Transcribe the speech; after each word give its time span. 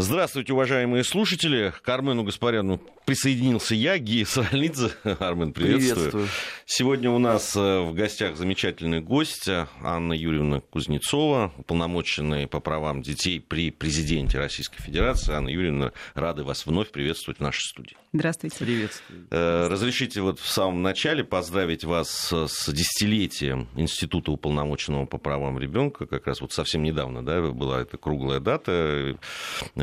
Здравствуйте, 0.00 0.52
уважаемые 0.52 1.02
слушатели. 1.02 1.72
К 1.82 1.88
Армену 1.88 2.22
Гаспаряну 2.22 2.80
присоединился 3.04 3.74
я, 3.74 3.98
Гия 3.98 4.24
Саралидзе. 4.24 4.92
Армен, 5.18 5.52
приветствую. 5.52 5.96
приветствую. 5.96 6.28
Сегодня 6.66 7.10
у 7.10 7.18
нас 7.18 7.56
э, 7.56 7.80
в 7.80 7.94
гостях 7.94 8.36
замечательный 8.36 9.00
гость 9.00 9.48
Анна 9.82 10.12
Юрьевна 10.12 10.60
Кузнецова, 10.60 11.52
уполномоченная 11.56 12.46
по 12.46 12.60
правам 12.60 13.02
детей 13.02 13.40
при 13.40 13.72
президенте 13.72 14.38
Российской 14.38 14.80
Федерации. 14.80 15.32
Анна 15.32 15.48
Юрьевна, 15.48 15.90
рады 16.14 16.44
вас 16.44 16.64
вновь 16.64 16.92
приветствовать 16.92 17.38
в 17.38 17.42
нашей 17.42 17.64
студии. 17.64 17.96
Здравствуйте. 18.12 18.56
Приветствую. 18.56 19.26
Э, 19.32 19.66
разрешите 19.68 20.20
вот 20.20 20.38
в 20.38 20.48
самом 20.48 20.80
начале 20.82 21.24
поздравить 21.24 21.82
вас 21.82 22.32
с 22.32 22.72
десятилетием 22.72 23.66
Института 23.74 24.30
уполномоченного 24.30 25.06
по 25.06 25.18
правам 25.18 25.58
ребенка. 25.58 26.06
Как 26.06 26.28
раз 26.28 26.40
вот 26.40 26.52
совсем 26.52 26.84
недавно 26.84 27.24
да, 27.24 27.40
была 27.40 27.80
эта 27.80 27.96
круглая 27.96 28.38
дата 28.38 29.18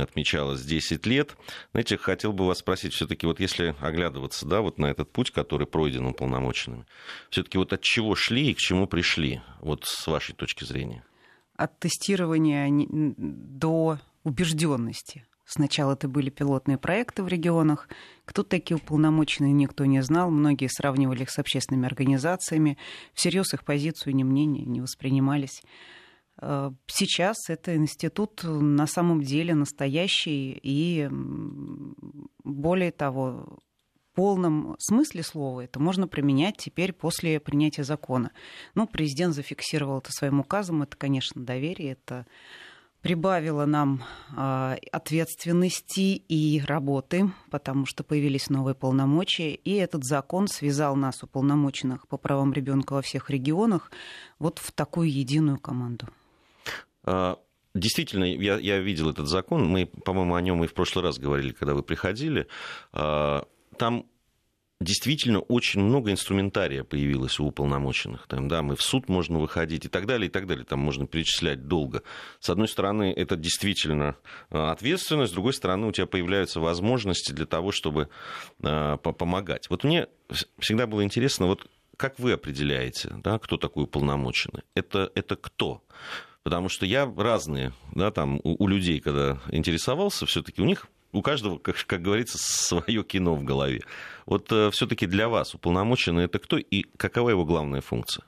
отмечалось 0.06 0.62
10 0.62 1.06
лет. 1.06 1.36
Знаете, 1.72 1.98
хотел 1.98 2.32
бы 2.32 2.45
вас 2.48 2.59
спросить, 2.59 2.94
все-таки 2.94 3.27
вот 3.27 3.40
если 3.40 3.76
оглядываться, 3.82 4.45
да, 4.45 4.62
вот 4.62 4.78
на 4.78 4.86
этот 4.86 5.12
путь, 5.12 5.31
который 5.31 5.68
пройден 5.68 6.05
уполномоченными, 6.05 6.86
все-таки 7.30 7.58
вот 7.58 7.73
от 7.73 7.81
чего 7.81 8.16
шли 8.16 8.52
и 8.52 8.54
к 8.54 8.58
чему 8.58 8.88
пришли, 8.88 9.41
вот 9.59 9.84
с 9.86 10.08
вашей 10.08 10.34
точки 10.34 10.64
зрения? 10.64 11.04
От 11.58 11.78
тестирования 11.80 12.68
до 13.18 14.00
убежденности. 14.23 15.26
Сначала 15.45 15.94
это 15.94 16.08
были 16.08 16.31
пилотные 16.31 16.78
проекты 16.78 17.22
в 17.22 17.28
регионах. 17.28 17.88
Кто 18.26 18.42
такие 18.42 18.78
уполномоченные, 18.78 19.53
никто 19.53 19.86
не 19.86 20.02
знал. 20.02 20.31
Многие 20.31 20.67
сравнивали 20.67 21.22
их 21.22 21.30
с 21.30 21.38
общественными 21.38 21.86
организациями. 21.86 22.78
Всерьез 23.14 23.53
их 23.53 23.64
позицию, 23.64 24.16
ни 24.16 24.23
мнения 24.23 24.66
не 24.66 24.81
воспринимались. 24.81 25.62
Э, 26.48 26.72
сейчас 26.85 27.49
это 27.49 27.76
институт 27.76 28.41
на 28.44 28.86
самом 28.86 29.22
деле 29.23 29.55
настоящий 29.55 30.59
и, 30.62 31.09
более 32.44 32.91
того, 32.91 33.59
в 34.11 34.16
полном 34.16 34.75
смысле 34.80 35.23
слова 35.23 35.61
это 35.61 35.80
можно 35.80 36.08
применять 36.08 36.58
теперь 36.58 36.94
после 36.94 37.39
принятия 37.39 37.83
закона. 37.83 38.31
Ну, 38.75 38.86
президент 38.88 39.33
зафиксировал 39.33 39.97
это 39.97 40.11
своим 40.11 40.39
указом, 40.39 40.83
это, 40.83 40.95
конечно, 40.95 41.44
доверие, 41.44 41.94
это 41.94 42.28
прибавило 43.02 43.66
нам 43.66 44.03
э, 44.36 44.75
ответственности 44.92 46.22
и 46.27 46.61
работы, 46.64 47.31
потому 47.50 47.88
что 47.88 48.03
появились 48.03 48.52
новые 48.52 48.75
полномочия, 48.75 49.55
и 49.55 49.73
этот 49.73 50.05
закон 50.05 50.48
связал 50.48 50.95
нас, 50.95 51.23
уполномоченных 51.23 52.08
по 52.08 52.17
правам 52.17 52.53
ребенка 52.53 52.94
во 52.94 53.02
всех 53.02 53.31
регионах, 53.31 53.92
вот 54.38 54.59
в 54.59 54.72
такую 54.72 55.11
единую 55.11 55.59
команду. 55.59 56.08
А, 57.06 57.38
действительно, 57.73 58.25
я, 58.25 58.58
я 58.58 58.80
видел 58.80 59.09
этот 59.09 59.28
закон. 59.28 59.66
Мы, 59.66 59.86
по-моему, 59.86 60.36
о 60.36 60.42
нем 60.42 60.64
и 60.64 60.67
в 60.67 60.73
прошлый 60.73 61.03
раз 61.03 61.20
говорили, 61.20 61.52
когда 61.52 61.73
вы 61.73 61.84
приходили. 61.84 62.48
А, 62.92 63.48
там 63.78 64.08
действительно 64.81 65.39
очень 65.39 65.81
много 65.81 66.11
инструментария 66.11 66.83
появилось 66.83 67.39
у 67.39 67.45
уполномоченных. 67.45 68.28
Там, 68.28 68.48
да, 68.50 68.61
мы 68.61 68.76
в 68.76 68.81
суд 68.81 69.08
можно 69.08 69.39
выходить 69.39 69.86
и 69.86 69.88
так 69.88 70.06
далее, 70.06 70.28
и 70.28 70.30
так 70.30 70.48
далее. 70.48 70.66
Там 70.66 70.80
можно 70.80 71.08
перечислять 71.08 71.67
долго. 71.67 72.03
С 72.39 72.50
одной 72.50 72.67
стороны, 72.67 73.14
это 73.16 73.36
действительно 73.36 74.17
а, 74.50 74.72
ответственность, 74.72 75.31
с 75.31 75.33
другой 75.33 75.53
стороны, 75.53 75.88
у 75.88 75.92
тебя 75.92 76.08
появляются 76.08 76.59
возможности 76.59 77.31
для 77.31 77.45
того, 77.45 77.72
чтобы 77.72 78.09
помогать. 78.59 79.70
Вот 79.70 79.83
мне 79.83 80.08
всегда 80.59 80.88
было 80.88 81.03
интересно, 81.03 81.45
вот 81.45 81.67
как 81.98 82.20
вы 82.20 82.33
определяете, 82.33 83.14
да, 83.23 83.39
кто 83.39 83.58
такой 83.58 83.83
уполномоченный? 83.83 84.64
Это, 84.73 85.11
это 85.16 85.36
кто? 85.36 85.81
Потому 86.46 86.70
что 86.70 86.86
я 86.86 87.12
разные, 87.18 87.74
да, 87.96 88.12
там, 88.12 88.40
у, 88.44 88.64
у 88.64 88.68
людей, 88.68 89.00
когда 89.00 89.40
интересовался, 89.50 90.28
все-таки 90.28 90.62
у 90.62 90.66
них 90.66 90.86
у 91.12 91.24
каждого, 91.24 91.58
как, 91.58 91.76
как 91.88 92.04
говорится, 92.04 92.38
свое 92.38 93.04
кино 93.04 93.34
в 93.34 93.44
голове. 93.44 93.82
Вот 94.28 94.52
э, 94.52 94.70
все-таки 94.70 95.08
для 95.08 95.28
вас 95.28 95.56
уполномоченный 95.56 96.26
это 96.26 96.38
кто 96.38 96.60
и 96.60 96.84
какова 96.98 97.32
его 97.32 97.46
главная 97.46 97.82
функция? 97.82 98.26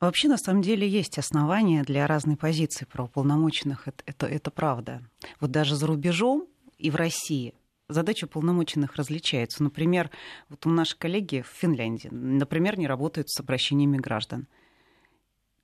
Вообще, 0.00 0.26
на 0.26 0.36
самом 0.36 0.62
деле, 0.62 0.88
есть 0.88 1.16
основания 1.16 1.84
для 1.84 2.08
разной 2.08 2.36
позиции 2.36 2.86
про 2.86 3.04
уполномоченных. 3.04 3.86
Это, 3.86 4.02
это, 4.04 4.26
это 4.26 4.50
правда. 4.50 5.00
Вот 5.38 5.52
даже 5.52 5.76
за 5.76 5.86
рубежом 5.86 6.48
и 6.76 6.90
в 6.90 6.96
России 6.96 7.54
задачи 7.88 8.24
уполномоченных 8.24 8.96
различаются. 8.96 9.62
Например, 9.62 10.10
вот 10.48 10.66
у 10.66 10.70
наших 10.70 10.98
коллеги 10.98 11.42
в 11.48 11.56
Финляндии, 11.56 12.08
например, 12.10 12.80
не 12.80 12.88
работают 12.88 13.30
с 13.30 13.38
обращениями 13.38 13.98
граждан 13.98 14.48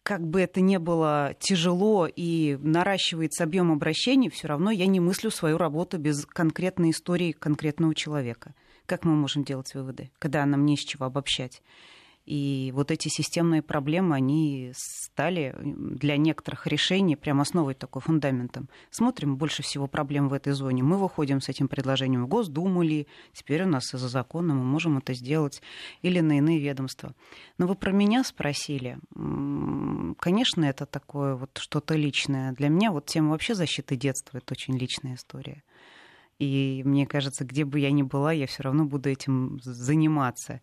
как 0.02 0.26
бы 0.26 0.40
это 0.40 0.60
ни 0.60 0.76
было 0.76 1.34
тяжело 1.38 2.06
и 2.06 2.56
наращивается 2.60 3.44
объем 3.44 3.72
обращений, 3.72 4.30
все 4.30 4.48
равно 4.48 4.70
я 4.70 4.86
не 4.86 5.00
мыслю 5.00 5.30
свою 5.30 5.58
работу 5.58 5.98
без 5.98 6.24
конкретной 6.26 6.90
истории 6.90 7.32
конкретного 7.32 7.94
человека. 7.94 8.54
Как 8.86 9.04
мы 9.04 9.14
можем 9.14 9.44
делать 9.44 9.72
выводы, 9.74 10.10
когда 10.18 10.44
нам 10.46 10.64
не 10.64 10.76
с 10.76 10.80
чего 10.80 11.06
обобщать? 11.06 11.62
И 12.26 12.70
вот 12.74 12.90
эти 12.90 13.08
системные 13.08 13.62
проблемы, 13.62 14.14
они 14.14 14.72
стали 14.76 15.56
для 15.62 16.16
некоторых 16.16 16.66
решений 16.66 17.16
прям 17.16 17.40
основой 17.40 17.74
такой, 17.74 18.02
фундаментом. 18.02 18.68
Смотрим, 18.90 19.36
больше 19.36 19.62
всего 19.62 19.86
проблем 19.86 20.28
в 20.28 20.32
этой 20.32 20.52
зоне. 20.52 20.82
Мы 20.82 20.96
выходим 20.96 21.40
с 21.40 21.48
этим 21.48 21.66
предложением 21.66 22.24
в 22.24 22.28
Госдуму 22.28 22.82
ли, 22.82 23.06
теперь 23.32 23.64
у 23.64 23.66
нас 23.66 23.94
из-за 23.94 24.08
закона 24.08 24.54
мы 24.54 24.62
можем 24.62 24.98
это 24.98 25.14
сделать, 25.14 25.62
или 26.02 26.20
на 26.20 26.38
иные 26.38 26.60
ведомства. 26.60 27.14
Но 27.58 27.66
вы 27.66 27.74
про 27.74 27.90
меня 27.90 28.22
спросили. 28.22 28.98
Конечно, 30.18 30.64
это 30.64 30.86
такое 30.86 31.34
вот 31.34 31.58
что-то 31.58 31.94
личное. 31.94 32.52
Для 32.52 32.68
меня 32.68 32.92
вот 32.92 33.06
тема 33.06 33.30
вообще 33.30 33.54
защиты 33.54 33.96
детства— 33.96 34.38
это 34.38 34.52
очень 34.52 34.76
личная 34.76 35.14
история. 35.14 35.62
И 36.38 36.82
мне 36.84 37.06
кажется, 37.06 37.44
где 37.44 37.64
бы 37.64 37.80
я 37.80 37.90
ни 37.90 38.02
была, 38.02 38.32
я 38.32 38.46
все 38.46 38.62
равно 38.62 38.84
буду 38.84 39.10
этим 39.10 39.58
заниматься. 39.62 40.60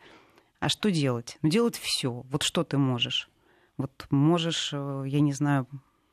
А 0.60 0.70
что 0.70 0.90
делать? 0.90 1.38
Ну, 1.42 1.50
делать 1.50 1.78
все. 1.78 2.12
Вот 2.12 2.44
что 2.44 2.64
ты 2.64 2.78
можешь? 2.78 3.30
Вот 3.78 4.08
можешь, 4.10 4.72
э, 4.74 5.04
я 5.06 5.20
не 5.20 5.34
знаю, 5.34 5.68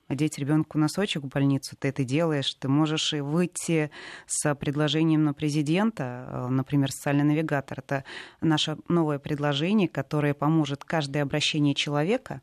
одеть 0.07 0.39
ребенку 0.39 0.79
носочек 0.79 1.23
в 1.23 1.29
больницу, 1.29 1.77
ты 1.79 1.89
это 1.89 2.05
делаешь. 2.05 2.55
Ты 2.55 2.69
можешь 2.69 3.15
и 3.15 3.21
выйти 3.21 3.91
с 4.27 4.55
предложением 4.55 5.25
на 5.25 5.33
президента, 5.33 6.29
э, 6.29 6.49
например, 6.49 6.93
социальный 6.93 7.25
навигатор. 7.25 7.79
Это 7.79 8.05
наше 8.43 8.77
новое 8.89 9.19
предложение, 9.19 9.89
которое 9.89 10.35
поможет 10.35 10.85
каждое 10.85 11.23
обращение 11.23 11.75
человека 11.75 12.43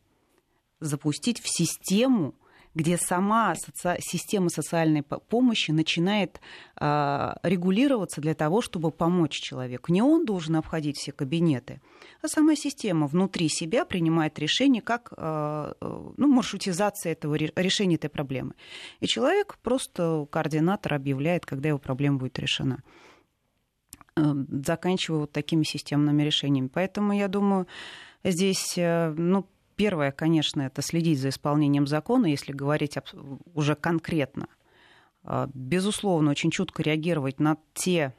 запустить 0.79 1.39
в 1.39 1.47
систему 1.47 2.33
где 2.73 2.97
сама 2.97 3.55
соци... 3.55 3.97
система 3.99 4.49
социальной 4.49 5.03
помощи 5.03 5.71
начинает 5.71 6.39
э, 6.79 7.33
регулироваться 7.43 8.21
для 8.21 8.33
того, 8.33 8.61
чтобы 8.61 8.91
помочь 8.91 9.39
человеку. 9.39 9.91
Не 9.91 10.01
он 10.01 10.25
должен 10.25 10.55
обходить 10.55 10.97
все 10.97 11.11
кабинеты, 11.11 11.81
а 12.21 12.27
сама 12.27 12.55
система 12.55 13.07
внутри 13.07 13.49
себя 13.49 13.85
принимает 13.85 14.39
решение, 14.39 14.81
как 14.81 15.13
э, 15.15 15.73
ну, 15.81 16.27
маршрутизация 16.27 17.13
этого 17.13 17.35
решения 17.35 17.95
этой 17.95 18.09
проблемы. 18.09 18.53
И 18.99 19.07
человек 19.07 19.57
просто 19.61 20.25
координатор 20.31 20.93
объявляет, 20.93 21.45
когда 21.45 21.69
его 21.69 21.79
проблема 21.79 22.17
будет 22.17 22.39
решена 22.39 22.83
заканчивая 24.15 25.21
вот 25.21 25.31
такими 25.31 25.63
системными 25.63 26.23
решениями. 26.23 26.67
Поэтому 26.67 27.13
я 27.13 27.27
думаю, 27.27 27.65
здесь 28.23 28.77
э, 28.77 29.13
ну, 29.17 29.47
Первое, 29.81 30.11
конечно, 30.11 30.61
это 30.61 30.83
следить 30.83 31.19
за 31.19 31.29
исполнением 31.29 31.87
закона, 31.87 32.27
если 32.27 32.51
говорить 32.51 32.99
уже 33.55 33.73
конкретно. 33.73 34.47
А, 35.23 35.49
безусловно, 35.55 36.29
очень 36.29 36.51
чутко 36.51 36.83
реагировать 36.83 37.39
на 37.39 37.57
те 37.73 38.13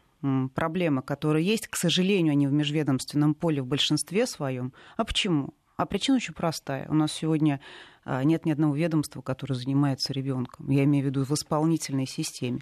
проблемы, 0.57 1.03
которые 1.03 1.47
есть. 1.47 1.69
К 1.69 1.77
сожалению, 1.77 2.33
они 2.33 2.49
в 2.49 2.53
межведомственном 2.53 3.37
поле 3.37 3.63
в 3.63 3.69
большинстве 3.69 4.27
своем. 4.27 4.73
А 4.97 5.05
почему? 5.05 5.55
А 5.77 5.87
причина 5.87 6.17
очень 6.17 6.35
простая. 6.35 6.89
У 6.89 6.95
нас 6.95 7.13
сегодня 7.13 7.61
а, 8.05 8.25
нет 8.25 8.45
ни 8.45 8.51
одного 8.51 8.75
ведомства, 8.75 9.23
которое 9.23 9.55
занимается 9.55 10.13
ребенком. 10.13 10.69
Я 10.69 10.83
имею 10.83 11.05
в 11.05 11.07
виду 11.11 11.25
в 11.25 11.31
исполнительной 11.31 12.07
системе 12.07 12.59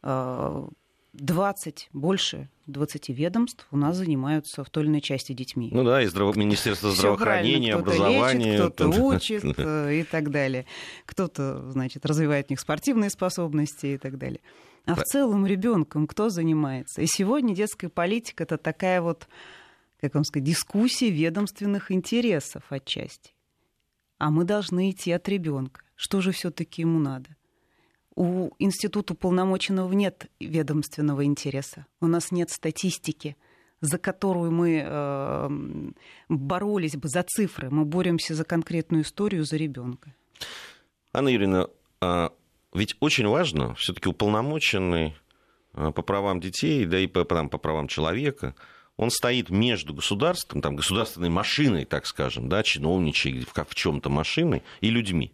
а, 0.00 0.66
20, 1.20 1.90
больше 1.92 2.48
20 2.66 3.08
ведомств 3.10 3.66
у 3.70 3.76
нас 3.76 3.96
занимаются 3.96 4.64
в 4.64 4.70
той 4.70 4.84
или 4.84 4.90
иной 4.90 5.00
части 5.00 5.32
детьми. 5.32 5.70
Ну 5.72 5.84
да, 5.84 6.02
и 6.02 6.06
здраво... 6.06 6.32
Министерство 6.34 6.90
здравоохранения, 6.90 7.72
кто 7.72 7.80
образования. 7.80 8.56
Кто-то 8.56 8.88
учит 8.88 9.44
и 9.44 10.04
так 10.10 10.30
далее. 10.30 10.66
Кто-то, 11.06 11.70
значит, 11.70 12.06
развивает 12.06 12.46
в 12.46 12.50
них 12.50 12.60
спортивные 12.60 13.10
способности 13.10 13.86
и 13.86 13.98
так 13.98 14.18
далее. 14.18 14.40
А 14.84 14.94
в 14.94 15.02
целом 15.02 15.46
ребенком 15.46 16.06
кто 16.06 16.30
занимается? 16.30 17.02
И 17.02 17.06
сегодня 17.06 17.54
детская 17.54 17.88
политика 17.88 18.44
это 18.44 18.56
такая 18.56 19.02
вот, 19.02 19.28
как 20.00 20.14
вам 20.14 20.24
сказать, 20.24 20.46
дискуссия 20.46 21.10
ведомственных 21.10 21.90
интересов 21.92 22.62
отчасти. 22.70 23.32
А 24.18 24.30
мы 24.30 24.44
должны 24.44 24.90
идти 24.90 25.12
от 25.12 25.28
ребенка. 25.28 25.82
Что 25.94 26.20
же 26.20 26.32
все-таки 26.32 26.82
ему 26.82 26.98
надо? 26.98 27.30
У 28.20 28.50
института 28.58 29.12
уполномоченного 29.12 29.92
нет 29.92 30.26
ведомственного 30.40 31.24
интереса. 31.24 31.86
У 32.00 32.08
нас 32.08 32.32
нет 32.32 32.50
статистики, 32.50 33.36
за 33.80 33.96
которую 33.96 34.50
мы 34.50 34.82
э, 34.84 35.48
боролись 36.28 36.96
бы 36.96 37.06
за 37.06 37.22
цифры. 37.22 37.70
Мы 37.70 37.84
боремся 37.84 38.34
за 38.34 38.42
конкретную 38.42 39.04
историю, 39.04 39.44
за 39.44 39.56
ребенка. 39.56 40.12
Анна 41.12 41.28
Юрьевна, 41.28 41.68
а 42.00 42.32
ведь 42.74 42.96
очень 42.98 43.28
важно, 43.28 43.76
все-таки 43.76 44.08
уполномоченный 44.08 45.14
по 45.72 46.02
правам 46.02 46.40
детей, 46.40 46.86
да 46.86 46.98
и 46.98 47.06
по, 47.06 47.24
там, 47.24 47.48
по 47.48 47.58
правам 47.58 47.86
человека, 47.86 48.56
он 48.96 49.10
стоит 49.12 49.48
между 49.48 49.94
государством, 49.94 50.60
там, 50.60 50.74
государственной 50.74 51.30
машиной, 51.30 51.84
так 51.84 52.04
скажем, 52.04 52.48
да, 52.48 52.64
чиновничьей 52.64 53.44
в, 53.44 53.54
в 53.54 53.74
чем-то 53.76 54.10
машиной 54.10 54.64
и 54.80 54.90
людьми. 54.90 55.32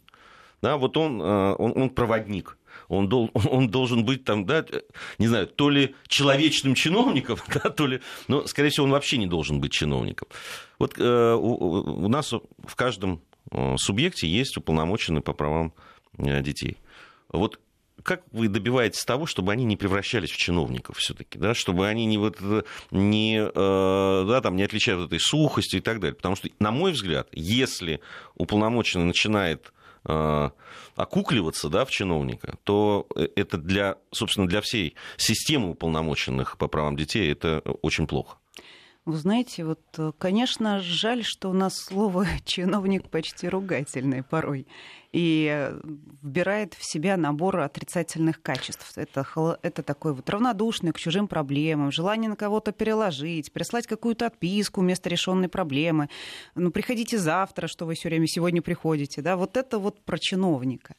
Да, 0.60 0.76
вот 0.76 0.98
он, 0.98 1.22
он, 1.22 1.72
он 1.74 1.88
проводник 1.88 2.58
он, 2.96 3.08
дол, 3.08 3.30
он 3.50 3.68
должен 3.68 4.04
быть 4.04 4.24
там, 4.24 4.46
да, 4.46 4.64
не 5.18 5.26
знаю, 5.26 5.46
то 5.46 5.70
ли 5.70 5.94
человечным 6.08 6.74
чиновником, 6.74 7.38
да, 7.54 7.70
то 7.70 7.86
ли, 7.86 8.00
но, 8.28 8.46
скорее 8.46 8.70
всего, 8.70 8.86
он 8.86 8.92
вообще 8.92 9.18
не 9.18 9.26
должен 9.26 9.60
быть 9.60 9.72
чиновником. 9.72 10.28
Вот 10.78 10.98
э, 10.98 11.34
у, 11.34 12.04
у 12.04 12.08
нас 12.08 12.32
в 12.32 12.76
каждом 12.76 13.22
э, 13.50 13.76
субъекте 13.78 14.26
есть 14.26 14.56
уполномоченный 14.56 15.20
по 15.20 15.32
правам 15.32 15.72
э, 16.18 16.42
детей. 16.42 16.78
Вот 17.30 17.58
как 18.04 18.22
вы 18.32 18.48
добиваетесь 18.48 19.04
того, 19.04 19.26
чтобы 19.26 19.52
они 19.52 19.64
не 19.64 19.76
превращались 19.76 20.30
в 20.30 20.36
чиновников 20.36 20.98
все-таки, 20.98 21.38
да, 21.38 21.54
чтобы 21.54 21.88
они 21.88 22.04
не, 22.04 22.18
вот, 22.18 22.38
не, 22.90 23.38
э, 23.38 24.24
да, 24.28 24.40
там, 24.40 24.56
не 24.56 24.62
отличались 24.62 25.00
от 25.00 25.06
этой 25.06 25.20
сухостью 25.20 25.80
и 25.80 25.82
так 25.82 26.00
далее? 26.00 26.14
Потому 26.14 26.36
что, 26.36 26.48
на 26.58 26.70
мой 26.70 26.92
взгляд, 26.92 27.28
если 27.32 28.00
уполномоченный 28.34 29.06
начинает 29.06 29.66
э, 29.66 29.70
окукливаться 30.04 31.68
да, 31.68 31.84
в 31.84 31.90
чиновника, 31.90 32.56
то 32.64 33.06
это 33.36 33.58
для, 33.58 33.96
собственно, 34.10 34.46
для 34.46 34.60
всей 34.60 34.96
системы 35.16 35.70
уполномоченных 35.70 36.58
по 36.58 36.68
правам 36.68 36.96
детей 36.96 37.32
это 37.32 37.60
очень 37.82 38.06
плохо. 38.06 38.36
Вы 39.06 39.18
знаете, 39.18 39.66
вот, 39.66 39.82
э, 39.98 40.12
конечно, 40.16 40.80
жаль, 40.80 41.24
что 41.24 41.50
у 41.50 41.52
нас 41.52 41.76
слово 41.76 42.26
чиновник 42.46 43.10
почти 43.10 43.50
ругательное 43.50 44.22
порой 44.22 44.66
и 45.12 45.46
э, 45.52 45.78
вбирает 46.22 46.72
в 46.72 46.82
себя 46.90 47.18
набор 47.18 47.60
отрицательных 47.60 48.40
качеств. 48.40 48.96
Это, 48.96 49.58
это 49.60 49.82
такой 49.82 50.14
вот 50.14 50.30
равнодушный 50.30 50.92
к 50.92 50.98
чужим 50.98 51.28
проблемам, 51.28 51.92
желание 51.92 52.30
на 52.30 52.36
кого-то 52.36 52.72
переложить, 52.72 53.52
прислать 53.52 53.86
какую-то 53.86 54.26
отписку 54.26 54.80
вместо 54.80 55.10
решенной 55.10 55.50
проблемы. 55.50 56.08
Ну, 56.54 56.70
приходите 56.70 57.18
завтра, 57.18 57.66
что 57.66 57.84
вы 57.84 57.96
все 57.96 58.08
время 58.08 58.26
сегодня 58.26 58.62
приходите. 58.62 59.20
Да? 59.20 59.36
Вот 59.36 59.58
это 59.58 59.78
вот 59.78 60.00
про 60.00 60.16
чиновника. 60.16 60.96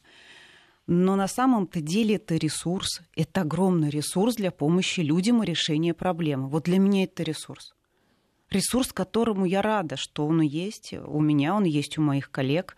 Но 0.86 1.16
на 1.16 1.26
самом-то 1.26 1.80
деле 1.80 2.14
это 2.14 2.36
ресурс, 2.36 3.00
это 3.16 3.40
огромный 3.40 3.90
ресурс 3.90 4.36
для 4.36 4.52
помощи 4.52 5.00
людям 5.00 5.42
и 5.42 5.46
решения 5.46 5.92
проблемы. 5.92 6.48
Вот 6.48 6.66
для 6.66 6.78
меня 6.78 7.02
это 7.02 7.24
ресурс 7.24 7.75
ресурс, 8.50 8.92
которому 8.92 9.44
я 9.44 9.62
рада, 9.62 9.96
что 9.96 10.26
он 10.26 10.40
есть 10.40 10.92
у 10.92 11.20
меня, 11.20 11.54
он 11.54 11.64
есть 11.64 11.98
у 11.98 12.02
моих 12.02 12.30
коллег. 12.30 12.76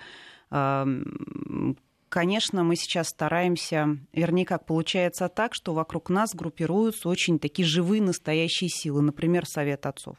Конечно, 2.08 2.64
мы 2.64 2.76
сейчас 2.76 3.08
стараемся, 3.08 3.98
вернее, 4.14 4.46
как 4.46 4.64
получается 4.64 5.28
так, 5.28 5.54
что 5.54 5.74
вокруг 5.74 6.08
нас 6.08 6.34
группируются 6.34 7.08
очень 7.10 7.38
такие 7.38 7.68
живые 7.68 8.00
настоящие 8.00 8.70
силы, 8.70 9.02
например, 9.02 9.44
Совет 9.44 9.84
отцов. 9.84 10.16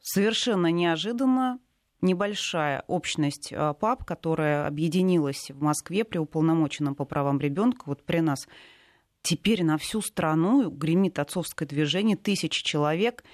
Совершенно 0.00 0.72
неожиданно 0.72 1.60
небольшая 2.00 2.84
общность 2.86 3.52
а, 3.52 3.74
пап, 3.74 4.04
которая 4.04 4.66
объединилась 4.66 5.50
в 5.50 5.62
Москве 5.62 6.04
при 6.04 6.18
уполномоченном 6.18 6.94
по 6.94 7.04
правам 7.04 7.40
ребенка, 7.40 7.84
вот 7.86 8.04
при 8.04 8.20
нас 8.20 8.46
теперь 9.22 9.64
на 9.64 9.78
всю 9.78 10.02
страну 10.02 10.70
гремит 10.70 11.18
отцовское 11.18 11.66
движение, 11.66 12.16
тысячи 12.16 12.62
человек, 12.62 13.24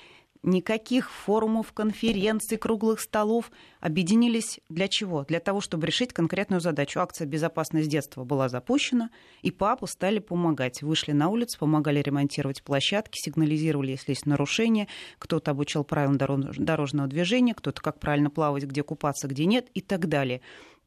никаких 0.42 1.10
форумов, 1.10 1.72
конференций, 1.72 2.58
круглых 2.58 3.00
столов. 3.00 3.50
Объединились 3.80 4.60
для 4.68 4.88
чего? 4.88 5.24
Для 5.24 5.40
того, 5.40 5.60
чтобы 5.60 5.86
решить 5.86 6.12
конкретную 6.12 6.60
задачу. 6.60 7.00
Акция 7.00 7.26
«Безопасность 7.26 7.88
детства» 7.88 8.24
была 8.24 8.48
запущена, 8.48 9.10
и 9.42 9.50
папы 9.50 9.86
стали 9.86 10.18
помогать. 10.18 10.82
Вышли 10.82 11.12
на 11.12 11.28
улицу, 11.28 11.58
помогали 11.58 12.00
ремонтировать 12.00 12.62
площадки, 12.62 13.18
сигнализировали, 13.18 13.92
если 13.92 14.12
есть 14.12 14.26
нарушения. 14.26 14.88
Кто-то 15.18 15.52
обучал 15.52 15.84
правилам 15.84 16.18
дорожного 16.18 17.08
движения, 17.08 17.54
кто-то 17.54 17.80
как 17.80 18.00
правильно 18.00 18.30
плавать, 18.30 18.64
где 18.64 18.82
купаться, 18.82 19.28
где 19.28 19.46
нет 19.46 19.68
и 19.74 19.80
так 19.80 20.08
далее. 20.08 20.40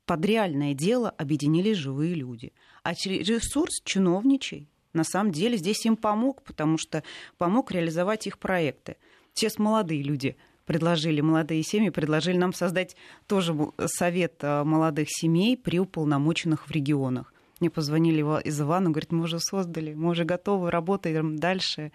Под 0.05 0.23
реальное 0.23 0.73
дело 0.73 1.09
объединились 1.09 1.77
живые 1.77 2.13
люди. 2.13 2.53
А 2.83 2.93
ресурс 2.93 3.81
чиновничий 3.83 4.69
на 4.93 5.03
самом 5.03 5.31
деле 5.31 5.57
здесь 5.57 5.85
им 5.85 5.97
помог, 5.97 6.41
потому 6.43 6.77
что 6.77 7.03
помог 7.37 7.71
реализовать 7.71 8.27
их 8.27 8.39
проекты 8.39 8.95
сейчас 9.35 9.59
молодые 9.59 10.01
люди 10.01 10.35
предложили, 10.65 11.21
молодые 11.21 11.63
семьи 11.63 11.89
предложили 11.89 12.37
нам 12.37 12.53
создать 12.53 12.95
тоже 13.27 13.55
совет 13.85 14.37
э, 14.41 14.63
молодых 14.63 15.07
семей 15.09 15.55
при 15.57 15.79
уполномоченных 15.79 16.67
в 16.67 16.71
регионах. 16.71 17.33
Мне 17.59 17.69
позвонили 17.69 18.21
из 18.43 18.59
Ивана, 18.59 18.89
говорят, 18.89 19.11
мы 19.11 19.23
уже 19.23 19.39
создали, 19.39 19.93
мы 19.93 20.11
уже 20.11 20.25
готовы, 20.25 20.71
работаем 20.71 21.37
дальше 21.37 21.91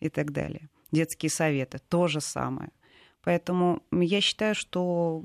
и 0.00 0.08
так 0.08 0.32
далее. 0.32 0.68
Детские 0.90 1.30
советы, 1.30 1.80
то 1.88 2.06
же 2.06 2.20
самое. 2.20 2.70
Поэтому 3.22 3.82
я 3.92 4.20
считаю, 4.20 4.54
что 4.54 5.22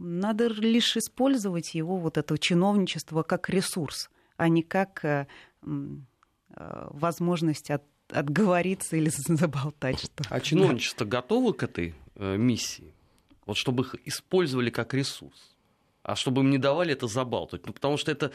надо 0.00 0.48
лишь 0.48 0.96
использовать 0.96 1.74
его, 1.74 1.96
вот 1.96 2.18
это 2.18 2.38
чиновничество, 2.38 3.22
как 3.22 3.48
ресурс, 3.50 4.10
а 4.36 4.48
не 4.48 4.62
как 4.62 5.04
э, 5.04 5.26
э, 5.62 6.88
возможность 6.90 7.70
от 7.70 7.82
отговориться 8.10 8.96
или 8.96 9.10
заболтать 9.10 10.00
что 10.00 10.24
А 10.28 10.40
чиновничество 10.40 11.04
готово 11.04 11.52
к 11.52 11.62
этой 11.62 11.94
э, 12.14 12.36
миссии? 12.36 12.92
Вот 13.46 13.56
чтобы 13.56 13.84
их 13.84 13.94
использовали 14.04 14.70
как 14.70 14.94
ресурс. 14.94 15.56
А 16.02 16.14
чтобы 16.14 16.42
им 16.42 16.50
не 16.50 16.58
давали 16.58 16.92
это 16.92 17.08
забалтывать. 17.08 17.66
Ну, 17.66 17.72
потому 17.72 17.96
что 17.96 18.12
это 18.12 18.30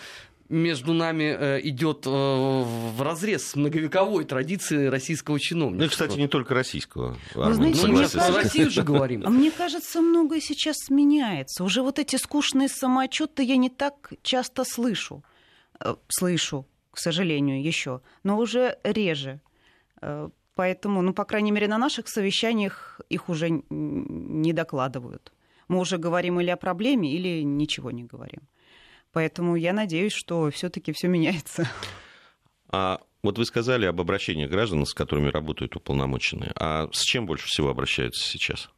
между 0.51 0.93
нами 0.93 1.23
э, 1.23 1.61
идет 1.63 2.05
э, 2.05 2.09
в 2.09 3.01
разрез 3.01 3.47
с 3.47 3.55
многовековой 3.55 4.25
традицией 4.25 4.89
российского 4.89 5.39
чиновника. 5.39 5.79
Ну, 5.79 5.85
и, 5.85 5.87
кстати, 5.87 6.17
не 6.17 6.27
только 6.27 6.53
российского. 6.53 7.17
Вы 7.33 7.53
знаете, 7.53 7.87
мы 7.87 8.07
про 8.07 8.31
Россию 8.33 8.69
же 8.69 8.83
говорим. 8.83 9.21
Мне 9.21 9.51
кажется, 9.51 10.01
многое 10.01 10.41
сейчас 10.41 10.89
меняется. 10.89 11.63
Уже 11.63 11.81
вот 11.81 11.99
эти 11.99 12.17
скучные 12.17 12.67
самоотчеты 12.67 13.43
я 13.43 13.55
не 13.55 13.69
так 13.69 14.11
часто 14.21 14.65
слышу. 14.65 15.23
Э, 15.79 15.95
слышу, 16.09 16.67
к 16.91 16.99
сожалению, 16.99 17.63
еще, 17.63 18.01
но 18.23 18.37
уже 18.37 18.77
реже. 18.83 19.39
Э, 20.01 20.29
поэтому, 20.55 21.01
ну, 21.01 21.13
по 21.13 21.25
крайней 21.25 21.51
мере, 21.51 21.67
на 21.67 21.77
наших 21.77 22.07
совещаниях 22.07 23.01
их 23.09 23.29
уже 23.29 23.49
не 23.69 24.53
докладывают. 24.53 25.31
Мы 25.67 25.79
уже 25.79 25.97
говорим 25.97 26.39
или 26.39 26.49
о 26.49 26.57
проблеме, 26.57 27.13
или 27.13 27.43
ничего 27.43 27.91
не 27.91 28.03
говорим. 28.03 28.41
Поэтому 29.13 29.55
я 29.55 29.73
надеюсь, 29.73 30.13
что 30.13 30.49
все-таки 30.51 30.91
все 30.91 31.07
меняется. 31.07 31.67
А 32.69 33.01
вот 33.23 33.37
вы 33.37 33.45
сказали 33.45 33.85
об 33.85 33.99
обращениях 33.99 34.49
граждан, 34.49 34.85
с 34.85 34.93
которыми 34.93 35.29
работают 35.29 35.75
уполномоченные. 35.75 36.53
А 36.55 36.89
с 36.91 37.01
чем 37.01 37.25
больше 37.25 37.45
всего 37.47 37.69
обращаются 37.69 38.23
сейчас? 38.23 38.69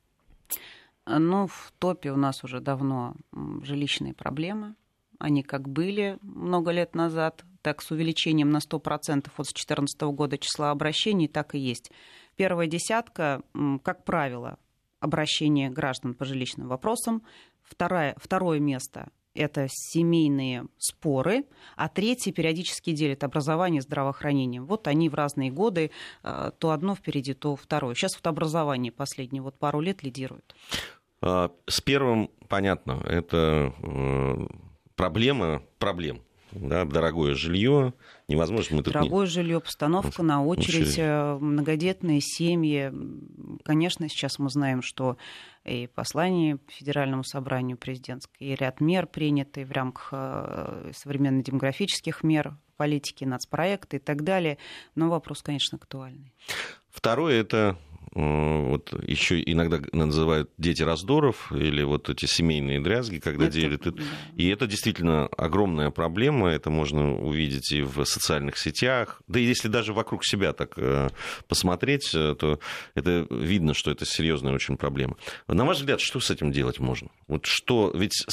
Ну, 1.06 1.48
в 1.48 1.74
топе 1.80 2.12
у 2.12 2.16
нас 2.16 2.44
уже 2.44 2.60
давно 2.60 3.16
жилищные 3.64 4.14
проблемы. 4.14 4.76
Они 5.20 5.44
как 5.44 5.70
были 5.70 6.18
много 6.22 6.72
лет 6.72 6.96
назад, 6.96 7.46
так 7.64 7.82
с 7.82 7.90
увеличением 7.90 8.52
на 8.52 8.58
100% 8.58 9.18
от 9.18 9.36
2014 9.36 10.02
года 10.02 10.38
числа 10.38 10.70
обращений, 10.70 11.28
так 11.28 11.56
и 11.56 11.60
есть. 11.60 11.92
Первая 12.36 12.68
десятка, 12.68 13.42
как 13.84 14.06
правило, 14.06 14.60
обращение 15.00 15.70
граждан 15.70 16.14
по 16.14 16.26
жилищным 16.26 16.68
вопросам. 16.68 17.24
Второе, 17.64 18.16
второе 18.20 18.60
место 18.60 19.10
это 19.36 19.68
семейные 19.70 20.66
споры, 20.78 21.46
а 21.76 21.90
третье 21.90 22.32
периодически 22.32 22.92
делит 22.92 23.24
образование 23.24 23.80
и 23.80 23.82
здравоохранение. 23.82 24.62
Вот 24.62 24.88
они 24.88 25.10
в 25.10 25.16
разные 25.16 25.52
годы, 25.52 25.92
э, 26.24 26.52
то 26.58 26.70
одно 26.72 26.96
впереди, 26.96 27.34
то 27.34 27.56
второе. 27.56 27.96
Сейчас 27.96 28.16
вот 28.16 28.28
образование 28.28 28.92
последние 28.92 29.42
вот 29.42 29.58
пару 29.58 29.80
лет 29.80 30.04
лидирует. 30.04 30.56
А, 31.22 31.52
с 31.68 31.82
первым 31.82 32.30
понятно, 32.48 33.02
это 33.06 33.74
э, 33.82 34.48
проблема 34.96 35.64
проблем 35.80 36.22
да, 36.56 36.86
дорогое 36.86 37.34
жилье, 37.34 37.94
невозможно. 38.28 38.78
Мы 38.78 38.84
тут 38.84 38.94
дорогое 38.94 39.26
не... 39.26 39.32
жилье, 39.32 39.60
постановка 39.60 40.24
на 40.24 40.44
очередь, 40.44 40.88
очередь, 40.88 40.96
э, 40.98 41.38
многодетные 41.40 42.22
семьи. 42.22 42.92
Конечно, 43.64 44.08
сейчас 44.10 44.40
мы 44.40 44.50
знаем, 44.50 44.82
что 44.82 45.18
и 45.66 45.88
послание 45.88 46.60
Федеральному 46.68 47.24
собранию 47.24 47.78
президентское, 47.78 48.50
и 48.50 48.56
ряд 48.56 48.82
мер 48.82 49.08
приняты 49.08 49.66
в 49.66 49.72
рамках 49.72 50.10
э, 50.12 50.92
современных 50.94 51.46
демографических 51.46 52.24
мер, 52.24 52.58
политики, 52.78 53.24
нацпроекта 53.24 53.98
и 53.98 54.00
так 54.00 54.24
далее. 54.24 54.58
Но 54.96 55.10
вопрос, 55.10 55.42
конечно, 55.42 55.78
актуальный. 55.78 56.34
Второе– 56.90 57.40
это 57.42 57.78
вот 58.14 58.94
еще 59.08 59.42
иногда 59.42 59.80
называют 59.92 60.52
дети 60.58 60.84
раздоров 60.84 61.52
или 61.52 61.84
вот 61.84 62.10
эти 62.10 62.26
семейные 62.26 62.80
дрязги, 62.80 63.18
когда 63.18 63.46
это, 63.46 63.54
делят. 63.54 63.82
Да. 63.84 64.04
И 64.36 64.48
это 64.48 64.68
действительно 64.68 65.28
огромная 65.28 65.90
проблема, 65.90 66.50
это 66.50 66.70
можно 66.70 67.16
увидеть 67.16 67.72
и 67.72 67.82
в 67.82 68.06
социальных 68.06 68.58
сетях, 68.58 69.22
да 69.28 69.40
и 69.40 69.44
если 69.44 69.68
даже 69.68 69.94
вокруг 69.94 70.26
себя 70.26 70.54
так 70.54 70.78
посмотреть, 71.48 72.12
то 72.12 72.60
это 72.96 73.26
видно, 73.30 73.74
что 73.74 73.92
это 73.92 74.06
серьезная 74.06 74.54
очень 74.54 74.78
проблема. 74.78 75.18
На 75.48 75.66
ваш 75.66 75.78
взгляд, 75.78 76.00
что 76.00 76.20
с 76.20 76.30
этим 76.30 76.52
делать 76.52 76.80
можно? 76.80 77.10
Вот 77.28 77.46
что, 77.46 77.92
ведь, 77.96 78.26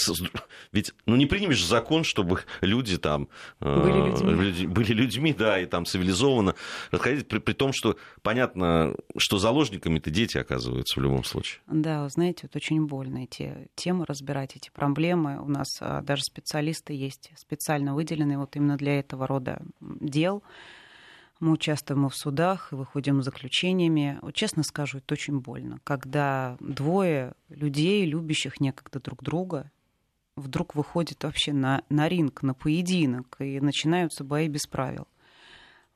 ведь 0.73 0.93
ну 1.07 1.17
не 1.17 1.27
примешь 1.27 1.65
закон, 1.65 2.05
чтобы 2.05 2.41
люди 2.61 2.99
там 2.99 3.29
были 3.61 4.07
людьми, 4.07 4.67
были 4.67 4.93
людьми 4.93 5.33
да, 5.33 5.61
и 5.61 5.67
там 5.67 5.87
цивилизованно 5.87 6.55
расходить, 6.91 7.29
при, 7.29 7.39
при 7.39 7.53
том, 7.53 7.73
что 7.73 7.97
понятно, 8.23 8.95
что 9.17 9.39
заложниками-то 9.71 10.11
дети 10.11 10.39
оказываются 10.39 10.99
в 10.99 11.03
любом 11.03 11.25
случае. 11.25 11.61
Да, 11.67 12.09
знаете, 12.09 12.41
вот 12.43 12.57
очень 12.57 12.87
больно 12.87 13.25
эти 13.25 13.69
темы 13.75 14.05
разбирать, 14.07 14.57
эти 14.57 14.71
проблемы. 14.71 15.41
У 15.41 15.49
нас 15.49 15.79
а, 15.81 16.03
даже 16.03 16.23
специалисты 16.23 16.93
есть 16.93 17.31
специально 17.37 17.95
выделенные 17.95 18.39
вот 18.39 18.57
именно 18.57 18.77
для 18.77 18.99
этого 18.99 19.27
рода 19.27 19.63
дел. 19.81 20.43
Мы 21.39 21.53
участвуем 21.53 22.09
в 22.09 22.15
судах 22.15 22.73
и 22.73 22.75
выходим 22.75 23.23
с 23.23 23.25
заключениями. 23.25 24.19
Вот 24.23 24.35
честно 24.35 24.63
скажу, 24.63 24.99
это 24.99 25.15
очень 25.15 25.41
больно, 25.41 25.79
когда 25.85 26.57
двое 26.61 27.33
людей, 27.49 28.05
любящих 28.05 28.61
некогда 28.61 29.01
друг 29.01 29.23
друга, 29.23 29.71
вдруг 30.37 30.75
выходят 30.75 31.23
вообще 31.23 31.53
на, 31.53 31.83
на 31.89 32.09
ринг, 32.09 32.43
на 32.43 32.55
поединок, 32.55 33.37
и 33.39 33.61
начинаются 33.61 34.25
бои 34.25 34.49
без 34.49 34.67
правил. 34.67 35.07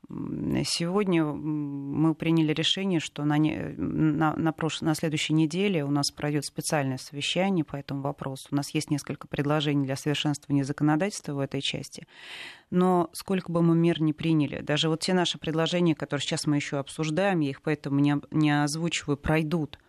Сегодня 0.07 1.25
мы 1.25 2.13
приняли 2.13 2.53
решение, 2.53 2.99
что 2.99 3.23
на, 3.23 3.37
на, 3.37 4.35
на, 4.35 4.53
прош... 4.53 4.81
на 4.81 4.93
следующей 4.93 5.33
неделе 5.33 5.83
у 5.83 5.89
нас 5.89 6.11
пройдет 6.11 6.45
специальное 6.45 6.97
совещание 6.97 7.65
по 7.65 7.75
этому 7.75 8.01
вопросу. 8.01 8.49
У 8.51 8.55
нас 8.55 8.69
есть 8.75 8.91
несколько 8.91 9.27
предложений 9.27 9.85
для 9.85 9.95
совершенствования 9.95 10.63
законодательства 10.63 11.33
в 11.33 11.39
этой 11.39 11.61
части. 11.61 12.05
Но 12.69 13.09
сколько 13.13 13.51
бы 13.51 13.63
мы 13.63 13.75
мер 13.75 13.99
не 14.01 14.13
приняли, 14.13 14.61
даже 14.61 14.89
вот 14.89 14.99
те 14.99 15.13
наши 15.13 15.39
предложения, 15.39 15.95
которые 15.95 16.21
сейчас 16.21 16.45
мы 16.45 16.57
еще 16.57 16.77
обсуждаем, 16.77 17.39
я 17.39 17.49
их 17.49 17.61
поэтому 17.63 17.99
не, 17.99 18.15
не 18.29 18.63
озвучиваю, 18.63 19.17
пройдут. 19.17 19.79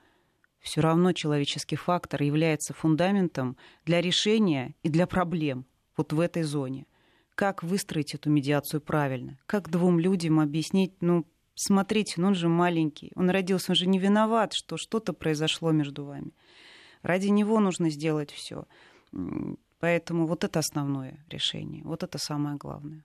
Все 0.60 0.80
равно 0.80 1.12
человеческий 1.12 1.76
фактор 1.76 2.22
является 2.22 2.72
фундаментом 2.72 3.56
для 3.84 4.00
решения 4.00 4.74
и 4.82 4.88
для 4.88 5.06
проблем 5.06 5.66
вот 5.96 6.12
в 6.12 6.20
этой 6.20 6.42
зоне 6.42 6.86
как 7.36 7.62
выстроить 7.62 8.14
эту 8.14 8.30
медиацию 8.30 8.80
правильно, 8.80 9.38
как 9.46 9.70
двум 9.70 10.00
людям 10.00 10.40
объяснить, 10.40 10.94
ну, 11.00 11.26
смотрите, 11.54 12.14
ну 12.16 12.28
он 12.28 12.34
же 12.34 12.48
маленький, 12.48 13.12
он 13.14 13.30
родился, 13.30 13.72
он 13.72 13.76
же 13.76 13.86
не 13.86 13.98
виноват, 13.98 14.52
что 14.54 14.76
что-то 14.76 15.12
произошло 15.12 15.70
между 15.70 16.04
вами. 16.04 16.32
Ради 17.02 17.28
него 17.28 17.60
нужно 17.60 17.90
сделать 17.90 18.32
все. 18.32 18.64
Поэтому 19.78 20.26
вот 20.26 20.44
это 20.44 20.58
основное 20.58 21.24
решение, 21.28 21.84
вот 21.84 22.02
это 22.02 22.18
самое 22.18 22.56
главное. 22.56 23.04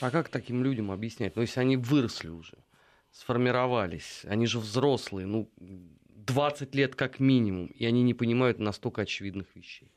А 0.00 0.10
как 0.10 0.28
таким 0.28 0.62
людям 0.62 0.90
объяснять? 0.90 1.34
Ну, 1.34 1.42
если 1.42 1.60
они 1.60 1.76
выросли 1.76 2.28
уже, 2.28 2.58
сформировались, 3.10 4.24
они 4.24 4.46
же 4.46 4.58
взрослые, 4.58 5.26
ну, 5.26 5.50
20 5.56 6.74
лет 6.74 6.94
как 6.94 7.18
минимум, 7.18 7.66
и 7.68 7.86
они 7.86 8.02
не 8.02 8.12
понимают 8.14 8.58
настолько 8.58 9.02
очевидных 9.02 9.46
вещей. 9.56 9.90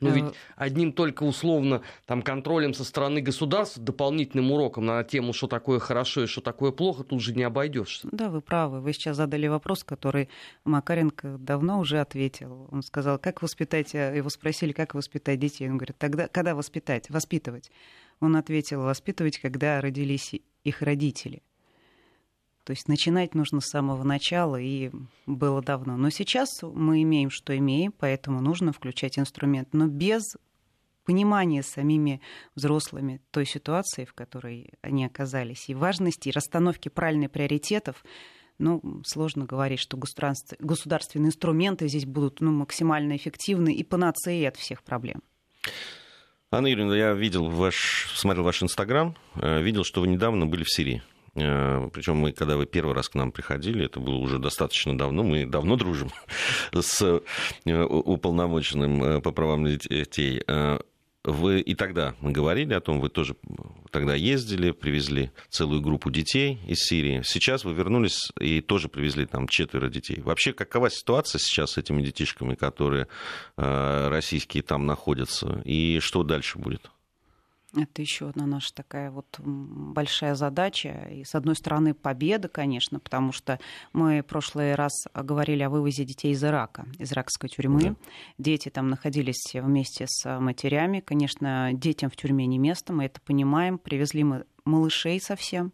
Ну 0.00 0.10
ведь 0.10 0.34
одним 0.56 0.92
только 0.92 1.24
условно 1.24 1.82
там, 2.06 2.22
контролем 2.22 2.72
со 2.72 2.84
стороны 2.84 3.20
государства, 3.20 3.82
дополнительным 3.82 4.50
уроком 4.50 4.86
на 4.86 5.04
тему, 5.04 5.32
что 5.32 5.46
такое 5.46 5.78
хорошо 5.78 6.24
и 6.24 6.26
что 6.26 6.40
такое 6.40 6.72
плохо, 6.72 7.04
тут 7.04 7.20
же 7.20 7.34
не 7.34 7.42
обойдешься. 7.42 8.08
Да, 8.10 8.30
вы 8.30 8.40
правы. 8.40 8.80
Вы 8.80 8.94
сейчас 8.94 9.18
задали 9.18 9.46
вопрос, 9.46 9.84
который 9.84 10.30
Макаренко 10.64 11.36
давно 11.38 11.78
уже 11.78 12.00
ответил. 12.00 12.66
Он 12.70 12.82
сказал, 12.82 13.18
как 13.18 13.42
воспитать, 13.42 13.94
э, 13.94 14.16
его 14.16 14.30
спросили, 14.30 14.72
как 14.72 14.94
воспитать 14.94 15.38
детей. 15.38 15.68
Он 15.68 15.76
говорит, 15.76 15.98
тогда, 15.98 16.28
когда 16.28 16.54
воспитать? 16.54 17.10
Воспитывать. 17.10 17.70
Он 18.20 18.36
ответил, 18.36 18.82
воспитывать, 18.82 19.38
когда 19.38 19.80
родились 19.80 20.34
их 20.64 20.82
родители. 20.82 21.42
То 22.70 22.72
есть 22.72 22.86
начинать 22.86 23.34
нужно 23.34 23.60
с 23.60 23.68
самого 23.68 24.04
начала, 24.04 24.54
и 24.54 24.92
было 25.26 25.60
давно. 25.60 25.96
Но 25.96 26.08
сейчас 26.10 26.48
мы 26.62 27.02
имеем, 27.02 27.28
что 27.28 27.58
имеем, 27.58 27.90
поэтому 27.90 28.40
нужно 28.40 28.72
включать 28.72 29.18
инструмент. 29.18 29.70
Но 29.72 29.88
без 29.88 30.36
понимания 31.04 31.64
самими 31.64 32.20
взрослыми 32.54 33.20
той 33.32 33.44
ситуации, 33.44 34.04
в 34.04 34.14
которой 34.14 34.70
они 34.82 35.04
оказались, 35.04 35.68
и 35.68 35.74
важности, 35.74 36.28
и 36.28 36.30
расстановки 36.30 36.88
правильных 36.88 37.32
приоритетов, 37.32 38.04
ну, 38.58 39.02
сложно 39.04 39.46
говорить, 39.46 39.80
что 39.80 39.96
государственные 39.96 41.30
инструменты 41.30 41.88
здесь 41.88 42.06
будут 42.06 42.40
ну, 42.40 42.52
максимально 42.52 43.16
эффективны 43.16 43.74
и 43.74 43.82
панацеей 43.82 44.46
от 44.46 44.56
всех 44.56 44.84
проблем. 44.84 45.24
Анна 46.52 46.68
Юрьевна, 46.68 46.96
я 46.96 47.14
видел 47.14 47.48
ваш, 47.48 48.12
смотрел 48.14 48.44
ваш 48.44 48.62
Инстаграм, 48.62 49.16
э, 49.34 49.60
видел, 49.60 49.82
что 49.82 50.00
вы 50.00 50.06
недавно 50.06 50.46
были 50.46 50.62
в 50.62 50.72
Сирии. 50.72 51.02
Э, 51.34 51.88
Причем 51.92 52.16
мы, 52.16 52.32
когда 52.32 52.56
вы 52.56 52.66
первый 52.66 52.94
раз 52.94 53.08
к 53.08 53.14
нам 53.14 53.32
приходили, 53.32 53.84
это 53.84 54.00
было 54.00 54.16
уже 54.16 54.38
достаточно 54.38 54.96
давно, 54.96 55.22
мы 55.22 55.46
давно 55.46 55.76
дружим 55.76 56.10
с 56.72 57.02
э, 57.02 57.82
уполномоченным 57.82 59.02
э, 59.02 59.20
по 59.20 59.32
правам 59.32 59.66
детей. 59.66 60.42
Вы 61.22 61.60
и 61.60 61.74
тогда 61.74 62.14
мы 62.20 62.32
говорили 62.32 62.72
о 62.72 62.80
том, 62.80 62.98
вы 62.98 63.10
тоже 63.10 63.36
тогда 63.90 64.14
ездили, 64.14 64.70
привезли 64.70 65.30
целую 65.50 65.82
группу 65.82 66.10
детей 66.10 66.58
из 66.66 66.78
Сирии. 66.78 67.20
Сейчас 67.26 67.62
вы 67.62 67.74
вернулись 67.74 68.32
и 68.40 68.62
тоже 68.62 68.88
привезли 68.88 69.26
там 69.26 69.46
четверо 69.46 69.90
детей. 69.90 70.22
Вообще, 70.22 70.54
какова 70.54 70.88
ситуация 70.88 71.38
сейчас 71.38 71.72
с 71.72 71.76
этими 71.76 72.00
детишками, 72.00 72.54
которые 72.54 73.06
российские 73.56 74.62
там 74.62 74.86
находятся, 74.86 75.60
и 75.66 75.98
что 76.00 76.22
дальше 76.22 76.58
будет? 76.58 76.90
Это 77.76 78.02
еще 78.02 78.28
одна 78.28 78.46
наша 78.46 78.74
такая 78.74 79.10
вот 79.10 79.38
большая 79.38 80.34
задача. 80.34 81.08
И, 81.10 81.24
с 81.24 81.34
одной 81.34 81.54
стороны, 81.54 81.94
победа, 81.94 82.48
конечно, 82.48 82.98
потому 82.98 83.32
что 83.32 83.60
мы 83.92 84.22
в 84.22 84.26
прошлый 84.26 84.74
раз 84.74 84.92
говорили 85.14 85.62
о 85.62 85.70
вывозе 85.70 86.04
детей 86.04 86.32
из 86.32 86.42
Ирака, 86.42 86.86
из 86.98 87.12
иракской 87.12 87.48
тюрьмы. 87.48 87.80
Да. 87.80 87.94
Дети 88.38 88.70
там 88.70 88.88
находились 88.88 89.54
вместе 89.54 90.06
с 90.08 90.40
матерями. 90.40 91.00
Конечно, 91.00 91.70
детям 91.72 92.10
в 92.10 92.16
тюрьме 92.16 92.46
не 92.46 92.58
место, 92.58 92.92
мы 92.92 93.04
это 93.04 93.20
понимаем. 93.20 93.78
Привезли 93.78 94.24
мы 94.24 94.44
малышей 94.64 95.20
совсем, 95.20 95.72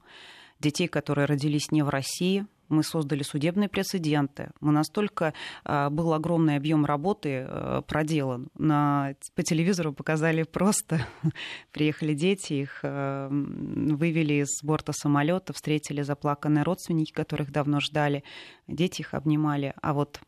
детей, 0.61 0.89
которые 0.89 1.25
родились 1.25 1.71
не 1.71 1.83
в 1.83 1.89
России, 1.89 2.47
мы 2.69 2.83
создали 2.83 3.23
судебные 3.23 3.69
прецеденты. 3.69 4.51
Мы 4.61 4.73
настолько 4.73 5.35
а, 5.65 5.91
был 5.91 6.13
огромный 6.13 6.57
объем 6.57 6.85
работы 6.85 7.47
а, 7.47 7.83
проделан. 7.83 8.49
На, 8.59 9.15
по 9.35 9.43
телевизору 9.43 9.93
показали 9.93 10.43
просто. 10.43 11.07
Приехали 11.73 12.15
дети, 12.15 12.55
их 12.55 12.81
а, 12.83 13.29
вывели 13.31 14.45
с 14.45 14.63
борта 14.63 14.93
самолета, 14.93 15.53
встретили 15.53 16.03
заплаканные 16.03 16.65
родственники, 16.65 17.13
которых 17.13 17.51
давно 17.51 17.81
ждали. 17.81 18.25
Дети 18.67 19.01
их 19.01 19.15
обнимали. 19.15 19.75
А 19.83 19.93
вот 19.93 20.21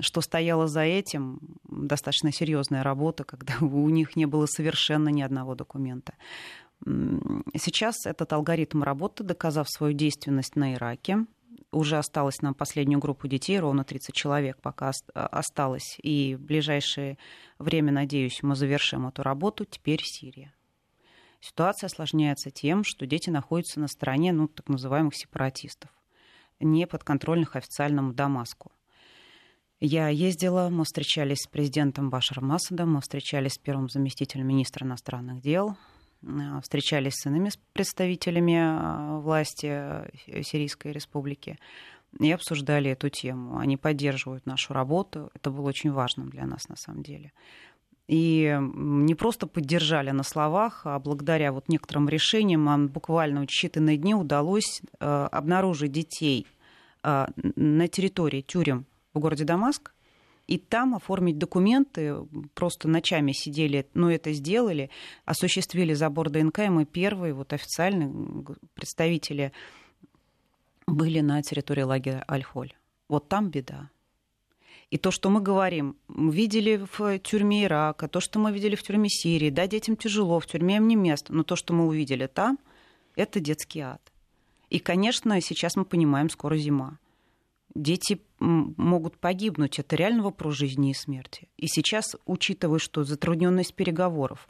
что 0.00 0.20
стояло 0.20 0.68
за 0.68 0.82
этим, 0.82 1.40
достаточно 1.64 2.32
серьезная 2.32 2.82
работа, 2.82 3.24
когда 3.24 3.54
у 3.60 3.88
них 3.88 4.16
не 4.16 4.26
было 4.26 4.46
совершенно 4.46 5.08
ни 5.08 5.22
одного 5.22 5.54
документа. 5.54 6.14
Сейчас 6.84 8.04
этот 8.04 8.32
алгоритм 8.32 8.82
работы, 8.82 9.24
доказав 9.24 9.68
свою 9.68 9.94
действенность 9.94 10.56
на 10.56 10.74
Ираке, 10.74 11.26
уже 11.72 11.98
осталось 11.98 12.42
нам 12.42 12.54
последнюю 12.54 13.00
группу 13.00 13.28
детей, 13.28 13.58
ровно 13.58 13.84
30 13.84 14.14
человек 14.14 14.60
пока 14.60 14.92
а, 15.14 15.26
осталось. 15.26 15.98
И 16.02 16.34
в 16.34 16.40
ближайшее 16.40 17.18
время, 17.58 17.92
надеюсь, 17.92 18.42
мы 18.42 18.54
завершим 18.54 19.06
эту 19.06 19.22
работу. 19.22 19.64
Теперь 19.64 20.02
Сирия. 20.02 20.52
Ситуация 21.40 21.88
осложняется 21.88 22.50
тем, 22.50 22.82
что 22.82 23.06
дети 23.06 23.30
находятся 23.30 23.80
на 23.80 23.88
стороне 23.88 24.32
ну, 24.32 24.48
так 24.48 24.68
называемых 24.68 25.14
сепаратистов, 25.14 25.90
не 26.60 26.86
подконтрольных 26.86 27.56
официальному 27.56 28.12
Дамаску. 28.12 28.72
Я 29.78 30.08
ездила, 30.08 30.70
мы 30.70 30.84
встречались 30.84 31.42
с 31.42 31.46
президентом 31.46 32.08
Башаром 32.08 32.50
Асадом, 32.52 32.94
мы 32.94 33.02
встречались 33.02 33.52
с 33.52 33.58
первым 33.58 33.90
заместителем 33.90 34.46
министра 34.46 34.86
иностранных 34.86 35.42
дел, 35.42 35.76
встречались 36.62 37.14
с 37.14 37.26
иными 37.26 37.50
представителями 37.72 38.56
э, 38.56 39.20
власти 39.20 39.66
э, 39.66 40.42
Сирийской 40.42 40.92
республики 40.92 41.58
и 42.18 42.30
обсуждали 42.30 42.90
эту 42.90 43.08
тему. 43.08 43.58
Они 43.58 43.76
поддерживают 43.76 44.46
нашу 44.46 44.72
работу. 44.72 45.30
Это 45.34 45.50
было 45.50 45.68
очень 45.68 45.92
важным 45.92 46.30
для 46.30 46.46
нас 46.46 46.68
на 46.68 46.76
самом 46.76 47.02
деле. 47.02 47.32
И 48.08 48.56
не 48.60 49.14
просто 49.16 49.46
поддержали 49.48 50.10
на 50.12 50.22
словах, 50.22 50.82
а 50.84 50.98
благодаря 50.98 51.52
вот 51.52 51.68
некоторым 51.68 52.08
решениям 52.08 52.64
нам 52.64 52.86
буквально 52.86 53.44
в 53.44 53.46
считанные 53.46 53.96
дни 53.96 54.14
удалось 54.14 54.80
обнаружить 55.00 55.90
детей 55.90 56.46
на 57.02 57.88
территории 57.88 58.42
тюрем 58.42 58.86
в 59.12 59.18
городе 59.18 59.44
Дамаск, 59.44 59.92
и 60.46 60.58
там 60.58 60.94
оформить 60.94 61.38
документы. 61.38 62.16
Просто 62.54 62.88
ночами 62.88 63.32
сидели, 63.32 63.86
но 63.94 64.10
это 64.10 64.32
сделали, 64.32 64.90
осуществили 65.24 65.92
забор 65.94 66.30
ДНК, 66.30 66.60
и 66.60 66.68
мы 66.68 66.84
первые 66.84 67.34
вот 67.34 67.52
официальные 67.52 68.44
представители 68.74 69.52
были 70.86 71.20
на 71.20 71.42
территории 71.42 71.82
лагеря 71.82 72.24
Альхоль. 72.28 72.72
Вот 73.08 73.28
там 73.28 73.50
беда. 73.50 73.90
И 74.90 74.98
то, 74.98 75.10
что 75.10 75.30
мы 75.30 75.40
говорим, 75.40 75.96
видели 76.08 76.86
в 76.96 77.18
тюрьме 77.18 77.64
Ирака, 77.64 78.06
то, 78.06 78.20
что 78.20 78.38
мы 78.38 78.52
видели 78.52 78.76
в 78.76 78.82
тюрьме 78.84 79.08
Сирии, 79.08 79.50
да, 79.50 79.66
детям 79.66 79.96
тяжело, 79.96 80.38
в 80.38 80.46
тюрьме 80.46 80.76
им 80.76 80.86
не 80.86 80.94
место, 80.94 81.32
но 81.32 81.42
то, 81.42 81.56
что 81.56 81.74
мы 81.74 81.86
увидели 81.86 82.28
там, 82.28 82.58
это 83.16 83.40
детский 83.40 83.80
ад. 83.80 84.00
И, 84.70 84.78
конечно, 84.78 85.40
сейчас 85.40 85.74
мы 85.74 85.84
понимаем, 85.84 86.30
скоро 86.30 86.56
зима. 86.56 86.98
Дети 87.76 88.22
могут 88.40 89.18
погибнуть. 89.18 89.78
Это 89.78 89.96
реально 89.96 90.22
вопрос 90.22 90.54
жизни 90.54 90.90
и 90.90 90.94
смерти. 90.94 91.48
И 91.56 91.66
сейчас, 91.66 92.16
учитывая, 92.24 92.78
что 92.78 93.04
затрудненность 93.04 93.74
переговоров, 93.74 94.48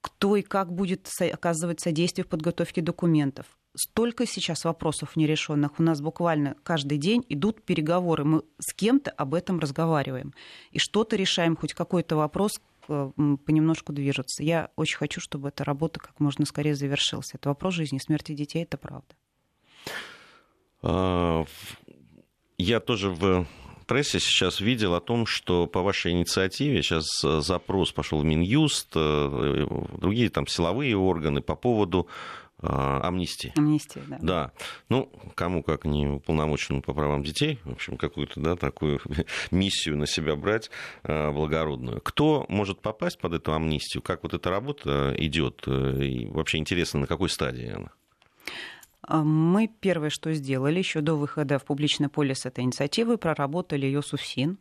кто 0.00 0.36
и 0.36 0.42
как 0.42 0.72
будет 0.72 1.08
оказывать 1.20 1.80
содействие 1.80 2.24
в 2.24 2.28
подготовке 2.28 2.82
документов, 2.82 3.46
столько 3.74 4.26
сейчас 4.26 4.64
вопросов 4.64 5.16
нерешенных. 5.16 5.78
У 5.78 5.82
нас 5.82 6.00
буквально 6.00 6.56
каждый 6.62 6.98
день 6.98 7.24
идут 7.28 7.62
переговоры. 7.62 8.24
Мы 8.24 8.42
с 8.58 8.74
кем-то 8.74 9.10
об 9.10 9.34
этом 9.34 9.58
разговариваем. 9.58 10.34
И 10.70 10.78
что-то 10.78 11.16
решаем, 11.16 11.56
хоть 11.56 11.72
какой-то 11.72 12.16
вопрос 12.16 12.60
э, 12.88 13.10
понемножку 13.16 13.92
движется. 13.92 14.42
Я 14.42 14.70
очень 14.76 14.98
хочу, 14.98 15.20
чтобы 15.20 15.48
эта 15.48 15.64
работа 15.64 16.00
как 16.00 16.20
можно 16.20 16.44
скорее 16.44 16.74
завершилась. 16.74 17.34
Это 17.34 17.48
вопрос 17.48 17.74
жизни 17.74 17.96
и 17.98 18.02
смерти 18.02 18.32
детей, 18.32 18.62
это 18.62 18.76
правда. 18.76 19.14
Я 22.58 22.80
тоже 22.80 23.10
в 23.10 23.46
прессе 23.86 24.18
сейчас 24.18 24.60
видел 24.60 24.94
о 24.94 25.00
том, 25.00 25.26
что 25.26 25.68
по 25.68 25.80
вашей 25.80 26.10
инициативе 26.10 26.82
сейчас 26.82 27.06
э, 27.24 27.40
запрос 27.40 27.92
пошел 27.92 28.18
в 28.18 28.24
Минюст, 28.24 28.92
э, 28.96 29.66
другие 29.96 30.28
там 30.28 30.48
силовые 30.48 30.96
органы 30.96 31.40
по 31.40 31.54
поводу 31.54 32.08
а, 32.60 33.00
амнистии. 33.06 33.52
Амнистия, 33.56 34.02
да. 34.08 34.18
Да. 34.20 34.52
Ну, 34.88 35.12
кому 35.36 35.62
как 35.62 35.84
не 35.84 36.08
уполномоченному 36.08 36.82
по 36.82 36.92
правам 36.92 37.22
детей, 37.22 37.60
в 37.62 37.70
общем, 37.70 37.96
какую-то 37.96 38.40
да, 38.40 38.56
такую 38.56 39.00
миссию 39.52 39.96
на 39.96 40.08
себя 40.08 40.34
брать 40.34 40.68
благородную. 41.04 42.00
Кто 42.00 42.44
может 42.48 42.80
попасть 42.80 43.20
под 43.20 43.34
эту 43.34 43.54
амнистию? 43.54 44.02
Как 44.02 44.24
вот 44.24 44.34
эта 44.34 44.50
работа 44.50 45.14
идет? 45.16 45.68
И 45.68 46.26
вообще 46.32 46.58
интересно, 46.58 46.98
на 46.98 47.06
какой 47.06 47.28
стадии 47.28 47.70
она? 47.70 47.92
А, 49.08 49.24
мы 49.24 49.68
первое, 49.68 50.10
что 50.10 50.32
сделали 50.34 50.78
еще 50.78 51.00
до 51.00 51.14
выхода 51.14 51.58
в 51.58 51.64
публичное 51.64 52.10
поле 52.10 52.34
с 52.34 52.44
этой 52.44 52.64
инициативы, 52.64 53.16
проработали 53.16 53.86
ее 53.86 54.02
с 54.02 54.12
УФСИН, 54.12 54.58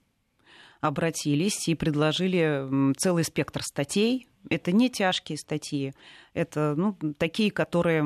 обратились 0.79 1.67
и 1.67 1.75
предложили 1.75 2.93
целый 2.97 3.25
спектр 3.25 3.61
статей. 3.61 4.29
Это 4.49 4.71
не 4.71 4.89
тяжкие 4.89 5.37
статьи, 5.37 5.93
это 6.33 6.75
ну, 6.77 6.97
такие, 7.17 7.51
которые 7.51 8.01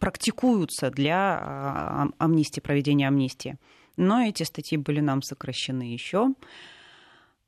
практикуются 0.00 0.90
для 0.90 1.38
а, 1.40 2.08
амнистии, 2.18 2.58
проведения 2.58 3.06
амнистии. 3.06 3.58
Но 3.96 4.22
эти 4.22 4.42
статьи 4.42 4.76
были 4.76 4.98
нам 4.98 5.22
сокращены 5.22 5.84
еще. 5.84 6.34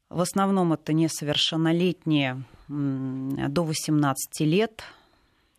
В 0.09 0.21
основном 0.21 0.73
это 0.73 0.93
несовершеннолетние 0.93 2.45
до 2.69 3.65
18 3.65 4.41
лет, 4.43 4.85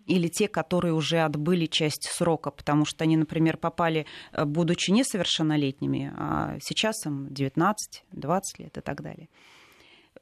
или 0.09 0.27
те, 0.27 0.47
которые 0.47 0.93
уже 0.93 1.19
отбыли 1.19 1.67
часть 1.67 2.09
срока, 2.11 2.51
потому 2.51 2.85
что 2.85 3.03
они, 3.03 3.15
например, 3.15 3.57
попали, 3.57 4.05
э, 4.31 4.45
будучи 4.45 4.91
несовершеннолетними, 4.91 6.11
а 6.17 6.57
сейчас 6.61 7.05
им 7.05 7.27
19, 7.31 8.03
20 8.11 8.59
лет 8.59 8.77
и 8.77 8.81
так 8.81 9.01
далее. 9.01 9.29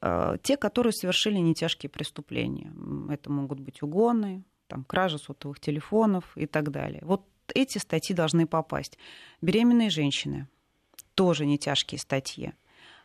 Э, 0.00 0.36
те, 0.42 0.56
которые 0.56 0.92
совершили 0.92 1.38
нетяжкие 1.38 1.90
преступления. 1.90 2.72
Это 3.10 3.32
могут 3.32 3.60
быть 3.60 3.82
угоны, 3.82 4.44
там, 4.66 4.84
кража 4.84 5.18
сотовых 5.18 5.58
телефонов 5.58 6.36
и 6.36 6.46
так 6.46 6.70
далее. 6.70 7.00
Вот 7.02 7.22
эти 7.54 7.78
статьи 7.78 8.14
должны 8.14 8.46
попасть. 8.46 8.98
Беременные 9.40 9.88
женщины 9.88 10.48
тоже 11.14 11.46
не 11.46 11.58
тяжкие 11.58 11.98
статьи. 11.98 12.52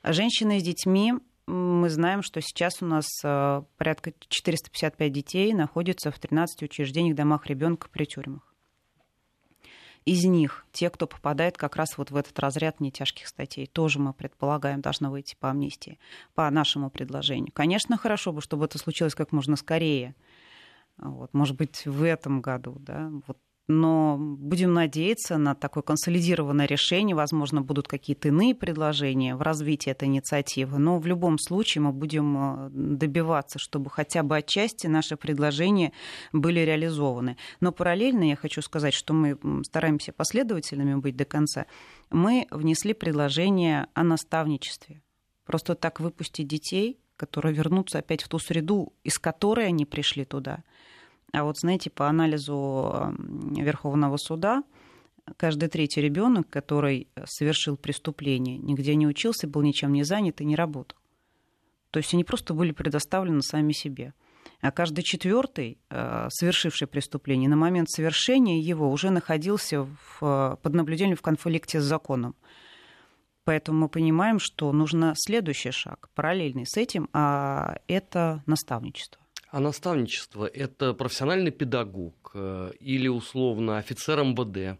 Женщины 0.03 0.59
с 0.59 0.63
детьми 0.63 1.13
мы 1.45 1.89
знаем, 1.89 2.21
что 2.21 2.41
сейчас 2.41 2.81
у 2.81 2.85
нас 2.85 3.05
э, 3.23 3.63
порядка 3.77 4.13
455 4.29 5.11
детей 5.11 5.53
находятся 5.53 6.11
в 6.11 6.19
13 6.19 6.63
учреждениях, 6.63 7.15
домах 7.15 7.47
ребенка 7.47 7.89
при 7.91 8.05
тюрьмах. 8.05 8.53
Из 10.05 10.25
них 10.25 10.65
те, 10.73 10.89
кто 10.89 11.07
попадает 11.07 11.57
как 11.57 11.77
раз 11.77 11.97
вот 11.97 12.11
в 12.11 12.15
этот 12.15 12.37
разряд 12.39 12.81
нетяжких 12.81 13.27
статей, 13.27 13.67
тоже 13.67 13.99
мы 13.99 14.13
предполагаем, 14.13 14.81
должны 14.81 15.09
выйти 15.09 15.35
по 15.39 15.49
амнистии, 15.49 15.97
по 16.33 16.49
нашему 16.49 16.89
предложению. 16.89 17.51
Конечно, 17.53 17.97
хорошо 17.97 18.33
бы, 18.33 18.41
чтобы 18.41 18.65
это 18.65 18.77
случилось 18.77 19.15
как 19.15 19.31
можно 19.31 19.55
скорее. 19.55 20.15
Вот, 20.97 21.33
может 21.33 21.55
быть, 21.55 21.85
в 21.85 22.03
этом 22.03 22.41
году, 22.41 22.75
да, 22.79 23.09
вот 23.27 23.37
но 23.67 24.17
будем 24.17 24.73
надеяться 24.73 25.37
на 25.37 25.55
такое 25.55 25.83
консолидированное 25.83 26.65
решение. 26.65 27.15
Возможно, 27.15 27.61
будут 27.61 27.87
какие-то 27.87 28.27
иные 28.27 28.53
предложения 28.53 29.35
в 29.35 29.41
развитии 29.41 29.89
этой 29.89 30.09
инициативы. 30.09 30.79
Но 30.79 30.99
в 30.99 31.07
любом 31.07 31.39
случае 31.39 31.83
мы 31.83 31.93
будем 31.93 32.37
э, 32.37 32.69
добиваться, 32.71 33.59
чтобы 33.59 33.89
хотя 33.89 34.21
бы 34.23 34.35
отчасти 34.35 34.87
наши 34.87 35.15
предложения 35.15 35.93
были 36.33 36.59
реализованы. 36.59 37.37
Но 37.61 37.71
параллельно 37.71 38.23
я 38.23 38.35
хочу 38.35 38.61
сказать, 38.61 38.93
что 38.93 39.13
мы 39.13 39.37
стараемся 39.63 40.11
последовательными 40.11 40.95
быть 40.95 41.15
до 41.15 41.23
конца. 41.23 41.65
Мы 42.09 42.47
внесли 42.51 42.93
предложение 42.93 43.87
о 43.93 44.03
наставничестве. 44.03 45.01
Просто 45.45 45.75
так 45.75 46.01
выпустить 46.01 46.47
детей, 46.47 46.99
которые 47.15 47.53
вернутся 47.53 47.99
опять 47.99 48.23
в 48.23 48.27
ту 48.27 48.39
среду, 48.39 48.93
из 49.03 49.17
которой 49.19 49.67
они 49.67 49.85
пришли 49.85 50.25
туда– 50.25 50.63
а 51.33 51.43
вот, 51.43 51.57
знаете, 51.57 51.89
по 51.89 52.07
анализу 52.07 53.11
Верховного 53.57 54.17
суда, 54.17 54.63
каждый 55.35 55.67
третий 55.67 55.99
ребенок, 55.99 56.47
который 56.47 57.07
совершил 57.25 57.75
преступление, 57.75 58.59
нигде 58.59 58.93
не 58.93 59.07
учился, 59.07 59.47
был 59.47 59.63
ничем 59.63 59.93
не 59.93 60.03
занят 60.03 60.41
и 60.41 60.45
не 60.45 60.55
работал. 60.55 60.99
То 61.89 61.97
есть 61.97 62.13
они 62.13 62.23
просто 62.23 62.53
были 62.53 62.71
предоставлены 62.71 63.41
сами 63.41 63.71
себе. 63.71 64.13
А 64.61 64.71
каждый 64.71 65.01
четвертый, 65.01 65.79
э, 65.89 66.27
совершивший 66.29 66.87
преступление, 66.87 67.49
на 67.49 67.55
момент 67.55 67.89
совершения 67.89 68.59
его 68.59 68.91
уже 68.91 69.09
находился 69.09 69.87
в, 70.19 70.59
под 70.61 70.73
наблюдением 70.73 71.17
в 71.17 71.21
конфликте 71.23 71.81
с 71.81 71.83
законом. 71.83 72.35
Поэтому 73.43 73.79
мы 73.79 73.89
понимаем, 73.89 74.37
что 74.39 74.71
нужно 74.71 75.13
следующий 75.17 75.71
шаг, 75.71 76.09
параллельный 76.13 76.65
с 76.67 76.77
этим, 76.77 77.09
а 77.11 77.77
это 77.87 78.43
наставничество. 78.45 79.22
А 79.53 79.59
наставничество– 79.59 80.47
это 80.53 80.95
профессиональный 80.95 81.51
педагог 81.51 82.31
э, 82.33 82.71
или, 82.79 83.07
условно, 83.07 83.77
офицер 83.77 84.23
МВД? 84.23 84.79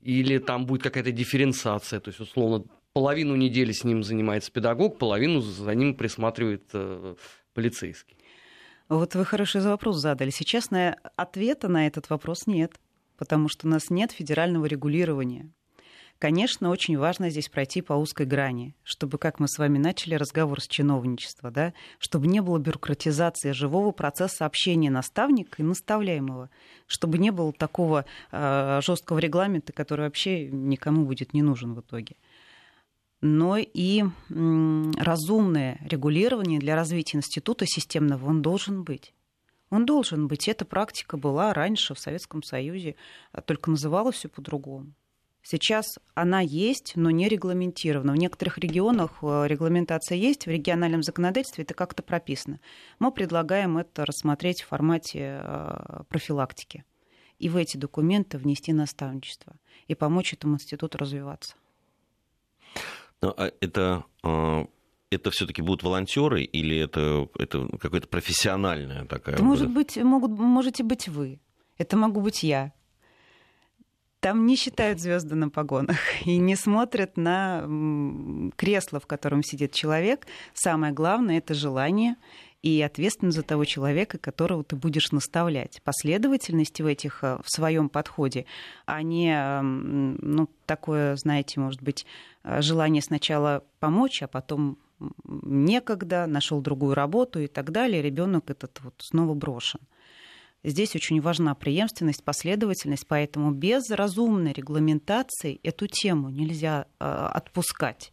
Или 0.00 0.38
там 0.38 0.64
будет 0.64 0.84
какая-то 0.84 1.10
дифференциация? 1.10 1.98
То 1.98 2.10
есть, 2.10 2.20
условно, 2.20 2.66
половину 2.92 3.34
недели 3.34 3.72
с 3.72 3.82
ним 3.82 4.04
занимается 4.04 4.52
педагог, 4.52 4.96
половину 4.96 5.40
за 5.40 5.74
ним 5.74 5.96
присматривает 5.96 6.70
э, 6.72 7.16
полицейский? 7.52 8.16
Вот 8.88 9.16
вы 9.16 9.24
хороший 9.24 9.60
вопрос 9.60 9.96
задали. 9.96 10.30
Сейчас 10.30 10.70
на 10.70 10.96
ответа 11.16 11.66
на 11.66 11.88
этот 11.88 12.10
вопрос 12.10 12.46
нет, 12.46 12.78
потому 13.18 13.48
что 13.48 13.66
у 13.66 13.70
нас 13.70 13.90
нет 13.90 14.12
федерального 14.12 14.66
регулирования. 14.66 15.50
Конечно, 16.20 16.68
очень 16.68 16.98
важно 16.98 17.30
здесь 17.30 17.48
пройти 17.48 17.80
по 17.80 17.94
узкой 17.94 18.26
грани, 18.26 18.74
чтобы, 18.82 19.16
как 19.16 19.40
мы 19.40 19.48
с 19.48 19.56
вами 19.56 19.78
начали 19.78 20.14
разговор 20.16 20.60
с 20.60 20.68
чиновничества, 20.68 21.50
да, 21.50 21.72
чтобы 21.98 22.26
не 22.26 22.42
было 22.42 22.58
бюрократизации 22.58 23.52
живого 23.52 23.90
процесса 23.90 24.44
общения 24.44 24.90
наставника 24.90 25.62
и 25.62 25.64
наставляемого, 25.64 26.50
чтобы 26.86 27.16
не 27.16 27.30
было 27.30 27.54
такого 27.54 28.04
э, 28.32 28.80
жесткого 28.82 29.18
регламента, 29.18 29.72
который 29.72 30.02
вообще 30.02 30.50
никому 30.50 31.06
будет 31.06 31.32
не 31.32 31.40
нужен 31.40 31.72
в 31.72 31.80
итоге 31.80 32.16
но 33.22 33.58
и 33.58 34.02
разумное 34.30 35.78
регулирование 35.82 36.58
для 36.58 36.74
развития 36.74 37.18
института 37.18 37.66
системного 37.66 38.26
он 38.26 38.40
должен 38.40 38.82
быть. 38.82 39.12
Он 39.68 39.84
должен 39.84 40.26
быть. 40.26 40.48
Эта 40.48 40.64
практика 40.64 41.18
была 41.18 41.52
раньше 41.52 41.94
в 41.94 41.98
Советском 41.98 42.42
Союзе, 42.42 42.96
а 43.32 43.42
только 43.42 43.70
называлась 43.70 44.16
все 44.16 44.28
по-другому. 44.28 44.94
Сейчас 45.42 45.98
она 46.14 46.40
есть, 46.40 46.92
но 46.96 47.10
не 47.10 47.28
регламентирована. 47.28 48.12
В 48.12 48.16
некоторых 48.16 48.58
регионах 48.58 49.18
э, 49.22 49.46
регламентация 49.46 50.16
есть, 50.16 50.46
в 50.46 50.50
региональном 50.50 51.02
законодательстве 51.02 51.64
это 51.64 51.74
как-то 51.74 52.02
прописано. 52.02 52.60
Мы 52.98 53.10
предлагаем 53.10 53.78
это 53.78 54.04
рассмотреть 54.04 54.62
в 54.62 54.68
формате 54.68 55.40
э, 55.42 56.02
профилактики 56.08 56.84
и 57.38 57.48
в 57.48 57.56
эти 57.56 57.76
документы 57.78 58.36
внести 58.36 58.72
наставничество 58.72 59.54
и 59.88 59.94
помочь 59.94 60.34
этому 60.34 60.56
институту 60.56 60.98
развиваться. 60.98 61.54
Но 63.22 63.34
а 63.36 63.50
это 63.60 64.04
э, 64.22 64.64
это 65.10 65.30
все-таки 65.30 65.62
будут 65.62 65.82
волонтеры 65.82 66.44
или 66.44 66.76
это, 66.76 67.28
это 67.38 67.66
какая-то 67.78 68.08
профессиональная 68.08 69.04
такая? 69.06 69.34
Это 69.34 69.44
может 69.44 69.70
быть, 69.70 69.96
могут, 69.96 70.30
можете 70.30 70.84
быть 70.84 71.08
вы. 71.08 71.40
Это 71.78 71.96
могу 71.96 72.20
быть 72.20 72.42
я. 72.42 72.72
Там 74.20 74.44
не 74.44 74.56
считают 74.56 75.00
звезды 75.00 75.34
на 75.34 75.48
погонах 75.48 75.96
и 76.26 76.36
не 76.38 76.56
смотрят 76.56 77.16
на 77.16 77.62
кресло, 78.56 79.00
в 79.00 79.06
котором 79.06 79.42
сидит 79.42 79.72
человек. 79.72 80.26
Самое 80.52 80.92
главное 80.92 81.38
это 81.38 81.54
желание 81.54 82.16
и 82.62 82.82
ответственность 82.82 83.38
за 83.38 83.42
того 83.42 83.64
человека, 83.64 84.18
которого 84.18 84.62
ты 84.62 84.76
будешь 84.76 85.12
наставлять. 85.12 85.80
Последовательность 85.82 86.78
в 86.80 86.86
этих, 86.86 87.24
э, 87.24 87.38
в 87.42 87.50
своем 87.50 87.88
подходе, 87.88 88.44
а 88.84 89.02
не 89.02 89.62
ну, 89.62 90.48
такое, 90.66 91.16
знаете, 91.16 91.58
может 91.58 91.82
быть, 91.82 92.04
э, 92.44 92.60
желание 92.60 93.02
сначала 93.02 93.64
помочь, 93.78 94.22
а 94.22 94.28
потом 94.28 94.76
некогда, 95.24 96.26
нашел 96.26 96.60
другую 96.60 96.94
работу 96.94 97.40
и 97.40 97.46
так 97.46 97.70
далее, 97.70 98.02
ребенок 98.02 98.50
этот 98.50 98.80
вот 98.82 98.94
снова 98.98 99.32
брошен. 99.32 99.80
Здесь 100.62 100.94
очень 100.94 101.20
важна 101.20 101.54
преемственность, 101.54 102.22
последовательность, 102.22 103.06
поэтому 103.06 103.50
без 103.50 103.90
разумной 103.90 104.52
регламентации 104.52 105.58
эту 105.62 105.86
тему 105.86 106.28
нельзя 106.28 106.86
э, 106.98 107.04
отпускать. 107.04 108.12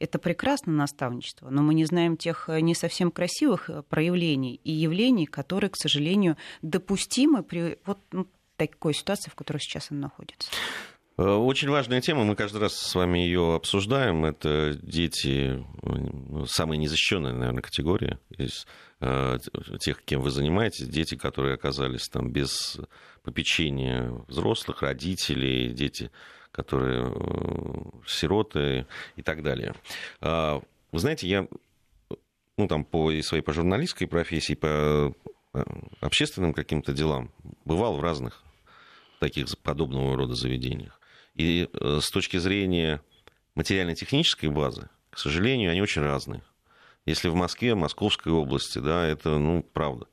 Это 0.00 0.18
прекрасно 0.18 0.72
наставничество, 0.72 1.50
но 1.50 1.62
мы 1.62 1.72
не 1.72 1.84
знаем 1.84 2.16
тех 2.16 2.48
э, 2.48 2.60
не 2.60 2.74
совсем 2.74 3.12
красивых 3.12 3.70
э, 3.70 3.82
проявлений 3.82 4.60
и 4.64 4.72
явлений, 4.72 5.26
которые, 5.26 5.70
к 5.70 5.76
сожалению, 5.76 6.36
допустимы 6.62 7.44
при 7.44 7.78
вот 7.86 8.00
ну, 8.10 8.26
такой 8.56 8.92
ситуации, 8.92 9.30
в 9.30 9.36
которой 9.36 9.58
сейчас 9.58 9.92
она 9.92 10.00
находится. 10.00 10.50
Очень 11.16 11.70
важная 11.70 12.00
тема, 12.00 12.24
мы 12.24 12.34
каждый 12.34 12.60
раз 12.60 12.74
с 12.74 12.94
вами 12.94 13.20
ее 13.20 13.54
обсуждаем. 13.54 14.24
Это 14.24 14.76
дети, 14.82 15.64
ну, 15.82 16.44
самая 16.46 16.76
незащищенная, 16.76 17.32
наверное, 17.32 17.62
категория 17.62 18.18
из 18.36 18.66
Э, 19.06 19.38
тех, 19.80 20.02
кем 20.02 20.22
вы 20.22 20.30
занимаетесь, 20.30 20.88
дети, 20.88 21.14
которые 21.14 21.54
оказались 21.54 22.08
там 22.08 22.30
без 22.30 22.78
попечения 23.22 24.10
взрослых, 24.28 24.80
родителей, 24.80 25.74
дети, 25.74 26.10
которые 26.50 27.04
э, 27.04 28.06
сироты 28.06 28.86
и 29.16 29.22
так 29.22 29.42
далее. 29.42 29.74
Вы 30.20 30.98
знаете, 30.98 31.28
я 31.28 31.46
ну, 32.56 32.66
там, 32.66 32.84
по 32.84 33.10
своей 33.20 33.42
по 33.42 33.52
журналистской 33.52 34.06
профессии, 34.06 34.54
по 34.54 35.12
э, 35.52 35.62
общественным 36.00 36.54
каким-то 36.54 36.94
делам 36.94 37.30
бывал 37.66 37.96
в 37.96 38.00
разных 38.00 38.42
таких 39.20 39.46
подобного 39.58 40.16
рода 40.16 40.34
заведениях. 40.34 40.98
И 41.34 41.68
с 41.72 42.10
точки 42.10 42.36
зрения 42.36 43.02
материально-технической 43.54 44.50
базы, 44.50 44.88
к 45.10 45.18
сожалению, 45.18 45.70
они 45.70 45.82
очень 45.82 46.02
разные. 46.02 46.42
Если 47.06 47.28
в 47.28 47.34
Москве, 47.34 47.74
Московской 47.74 48.32
области, 48.32 48.78
да, 48.78 49.04
это, 49.06 49.38
ну, 49.38 49.62
правда. 49.62 50.06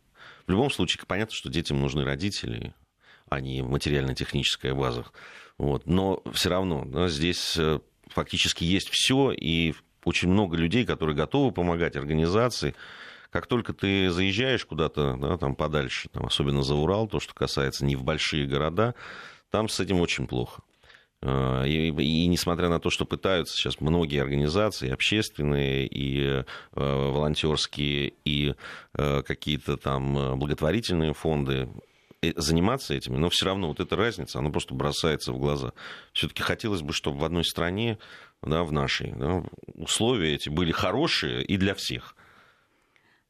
В 0.45 0.51
любом 0.51 0.69
случае, 0.69 1.03
понятно, 1.07 1.33
что 1.33 1.49
детям 1.49 1.79
нужны 1.79 2.03
родители, 2.03 2.73
а 3.29 3.39
не 3.39 3.61
материально-техническая 3.61 4.73
база. 4.73 5.05
Вот. 5.57 5.85
Но 5.85 6.21
все 6.33 6.49
равно 6.49 6.83
да, 6.85 7.07
здесь 7.07 7.55
э, 7.57 7.79
фактически 8.07 8.63
есть 8.63 8.89
все, 8.89 9.31
и 9.31 9.73
очень 10.03 10.29
много 10.29 10.57
людей, 10.57 10.85
которые 10.85 11.15
готовы 11.15 11.51
помогать 11.51 11.95
организации. 11.95 12.75
Как 13.29 13.47
только 13.47 13.73
ты 13.73 14.09
заезжаешь 14.09 14.65
куда-то 14.65 15.15
да, 15.15 15.37
там 15.37 15.55
подальше, 15.55 16.09
там, 16.09 16.25
особенно 16.25 16.63
за 16.63 16.75
Урал, 16.75 17.07
то, 17.07 17.19
что 17.19 17.33
касается 17.33 17.85
не 17.85 17.95
в 17.95 18.03
большие 18.03 18.45
города, 18.45 18.95
там 19.49 19.69
с 19.69 19.79
этим 19.79 20.01
очень 20.01 20.27
плохо. 20.27 20.61
А, 21.23 21.63
и, 21.63 21.89
и 21.89 22.27
несмотря 22.27 22.69
на 22.69 22.79
то, 22.79 22.89
что 22.89 23.05
пытаются 23.05 23.55
сейчас 23.55 23.79
многие 23.79 24.21
организации, 24.21 24.89
общественные 24.89 25.87
и 25.87 26.23
э, 26.23 26.43
волонтерские, 26.73 28.13
и 28.25 28.55
э, 28.93 29.21
какие-то 29.21 29.77
там 29.77 30.39
благотворительные 30.39 31.13
фонды 31.13 31.69
э, 32.23 32.31
заниматься 32.35 32.95
этими, 32.95 33.17
но 33.17 33.29
все 33.29 33.45
равно 33.45 33.67
вот 33.67 33.79
эта 33.79 33.95
разница, 33.95 34.39
она 34.39 34.49
просто 34.49 34.73
бросается 34.73 35.31
в 35.31 35.37
глаза. 35.37 35.73
Все-таки 36.13 36.41
хотелось 36.41 36.81
бы, 36.81 36.91
чтобы 36.91 37.19
в 37.19 37.23
одной 37.23 37.45
стране, 37.45 37.99
да, 38.41 38.63
в 38.63 38.71
нашей, 38.71 39.11
да, 39.11 39.43
условия 39.75 40.33
эти 40.33 40.49
были 40.49 40.71
хорошие 40.71 41.43
и 41.43 41.57
для 41.57 41.75
всех. 41.75 42.15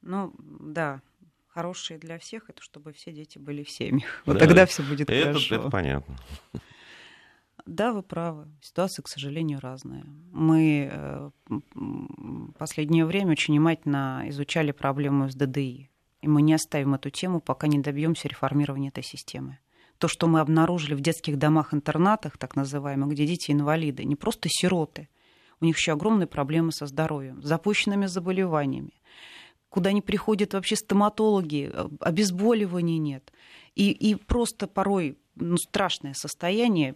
Ну, 0.01 0.33
да, 0.39 1.01
хорошие 1.49 1.99
для 1.99 2.17
всех, 2.19 2.49
это 2.49 2.61
чтобы 2.61 2.93
все 2.93 3.11
дети 3.11 3.37
были 3.37 3.63
в 3.63 3.69
семьях. 3.69 4.07
Вот 4.25 4.35
да, 4.35 4.39
тогда 4.39 4.65
все 4.65 4.81
будет 4.81 5.09
это, 5.09 5.27
хорошо. 5.27 5.55
Это 5.55 5.69
понятно. 5.69 6.15
Да, 7.65 7.93
вы 7.93 8.03
правы. 8.03 8.47
Ситуация, 8.61 9.03
к 9.03 9.07
сожалению, 9.07 9.59
разная. 9.61 10.03
Мы 10.31 10.89
э, 10.91 11.29
последнее 12.57 13.05
время 13.05 13.31
очень 13.31 13.53
внимательно 13.53 14.23
изучали 14.27 14.71
проблему 14.71 15.29
с 15.29 15.35
ДДИ. 15.35 15.89
И 16.21 16.27
мы 16.27 16.41
не 16.41 16.53
оставим 16.53 16.93
эту 16.93 17.09
тему, 17.09 17.39
пока 17.39 17.67
не 17.67 17.79
добьемся 17.79 18.27
реформирования 18.27 18.89
этой 18.89 19.03
системы. 19.03 19.59
То, 19.97 20.07
что 20.07 20.27
мы 20.27 20.39
обнаружили 20.39 20.95
в 20.95 21.01
детских 21.01 21.37
домах-интернатах, 21.37 22.37
так 22.37 22.55
называемых, 22.55 23.09
где 23.09 23.25
дети 23.27 23.51
инвалиды, 23.51 24.03
не 24.03 24.15
просто 24.15 24.49
сироты, 24.49 25.09
у 25.59 25.65
них 25.65 25.77
еще 25.77 25.93
огромные 25.93 26.27
проблемы 26.27 26.71
со 26.71 26.87
здоровьем, 26.87 27.41
запущенными 27.43 28.07
заболеваниями, 28.07 28.93
куда 29.69 29.91
не 29.91 30.01
приходят 30.01 30.53
вообще 30.53 30.75
стоматологи, 30.75 31.69
э, 31.71 31.89
обезболивания 31.99 32.97
нет. 32.97 33.31
И, 33.75 33.91
и 33.91 34.15
просто 34.15 34.67
порой 34.67 35.17
ну, 35.35 35.57
страшное 35.57 36.13
состояние, 36.13 36.93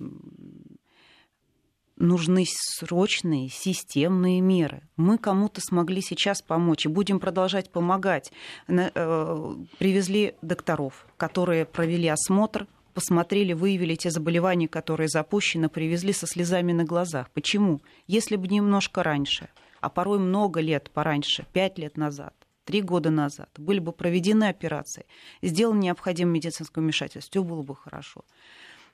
нужны 1.97 2.45
срочные 2.47 3.49
системные 3.49 4.41
меры. 4.41 4.81
Мы 4.97 5.17
кому-то 5.17 5.61
смогли 5.61 6.01
сейчас 6.01 6.41
помочь 6.41 6.85
и 6.85 6.89
будем 6.89 7.19
продолжать 7.19 7.71
помогать. 7.71 8.31
Э, 8.67 9.55
привезли 9.77 10.35
докторов, 10.41 11.05
которые 11.17 11.65
провели 11.65 12.07
осмотр, 12.07 12.67
посмотрели, 12.93 13.53
выявили 13.53 13.95
те 13.95 14.09
заболевания, 14.09 14.67
которые 14.67 15.07
запущены, 15.07 15.69
привезли 15.69 16.13
со 16.13 16.27
слезами 16.27 16.71
на 16.71 16.83
глазах. 16.83 17.29
Почему? 17.31 17.81
Если 18.07 18.35
бы 18.35 18.47
немножко 18.47 19.03
раньше, 19.03 19.49
а 19.81 19.89
порой 19.89 20.19
много 20.19 20.61
лет 20.61 20.89
пораньше, 20.91 21.45
пять 21.53 21.77
лет 21.77 21.97
назад, 21.97 22.33
три 22.63 22.81
года 22.81 23.09
назад, 23.09 23.49
были 23.57 23.79
бы 23.79 23.91
проведены 23.91 24.45
операции, 24.45 25.05
сделано 25.41 25.79
необходимое 25.79 26.33
медицинское 26.33 26.81
вмешательство, 26.81 27.29
все 27.29 27.43
было 27.43 27.61
бы 27.61 27.75
хорошо. 27.75 28.23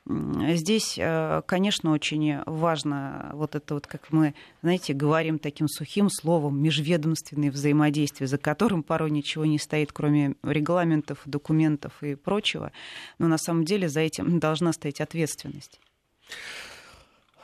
Здесь, 0.08 0.96
э, 0.98 1.44
конечно, 1.46 1.92
очень 1.92 2.40
важно 2.46 3.30
вот 3.34 3.54
это 3.56 3.76
вот, 3.76 3.86
как 3.86 4.12
мы, 4.12 4.34
знаете, 4.64 4.94
говорим 4.94 5.38
таким 5.38 5.68
сухим 5.68 6.10
словом, 6.10 6.62
межведомственное 6.62 7.52
взаимодействие, 7.52 8.28
за 8.28 8.40
которым 8.40 8.82
порой 8.82 9.12
ничего 9.12 9.46
не 9.46 9.60
стоит, 9.60 9.94
кроме 9.94 10.36
регламентов, 10.42 11.20
документов 11.26 12.02
и 12.02 12.16
прочего. 12.16 12.72
Но 13.20 13.28
на 13.28 13.38
самом 13.38 13.64
деле 13.64 13.90
за 13.90 14.00
этим 14.00 14.40
должна 14.40 14.74
стоять 14.74 15.02
ответственность. 15.02 15.80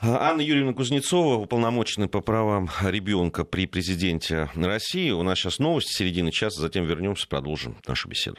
Анна 0.02 0.42
Юрьевна 0.42 0.74
Кузнецова, 0.74 1.36
уполномоченная 1.36 2.08
по 2.08 2.22
правам 2.22 2.70
ребенка 2.84 3.44
при 3.44 3.68
президенте 3.68 4.50
России. 4.56 5.12
У 5.12 5.24
нас 5.24 5.40
сейчас 5.40 5.60
новости 5.60 5.94
середины 5.94 6.32
часа, 6.32 6.62
затем 6.62 6.86
вернемся, 6.86 7.28
продолжим 7.28 7.78
нашу 7.88 8.10
беседу. 8.10 8.38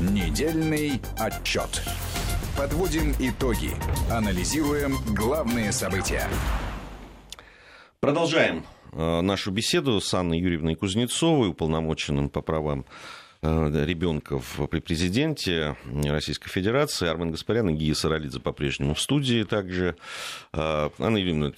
Недельный 0.00 1.00
отчет. 1.18 1.82
Подводим 2.56 3.12
итоги. 3.18 3.70
Анализируем 4.10 4.96
главные 5.14 5.72
события. 5.72 6.28
Продолжаем 8.00 8.64
э, 8.92 9.20
нашу 9.20 9.50
беседу 9.50 10.00
с 10.00 10.14
Анной 10.14 10.38
Юрьевной 10.38 10.74
Кузнецовой, 10.74 11.48
уполномоченным 11.48 12.28
по 12.28 12.42
правам 12.42 12.84
Э, 13.46 13.84
ребенка 13.84 14.40
при 14.70 14.80
президенте 14.80 15.76
Российской 15.92 16.48
Федерации. 16.48 17.08
Армен 17.08 17.30
Гаспарян 17.30 17.68
и 17.68 17.74
Гия 17.74 17.92
Саралидзе 17.92 18.40
по-прежнему 18.40 18.94
в 18.94 19.00
студии 19.00 19.44
также. 19.44 19.96
Э, 20.54 20.88
Анна 20.98 21.18
Юрьевна, 21.18 21.52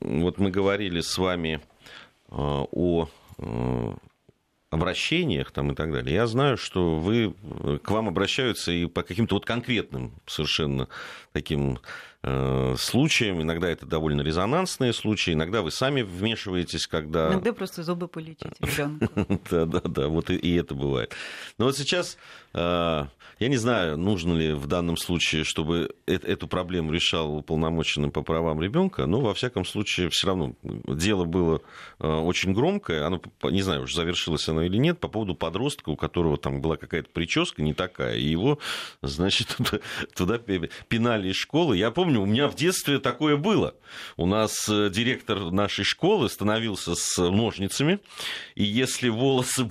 вот 0.00 0.38
мы 0.38 0.50
говорили 0.50 1.00
с 1.00 1.16
вами 1.16 1.62
о 2.30 3.08
обращениях 4.70 5.50
там 5.50 5.72
и 5.72 5.74
так 5.74 5.92
далее. 5.92 6.14
Я 6.14 6.26
знаю, 6.26 6.56
что 6.56 6.96
вы, 6.96 7.34
к 7.82 7.90
вам 7.90 8.08
обращаются 8.08 8.70
и 8.70 8.86
по 8.86 9.02
каким-то 9.02 9.36
вот 9.36 9.46
конкретным 9.46 10.12
совершенно 10.26 10.88
таким 11.32 11.78
Э, 12.20 12.74
случаям. 12.76 13.40
Иногда 13.40 13.68
это 13.68 13.86
довольно 13.86 14.22
резонансные 14.22 14.92
случаи, 14.92 15.34
иногда 15.34 15.62
вы 15.62 15.70
сами 15.70 16.02
вмешиваетесь, 16.02 16.88
когда... 16.88 17.28
Иногда 17.28 17.52
просто 17.52 17.84
зубы 17.84 18.08
полечить 18.08 18.54
ребенку. 18.60 19.40
Да, 19.48 19.66
да, 19.66 19.80
да, 19.84 20.08
вот 20.08 20.28
и 20.28 20.54
это 20.56 20.74
бывает. 20.74 21.14
Но 21.58 21.66
вот 21.66 21.76
сейчас 21.76 22.18
э, 22.54 23.06
я 23.38 23.48
не 23.48 23.56
знаю, 23.56 23.96
нужно 23.96 24.34
ли 24.34 24.52
в 24.52 24.66
данном 24.66 24.96
случае, 24.96 25.44
чтобы 25.44 25.94
эту 26.06 26.48
проблему 26.48 26.92
решал 26.92 27.36
уполномоченный 27.36 28.10
по 28.10 28.22
правам 28.22 28.60
ребенка, 28.60 29.06
но 29.06 29.20
во 29.20 29.34
всяком 29.34 29.64
случае 29.64 30.10
все 30.10 30.26
равно 30.26 30.54
дело 30.62 31.24
было 31.24 31.62
э, 32.00 32.06
очень 32.06 32.52
громкое, 32.52 33.06
оно, 33.06 33.22
не 33.44 33.62
знаю, 33.62 33.82
уже 33.82 33.94
завершилось 33.94 34.48
оно 34.48 34.62
или 34.62 34.76
нет, 34.76 34.98
по 34.98 35.08
поводу 35.08 35.34
подростка, 35.34 35.90
у 35.90 35.96
которого 35.96 36.36
там 36.36 36.60
была 36.60 36.76
какая-то 36.76 37.08
прическа 37.10 37.62
не 37.62 37.74
такая, 37.74 38.16
и 38.16 38.24
его, 38.24 38.58
значит, 39.02 39.48
туда, 39.56 39.78
туда 40.16 40.38
пинали 40.38 41.28
из 41.28 41.36
школы. 41.36 41.76
Я 41.76 41.90
помню, 41.90 42.08
помню, 42.08 42.22
у 42.22 42.26
меня 42.26 42.48
в 42.48 42.54
детстве 42.54 42.98
такое 42.98 43.36
было. 43.36 43.74
У 44.16 44.24
нас 44.24 44.68
э, 44.68 44.88
директор 44.90 45.50
нашей 45.50 45.84
школы 45.84 46.30
становился 46.30 46.94
с 46.94 47.18
ножницами, 47.18 48.00
и 48.54 48.64
если 48.64 49.10
волосы 49.10 49.68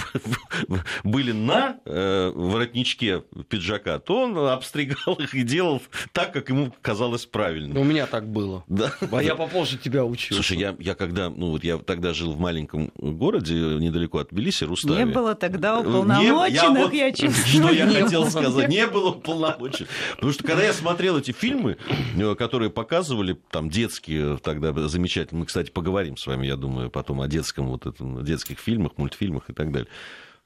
были 1.03 1.31
на 1.31 1.79
э, 1.85 2.31
воротничке 2.33 3.23
пиджака, 3.57 3.99
то 3.99 4.23
он 4.23 4.37
обстригал 4.37 5.15
их 5.15 5.33
и 5.33 5.41
делал 5.43 5.81
так, 6.11 6.31
как 6.33 6.49
ему 6.49 6.73
казалось 6.81 7.25
правильно. 7.25 7.79
У 7.79 7.83
меня 7.83 8.05
так 8.05 8.27
было. 8.27 8.63
Да. 8.67 8.93
А 9.11 9.21
я 9.23 9.35
попозже 9.35 9.77
тебя 9.77 10.05
учил. 10.05 10.35
Слушай, 10.35 10.57
я, 10.59 10.75
я 10.79 10.93
когда, 10.95 11.29
ну 11.29 11.51
вот 11.51 11.63
я 11.63 11.77
тогда 11.77 12.13
жил 12.13 12.33
в 12.33 12.39
маленьком 12.39 12.91
городе 12.97 13.53
недалеко 13.55 14.19
от 14.19 14.29
Тбилиси, 14.29 14.63
Руставе. 14.65 15.05
Не 15.05 15.11
было 15.11 15.35
тогда 15.35 15.79
уполномоченных, 15.79 16.49
Не- 16.49 16.55
я, 16.55 16.69
вот- 16.71 16.93
я 16.93 17.11
чувствую. 17.13 17.63
Что 17.65 17.73
я 17.73 17.85
Не 17.85 17.95
хотел 18.01 18.21
было. 18.21 18.29
сказать, 18.29 18.69
не 18.69 18.85
было 18.87 19.09
уполномоченных. 19.11 19.89
Потому 20.15 20.31
что 20.33 20.43
когда 20.43 20.63
я 20.63 20.73
смотрел 20.73 21.17
эти 21.17 21.31
фильмы, 21.31 21.77
э, 22.15 22.35
которые 22.35 22.69
показывали, 22.69 23.37
там, 23.51 23.69
детские, 23.69 24.37
тогда 24.37 24.71
замечательно, 24.87 25.39
мы, 25.41 25.45
кстати, 25.45 25.71
поговорим 25.71 26.17
с 26.17 26.27
вами, 26.27 26.45
я 26.47 26.55
думаю, 26.55 26.89
потом 26.89 27.21
о 27.21 27.27
детском, 27.27 27.67
вот 27.67 27.85
этом, 27.85 28.23
детских 28.23 28.59
фильмах, 28.59 28.93
мультфильмах 28.97 29.49
и 29.49 29.53
так 29.53 29.71
далее. 29.71 29.89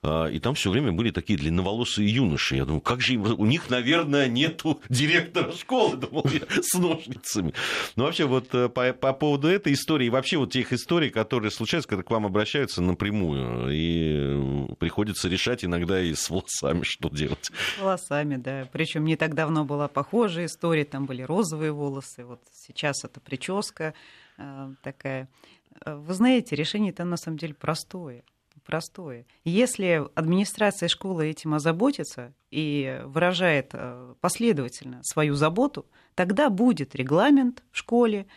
А, 0.03 0.27
И 0.27 0.39
там 0.39 0.55
все 0.55 0.71
время 0.71 0.91
были 0.91 1.11
такие 1.11 1.37
длинноволосые 1.37 2.09
юноши. 2.11 2.55
Я 2.55 2.65
думаю, 2.65 2.81
как 2.81 3.01
же 3.01 3.13
им- 3.13 3.39
у 3.39 3.45
них, 3.45 3.69
наверное, 3.69 4.27
нету 4.27 4.81
директора 4.89 5.51
школы, 5.51 5.97
думал 5.97 6.25
я, 6.31 6.41
с 6.61 6.73
ножницами. 6.77 7.53
Ну, 7.95 8.05
вообще, 8.05 8.25
вот 8.25 8.53
э, 8.55 8.67
по, 8.69 8.93
по 8.93 9.13
поводу 9.13 9.47
этой 9.47 9.73
истории, 9.73 10.07
и 10.07 10.09
вообще 10.09 10.37
вот 10.37 10.51
тех 10.51 10.73
историй, 10.73 11.11
которые 11.11 11.51
случаются, 11.51 11.87
когда 11.87 12.03
к 12.03 12.09
вам 12.09 12.25
обращаются 12.25 12.81
напрямую, 12.81 13.69
и 13.71 14.69
э, 14.71 14.75
приходится 14.79 15.29
решать 15.29 15.63
иногда 15.63 16.01
и 16.01 16.15
с 16.15 16.29
волосами, 16.31 16.81
что 16.83 17.09
делать. 17.09 17.51
С 17.75 17.79
волосами, 17.79 18.37
да. 18.37 18.67
Причем 18.71 19.05
не 19.05 19.15
так 19.15 19.35
давно 19.35 19.65
была 19.65 19.87
похожая 19.87 20.45
история, 20.47 20.83
там 20.83 21.05
были 21.05 21.21
розовые 21.21 21.73
волосы, 21.73 22.25
вот 22.25 22.41
сейчас 22.51 23.03
это 23.03 23.19
прическа 23.19 23.93
э, 24.39 24.73
такая. 24.81 25.29
Вы 25.85 26.13
знаете, 26.15 26.55
решение-то 26.55 27.05
на 27.05 27.17
самом 27.17 27.37
деле 27.37 27.53
простое. 27.53 28.23
Простое. 28.71 29.25
Если 29.43 30.01
администрация 30.15 30.87
школы 30.87 31.27
этим 31.27 31.53
озаботится 31.53 32.33
и 32.51 33.01
выражает 33.03 33.71
э, 33.73 34.13
последовательно 34.21 35.01
свою 35.03 35.35
заботу, 35.35 35.85
тогда 36.15 36.49
будет 36.49 36.95
регламент 36.95 37.63
в 37.73 37.77
школе, 37.77 38.27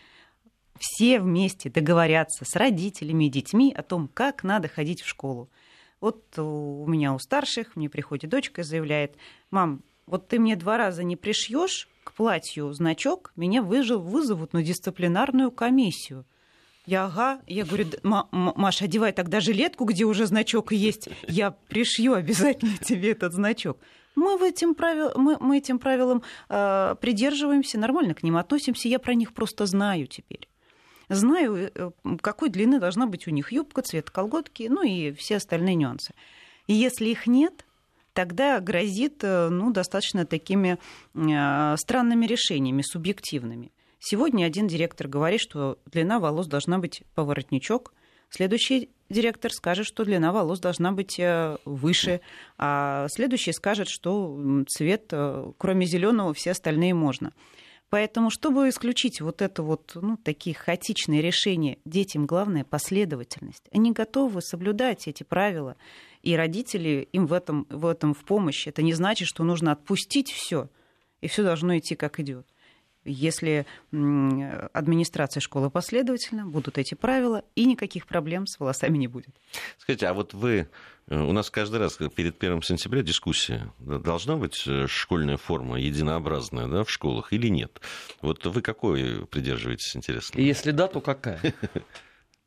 все 0.77 1.20
вместе 1.20 1.70
договорятся 1.70 2.44
с 2.44 2.57
родителями 2.57 3.27
и 3.27 3.31
детьми 3.31 3.73
о 3.73 3.85
том, 3.85 4.11
как 4.12 4.42
надо 4.42 4.66
ходить 4.66 5.03
в 5.03 5.07
школу. 5.07 5.51
Вот 6.01 6.37
у 6.37 6.85
меня 6.88 7.14
у 7.14 7.20
старших, 7.20 7.77
мне 7.77 7.88
приходит 7.88 8.29
дочка 8.29 8.62
и 8.62 8.64
заявляет, 8.64 9.14
мам, 9.53 9.85
вот 10.05 10.27
ты 10.27 10.40
мне 10.40 10.57
два 10.57 10.79
раза 10.79 11.05
не 11.05 11.14
пришьешь 11.14 11.88
к 12.03 12.12
платью 12.12 12.73
значок, 12.73 13.33
меня 13.37 13.62
вызовут 13.62 14.53
на 14.53 14.64
дисциплинарную 14.64 15.53
комиссию. 15.53 16.27
Я, 16.87 17.07
ага. 17.07 17.40
Я 17.47 17.64
говорю, 17.64 17.87
«Да, 17.87 17.99
Ма- 18.03 18.29
М- 18.33 18.53
Маша, 18.57 18.85
одевай 18.85 19.12
тогда 19.12 19.40
жилетку, 19.40 19.85
где 19.85 20.05
уже 20.05 20.27
значок 20.27 20.73
есть. 20.73 21.09
Я 21.27 21.51
пришью 21.51 22.14
обязательно 22.14 22.77
тебе 22.79 23.12
этот 23.12 23.33
значок. 23.33 23.79
Мы, 24.16 24.37
в 24.37 24.42
этим 24.42 24.75
правил, 24.75 25.11
мы, 25.16 25.37
мы 25.40 25.59
этим 25.59 25.79
правилам 25.79 26.23
э, 26.49 26.94
придерживаемся, 27.01 27.79
нормально 27.79 28.14
к 28.14 28.23
ним 28.23 28.37
относимся. 28.37 28.88
Я 28.88 28.99
про 28.99 29.14
них 29.14 29.33
просто 29.33 29.66
знаю 29.66 30.07
теперь. 30.07 30.49
Знаю, 31.09 31.70
э, 31.75 31.90
какой 32.20 32.49
длины 32.51 32.79
должна 32.79 33.07
быть 33.07 33.27
у 33.27 33.31
них 33.31 33.51
юбка, 33.51 33.83
цвет 33.83 34.11
колготки, 34.11 34.68
ну 34.70 34.83
и 34.83 35.12
все 35.12 35.37
остальные 35.37 35.75
нюансы. 35.75 36.14
И 36.66 36.75
если 36.75 37.07
их 37.09 37.27
нет, 37.27 37.64
тогда 38.12 38.61
грозит 38.61 39.25
э, 39.25 39.49
ну, 39.49 39.73
достаточно 39.73 40.25
такими 40.27 40.79
э, 41.14 41.77
странными 41.77 42.27
решениями, 42.27 42.83
субъективными. 42.83 43.73
Сегодня 44.07 44.45
один 44.45 44.67
директор 44.67 45.09
говорит, 45.09 45.40
что 45.40 45.79
длина 45.87 46.21
волос 46.21 46.47
должна 46.47 46.79
быть 46.79 47.05
по 47.14 47.25
воротничок, 47.25 47.95
следующий 48.29 48.90
директор 49.09 49.51
скажет, 49.51 49.87
что 49.87 50.05
длина 50.05 50.31
волос 50.31 50.61
должна 50.61 50.93
быть 50.93 51.19
э, 51.19 51.57
выше, 51.64 52.21
а 52.59 53.07
следующий 53.09 53.53
скажет, 53.53 53.88
что 53.88 54.38
цвет, 54.69 55.07
э, 55.12 55.51
кроме 55.57 55.87
зеленого, 55.87 56.35
все 56.35 56.51
остальные 56.51 56.93
можно. 56.93 57.33
Поэтому, 57.88 58.29
чтобы 58.29 58.69
исключить 58.69 59.23
вот 59.23 59.40
это 59.40 59.62
вот, 59.62 59.93
ну, 59.95 60.19
такие 60.19 60.55
хаотичные 60.55 61.23
решения, 61.23 61.79
детям 61.87 62.27
главное 62.27 62.64
последовательность. 62.64 63.64
Они 63.73 63.90
готовы 63.93 64.43
соблюдать 64.43 65.09
эти 65.09 65.23
правила, 65.23 65.77
и 66.23 66.37
родители 66.37 67.09
им 67.12 67.27
в 67.27 67.33
этом, 67.33 67.67
в 67.71 67.87
этом 67.87 68.12
в 68.12 68.23
помощь. 68.27 68.67
Это 68.67 68.83
не 68.83 68.93
значит, 68.93 69.29
что 69.29 69.45
нужно 69.45 69.73
отпустить 69.73 70.31
все, 70.31 70.69
и 71.23 71.27
все 71.27 71.43
должно 71.43 71.79
идти 71.79 71.95
как 71.95 72.21
идет. 72.21 72.47
Если 73.05 73.67
администрация 74.73 75.40
школы 75.40 75.71
последовательна, 75.71 76.47
будут 76.47 76.79
эти 76.79 76.95
правила, 76.95 77.43
и 77.55 77.64
никаких 77.64 78.07
проблем 78.07 78.47
с 78.47 78.59
волосами 78.59 78.99
не 78.99 79.09
будет. 79.09 79.35
Скажите, 79.79 80.07
а 80.07 80.14
вот 80.14 80.35
вы... 80.35 80.69
э, 81.09 81.21
У 81.21 81.33
нас 81.33 81.51
каждый 81.51 81.81
раз 81.81 81.99
перед 82.14 82.43
1 82.43 82.62
сентября 82.62 83.03
дискуссия. 83.03 83.73
Должна 83.79 84.37
быть 84.37 84.64
э, 84.67 84.87
школьная 84.87 85.37
форма 85.37 85.79
единообразная 85.79 86.67
да, 86.69 86.85
в 86.85 86.90
школах 86.90 87.33
или 87.33 87.49
нет? 87.49 87.81
Вот 88.23 88.45
вы 88.47 88.62
какой 88.62 89.27
придерживаетесь, 89.27 89.95
интересно? 89.97 90.40
Если 90.40 90.71
да, 90.71 90.88
то 90.88 91.01
какая? 91.01 91.40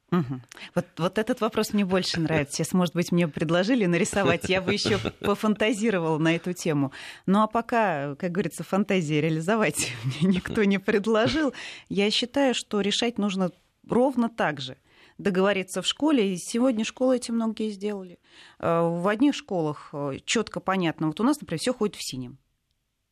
Мгм. 0.09 0.41
Вот, 0.73 0.85
вот 0.97 1.17
этот 1.17 1.41
вопрос 1.41 1.73
мне 1.73 1.83
больше 1.83 2.21
нравится. 2.21 2.55
Сейчас, 2.55 2.71
может 2.71 2.93
быть, 2.95 3.11
мне 3.11 3.27
предложили 3.27 3.85
нарисовать, 3.85 4.47
я 4.47 4.61
бы 4.61 4.71
еще 4.73 4.97
пофантазировала 5.19 6.17
на 6.17 6.35
эту 6.35 6.53
тему. 6.53 6.93
Ну 7.25 7.41
а 7.41 7.47
пока, 7.47 8.15
как 8.15 8.31
говорится, 8.31 8.63
фантазии 8.63 9.15
реализовать 9.15 9.91
мне 10.21 10.35
никто 10.35 10.63
не 10.63 10.77
предложил, 10.79 11.53
я 11.89 12.09
считаю, 12.09 12.53
что 12.55 12.79
решать 12.79 13.17
нужно 13.17 13.51
ровно 13.87 14.29
так 14.29 14.61
же. 14.61 14.77
Договориться 15.17 15.81
в 15.81 15.87
школе, 15.87 16.33
и 16.33 16.37
сегодня 16.37 16.85
школы 16.85 17.15
эти 17.17 17.31
многие 17.31 17.69
сделали. 17.71 18.19
Э, 18.59 18.81
В 18.87 19.07
одних 19.07 19.33
школах 19.35 19.93
четко 20.25 20.59
понятно, 20.61 21.07
вот 21.07 21.19
у 21.19 21.23
нас, 21.23 21.41
например, 21.41 21.59
все 21.59 21.73
ходит 21.73 21.95
в 21.95 22.03
синем 22.07 22.37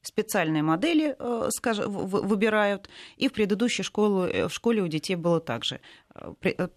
специальные 0.01 0.61
модели 0.61 1.15
э, 1.17 1.49
скажем, 1.49 1.91
выбирают, 1.91 2.89
и 3.17 3.27
в 3.27 3.33
предыдущей 3.33 3.81
школе, 3.83 4.31
э, 4.31 4.47
в 4.47 4.53
школе 4.53 4.83
у 4.83 4.87
детей 4.87 5.15
было 5.15 5.39
так 5.39 5.65
же. 5.65 5.79
Э, 6.13 6.33
пре- 6.39 6.53
э, 6.57 6.67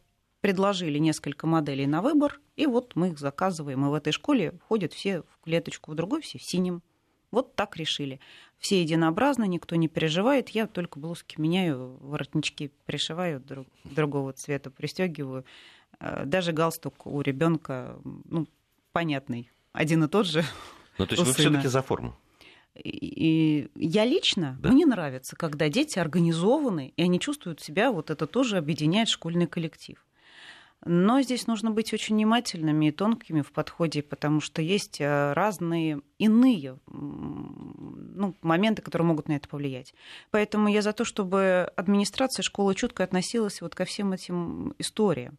Предложили 0.40 0.98
несколько 0.98 1.46
моделей 1.46 1.86
на 1.86 2.00
выбор, 2.00 2.40
и 2.56 2.66
вот 2.66 2.94
мы 2.94 3.08
их 3.08 3.18
заказываем. 3.18 3.84
И 3.84 3.88
в 3.88 3.94
этой 3.94 4.12
школе 4.12 4.54
ходят 4.68 4.92
все 4.92 5.22
в 5.22 5.38
клеточку, 5.44 5.90
в 5.90 5.94
другой 5.96 6.20
все 6.22 6.38
в 6.38 6.42
синем. 6.42 6.82
Вот 7.30 7.56
так 7.56 7.76
решили. 7.76 8.20
Все 8.58 8.80
единообразно, 8.80 9.44
никто 9.44 9.76
не 9.76 9.88
переживает. 9.88 10.48
Я 10.50 10.66
только 10.66 10.98
блузки 10.98 11.40
меняю, 11.40 11.98
воротнички 12.00 12.70
пришиваю 12.86 13.40
друг- 13.40 13.66
другого 13.84 14.32
цвета, 14.32 14.70
пристегиваю. 14.70 15.44
Э, 16.00 16.24
Даже 16.24 16.52
галстук 16.52 17.06
у 17.06 17.20
ребенка, 17.20 17.98
ну, 18.24 18.46
понятный, 18.92 19.50
один 19.72 20.04
и 20.04 20.08
тот 20.08 20.26
же. 20.26 20.44
Ну, 20.98 21.06
то 21.06 21.14
есть 21.14 21.26
вы 21.26 21.34
все-таки 21.34 21.68
за 21.68 21.82
форму. 21.82 22.16
И 22.74 23.68
я 23.74 24.04
лично, 24.04 24.56
Да. 24.60 24.70
мне 24.70 24.86
нравится, 24.86 25.36
когда 25.36 25.68
дети 25.68 25.98
организованы, 25.98 26.92
и 26.96 27.02
они 27.02 27.18
чувствуют 27.18 27.60
себя, 27.60 27.90
вот 27.92 28.10
это 28.10 28.26
тоже 28.26 28.56
объединяет 28.56 29.08
школьный 29.08 29.46
коллектив. 29.46 30.04
Но 30.84 31.20
здесь 31.22 31.46
нужно 31.46 31.70
быть 31.72 31.92
очень 31.92 32.14
внимательными 32.14 32.86
и 32.86 32.92
тонкими 32.92 33.42
в 33.42 33.52
подходе, 33.52 34.02
потому 34.02 34.40
что 34.40 34.62
есть 34.62 35.00
э, 35.00 35.32
разные 35.32 36.00
иные 36.18 36.78
ну, 36.86 38.36
моменты, 38.42 38.80
которые 38.82 39.06
могут 39.06 39.28
на 39.28 39.32
это 39.32 39.48
повлиять. 39.48 39.92
Поэтому 40.30 40.68
я 40.68 40.82
за 40.82 40.92
то, 40.92 41.04
чтобы 41.04 41.70
администрация 41.76 42.44
школы 42.44 42.74
четко 42.74 43.02
относилась 43.02 43.60
вот 43.60 43.74
ко 43.74 43.84
всем 43.84 44.12
этим 44.12 44.74
историям. 44.78 45.38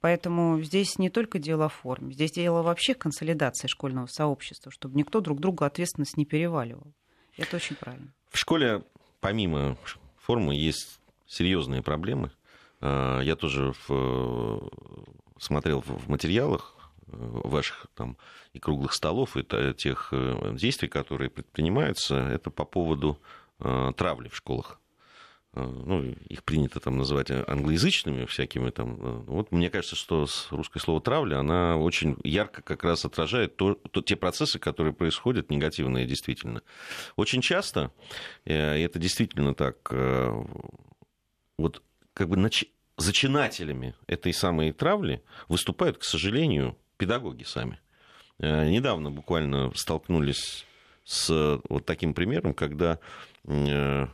Поэтому 0.00 0.60
здесь 0.62 0.98
не 0.98 1.10
только 1.10 1.38
дело 1.38 1.66
о 1.66 1.68
форме, 1.68 2.14
здесь 2.14 2.32
дело 2.32 2.62
вообще 2.62 2.94
консолидации 2.94 3.66
школьного 3.66 4.06
сообщества, 4.06 4.70
чтобы 4.70 4.96
никто 4.96 5.20
друг 5.20 5.40
другу 5.40 5.64
ответственность 5.64 6.16
не 6.16 6.24
переваливал. 6.24 6.92
Это 7.36 7.56
очень 7.56 7.76
правильно. 7.76 8.14
В 8.30 8.38
школе, 8.38 8.84
помимо 9.20 9.76
формы, 10.16 10.54
есть 10.54 11.00
серьезные 11.26 11.82
проблемы. 11.82 12.30
А, 12.88 13.20
Я 13.20 13.34
тоже 13.36 13.72
в- 13.88 14.70
смотрел 15.38 15.80
в 15.80 16.08
материалах 16.08 16.76
э, 17.08 17.16
ваших 17.44 17.86
там 17.94 18.16
и 18.52 18.58
круглых 18.60 18.92
столов, 18.92 19.36
и 19.36 19.42
тех 19.74 20.08
э, 20.12 20.52
действий, 20.54 20.88
которые 20.88 21.28
предпринимаются, 21.30 22.14
это 22.16 22.50
по 22.50 22.64
поводу 22.64 23.18
э, 23.60 23.92
травли 23.96 24.28
в 24.28 24.36
школах. 24.36 24.80
Э, 25.54 25.64
Ну, 25.64 26.02
их 26.04 26.42
принято 26.44 26.78
там 26.80 26.96
называть 26.96 27.30
англоязычными 27.30 28.24
всякими 28.26 28.70
там. 28.70 28.96
э, 29.00 29.24
Вот 29.26 29.52
мне 29.52 29.68
кажется, 29.70 29.96
что 29.96 30.26
русское 30.50 30.80
слово 30.80 31.00
травля, 31.00 31.38
она 31.40 31.76
очень 31.76 32.16
ярко 32.24 32.62
как 32.62 32.84
раз 32.84 33.04
отражает 33.04 33.56
то, 33.56 33.74
то- 33.74 34.02
те 34.02 34.14
процессы, 34.16 34.58
которые 34.60 34.92
происходят, 34.92 35.50
негативные 35.50 36.06
действительно. 36.06 36.60
Очень 37.16 37.40
часто, 37.42 37.90
э, 38.44 38.78
и 38.78 38.82
это 38.82 38.98
действительно 39.00 39.54
так, 39.54 39.76
э, 39.90 40.44
вот 41.58 41.82
как 42.14 42.28
бы 42.28 42.36
нач- 42.36 42.68
зачинателями 42.96 43.94
этой 44.06 44.32
самой 44.32 44.72
травли 44.72 45.22
выступают, 45.48 45.98
к 45.98 46.04
сожалению, 46.04 46.76
педагоги 46.96 47.44
сами. 47.44 47.78
Э, 48.38 48.68
Недавно 48.68 49.10
буквально 49.10 49.72
столкнулись 49.74 50.66
с 51.04 51.60
вот 51.68 51.86
таким 51.86 52.14
примером, 52.14 52.54
когда 52.54 52.98
э, 53.44 54.06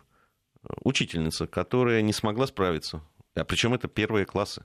учительница, 0.85 1.47
которая 1.47 2.03
не 2.03 2.13
смогла 2.13 2.47
справиться. 2.47 3.03
А 3.35 3.45
причем 3.45 3.75
это 3.75 3.89
первые 3.89 4.27
классы. 4.27 4.65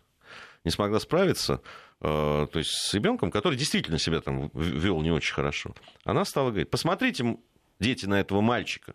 Не 0.63 0.71
смогла 0.71 0.99
справиться, 0.99 1.61
э, 2.01 2.47
то 2.51 2.59
есть 2.59 2.71
с 2.71 2.93
ребенком, 2.93 3.31
который 3.31 3.57
действительно 3.57 3.99
себя 3.99 4.19
там 4.19 4.49
вел 4.53 5.01
не 5.01 5.11
очень 5.11 5.33
хорошо. 5.33 5.73
Она 6.03 6.25
стала 6.25 6.49
говорить, 6.49 6.69
посмотрите, 6.69 7.37
дети, 7.79 8.05
на 8.05 8.19
этого 8.19 8.41
мальчика. 8.41 8.93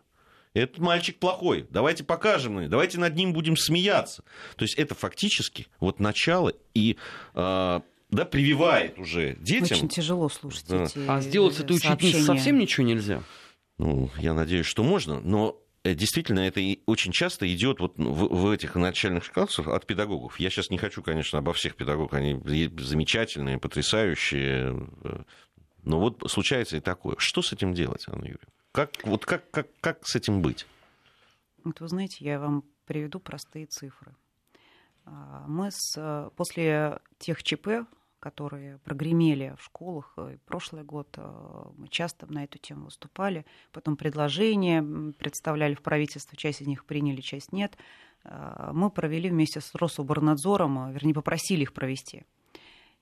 Этот 0.55 0.79
мальчик 0.79 1.19
плохой, 1.19 1.67
давайте 1.71 2.05
покажем, 2.05 2.69
давайте 2.69 2.99
над 2.99 3.15
ним 3.15 3.33
будем 3.33 3.57
смеяться. 3.57 4.23
То 4.57 4.65
есть 4.65 4.75
это 4.75 4.95
фактически 4.95 5.67
вот 5.81 5.99
начало 5.99 6.53
и 6.75 6.99
э, 7.35 7.81
да, 8.11 8.25
прививает 8.27 8.99
уже 8.99 9.37
детям. 9.37 9.79
Очень 9.79 9.89
тяжело 9.89 10.29
слушать 10.29 10.67
да. 10.69 10.85
эти 10.85 10.99
А 11.09 11.21
сделать 11.23 11.59
эту 11.59 11.75
учительницу 11.75 12.23
совсем 12.25 12.59
ничего 12.59 12.87
нельзя? 12.87 13.23
Ну, 13.79 14.11
я 14.19 14.35
надеюсь, 14.35 14.67
что 14.67 14.83
можно, 14.83 15.21
но 15.21 15.59
э, 15.85 15.95
действительно 15.95 16.41
это 16.41 16.61
очень 16.85 17.13
часто 17.13 17.51
идет 17.53 17.81
вот 17.81 17.97
в, 17.97 18.03
в 18.03 18.51
этих 18.51 18.75
начальных 18.75 19.33
классах 19.33 19.69
от 19.69 19.87
педагогов. 19.87 20.39
Я 20.39 20.51
сейчас 20.51 20.69
не 20.69 20.77
хочу, 20.77 21.03
конечно, 21.03 21.39
обо 21.39 21.55
всех 21.55 21.77
педагогах, 21.77 22.13
они 22.13 22.39
замечательные, 22.79 23.59
потрясающие, 23.59 24.87
э, 25.03 25.23
но 25.83 25.99
вот 25.99 26.23
случается 26.31 26.77
и 26.77 26.81
такое. 26.81 27.17
Что 27.19 27.41
с 27.41 27.55
этим 27.55 27.73
делать, 27.73 28.05
Анна 28.07 28.25
Юрьевна? 28.25 28.53
Как, 28.73 28.91
вот 29.05 29.27
как, 29.27 29.51
как, 29.51 29.69
как 29.81 30.07
с 30.07 30.17
этим 30.17 30.41
быть? 30.41 30.67
Вот 31.63 31.81
вы 31.81 31.89
знаете, 31.89 32.25
я 32.25 32.41
вам 32.41 32.65
приведу 32.87 33.21
простые 33.21 33.67
цифры. 33.67 34.15
А, 35.05 35.45
мы 35.47 35.71
с, 35.71 36.31
после 36.37 36.99
тех 37.19 37.43
ЧП, 37.43 37.87
которые 38.19 38.79
прогремели 38.79 39.55
в 39.59 39.65
школах, 39.65 40.17
и 40.17 40.39
прошлый 40.47 40.85
год 40.85 41.09
а, 41.19 41.71
мы 41.77 41.89
часто 41.89 42.27
на 42.33 42.45
эту 42.45 42.59
тему 42.59 42.87
выступали, 42.87 43.45
потом 43.73 43.99
предложения 43.99 44.83
представляли 45.19 45.75
в 45.75 45.83
правительство, 45.83 46.35
часть 46.35 46.63
из 46.63 46.67
них 46.67 46.87
приняли, 46.87 47.21
часть 47.21 47.53
нет. 47.53 47.77
А, 48.25 48.73
мы 48.73 48.89
провели 48.91 49.29
вместе 49.29 49.61
с 49.61 49.75
Рособорнадзором, 49.75 50.93
вернее, 50.93 51.13
попросили 51.13 51.61
их 51.61 51.75
провести, 51.75 52.25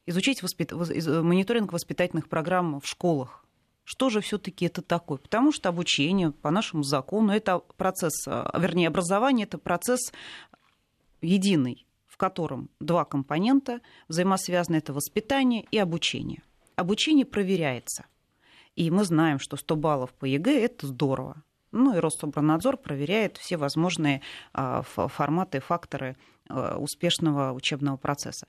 изучить 0.04 0.42
воспит... 0.42 0.72
мониторинг 0.72 1.72
воспитательных 1.72 2.28
программ 2.28 2.80
в 2.80 2.86
школах 2.88 3.46
что 3.90 4.08
же 4.08 4.20
все-таки 4.20 4.66
это 4.66 4.82
такое? 4.82 5.18
Потому 5.18 5.50
что 5.50 5.68
обучение 5.68 6.30
по 6.30 6.52
нашему 6.52 6.84
закону 6.84 7.32
это 7.32 7.58
процесс, 7.76 8.12
а, 8.28 8.56
вернее, 8.56 8.86
образование 8.86 9.46
это 9.46 9.58
процесс 9.58 10.12
единый, 11.20 11.84
в 12.06 12.16
котором 12.16 12.70
два 12.78 13.04
компонента 13.04 13.80
взаимосвязаны 14.06 14.76
это 14.76 14.92
воспитание 14.92 15.66
и 15.72 15.78
обучение. 15.78 16.44
Обучение 16.76 17.26
проверяется. 17.26 18.06
И 18.76 18.92
мы 18.92 19.02
знаем, 19.02 19.40
что 19.40 19.56
100 19.56 19.74
баллов 19.74 20.12
по 20.12 20.24
ЕГЭ– 20.24 20.52
это 20.66 20.86
здорово. 20.86 21.42
Ну 21.72 21.96
и 21.96 21.98
Рособорнадзор 21.98 22.76
проверяет 22.76 23.38
все 23.38 23.56
возможные 23.56 24.22
а, 24.52 24.82
форматы, 24.82 25.58
факторы 25.58 26.16
а, 26.48 26.78
успешного 26.78 27.50
учебного 27.50 27.96
процесса. 27.96 28.46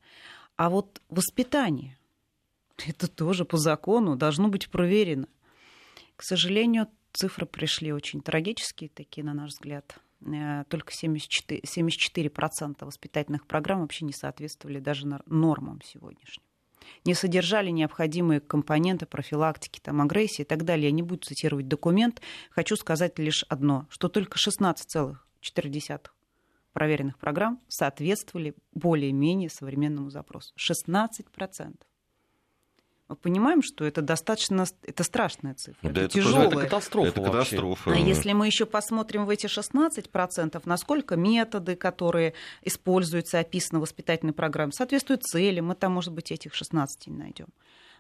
А 0.56 0.70
вот 0.70 1.02
воспитание, 1.10 1.98
это 2.88 3.08
тоже 3.08 3.46
по 3.46 3.58
закону 3.58 4.16
должно 4.16 4.48
быть 4.48 4.70
проверено. 4.70 5.28
К 6.16 6.24
сожалению, 6.24 6.88
цифры 7.14 7.46
пришли 7.46 7.92
очень 7.92 8.22
трагические, 8.22 8.90
такие, 8.90 9.24
на 9.24 9.34
наш 9.34 9.52
взгляд. 9.52 9.98
Э, 10.26 10.64
только 10.70 10.94
74%, 10.94 11.62
74% 11.64 12.86
воспитательных 12.86 13.48
программ 13.48 13.82
вообще 13.82 14.06
не 14.06 14.14
соответствовали 14.14 14.80
даже 14.80 15.08
нормам 15.26 15.82
сегодняшним. 15.84 16.44
Не 17.06 17.14
содержали 17.14 17.70
необходимые 17.70 18.40
компоненты 18.40 19.06
профилактики, 19.06 19.80
там, 19.80 20.02
агрессии 20.02 20.42
и 20.42 20.46
так 20.46 20.66
далее. 20.66 20.86
Я 20.86 20.92
не 20.92 21.04
буду 21.04 21.22
цитировать 21.26 21.68
документ. 21.68 22.22
Хочу 22.50 22.76
сказать 22.76 23.18
лишь 23.20 23.44
одно, 23.50 23.88
что 23.90 24.10
только 24.10 24.38
16,4 24.38 26.10
проверенных 26.74 27.18
программ 27.18 27.60
соответствовали 27.68 28.56
более-менее 28.74 29.50
современному 29.50 30.10
запросу. 30.10 30.54
16% 30.58 31.76
мы 33.12 33.18
понимаем, 33.18 33.62
что 33.62 33.84
это 33.84 34.02
достаточно, 34.02 34.66
это 34.84 35.04
страшная 35.04 35.54
цифра, 35.54 35.90
да, 35.90 35.90
это, 35.90 36.00
это 36.00 36.14
тяжелая. 36.14 36.48
Это 36.48 36.60
катастрофа. 36.62 37.10
Это 37.10 37.22
катастрофа. 37.22 37.92
А 37.92 37.98
если 37.98 38.32
мы 38.32 38.46
еще 38.46 38.66
посмотрим 38.66 39.26
в 39.26 39.30
эти 39.30 39.48
16%, 39.48 40.62
насколько 40.64 41.18
методы, 41.18 41.76
которые 41.76 42.36
используются, 42.62 43.40
описаны 43.40 43.80
в 43.80 43.82
воспитательной 43.82 44.32
программе, 44.32 44.72
соответствуют 44.72 45.24
цели, 45.24 45.60
мы 45.60 45.76
там, 45.76 45.92
может 45.92 46.14
быть, 46.14 46.32
этих 46.32 46.54
16 46.54 47.08
не 47.08 47.18
найдем. 47.18 47.48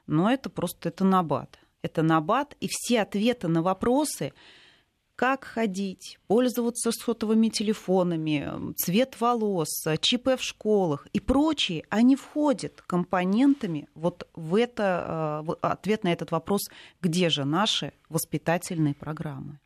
Но 0.08 0.32
это 0.32 0.50
просто 0.50 0.88
это 0.88 1.04
набат. 1.04 1.60
Это 1.82 2.04
набат, 2.04 2.56
и 2.62 2.70
все 2.70 3.02
ответы 3.02 3.50
на 3.50 3.62
вопросы, 3.62 4.32
как 5.22 5.44
ходить, 5.44 6.18
пользоваться 6.26 6.92
сотовыми 6.92 7.50
телефонами, 7.50 8.74
цвет 8.74 9.22
волос, 9.22 9.70
ЧП 10.00 10.30
в 10.36 10.42
школах 10.42 11.08
и 11.14 11.20
прочие, 11.20 11.84
они 11.90 12.16
входят 12.16 12.82
компонентами 12.88 13.88
вот 13.94 14.28
в 14.34 14.56
это, 14.56 15.46
э, 15.48 15.54
ответ 15.62 16.04
на 16.04 16.12
этот 16.12 16.32
вопрос, 16.32 16.62
где 17.04 17.30
же 17.30 17.46
наши 17.46 17.94
воспитательные 18.10 18.96
программы. 18.96 19.60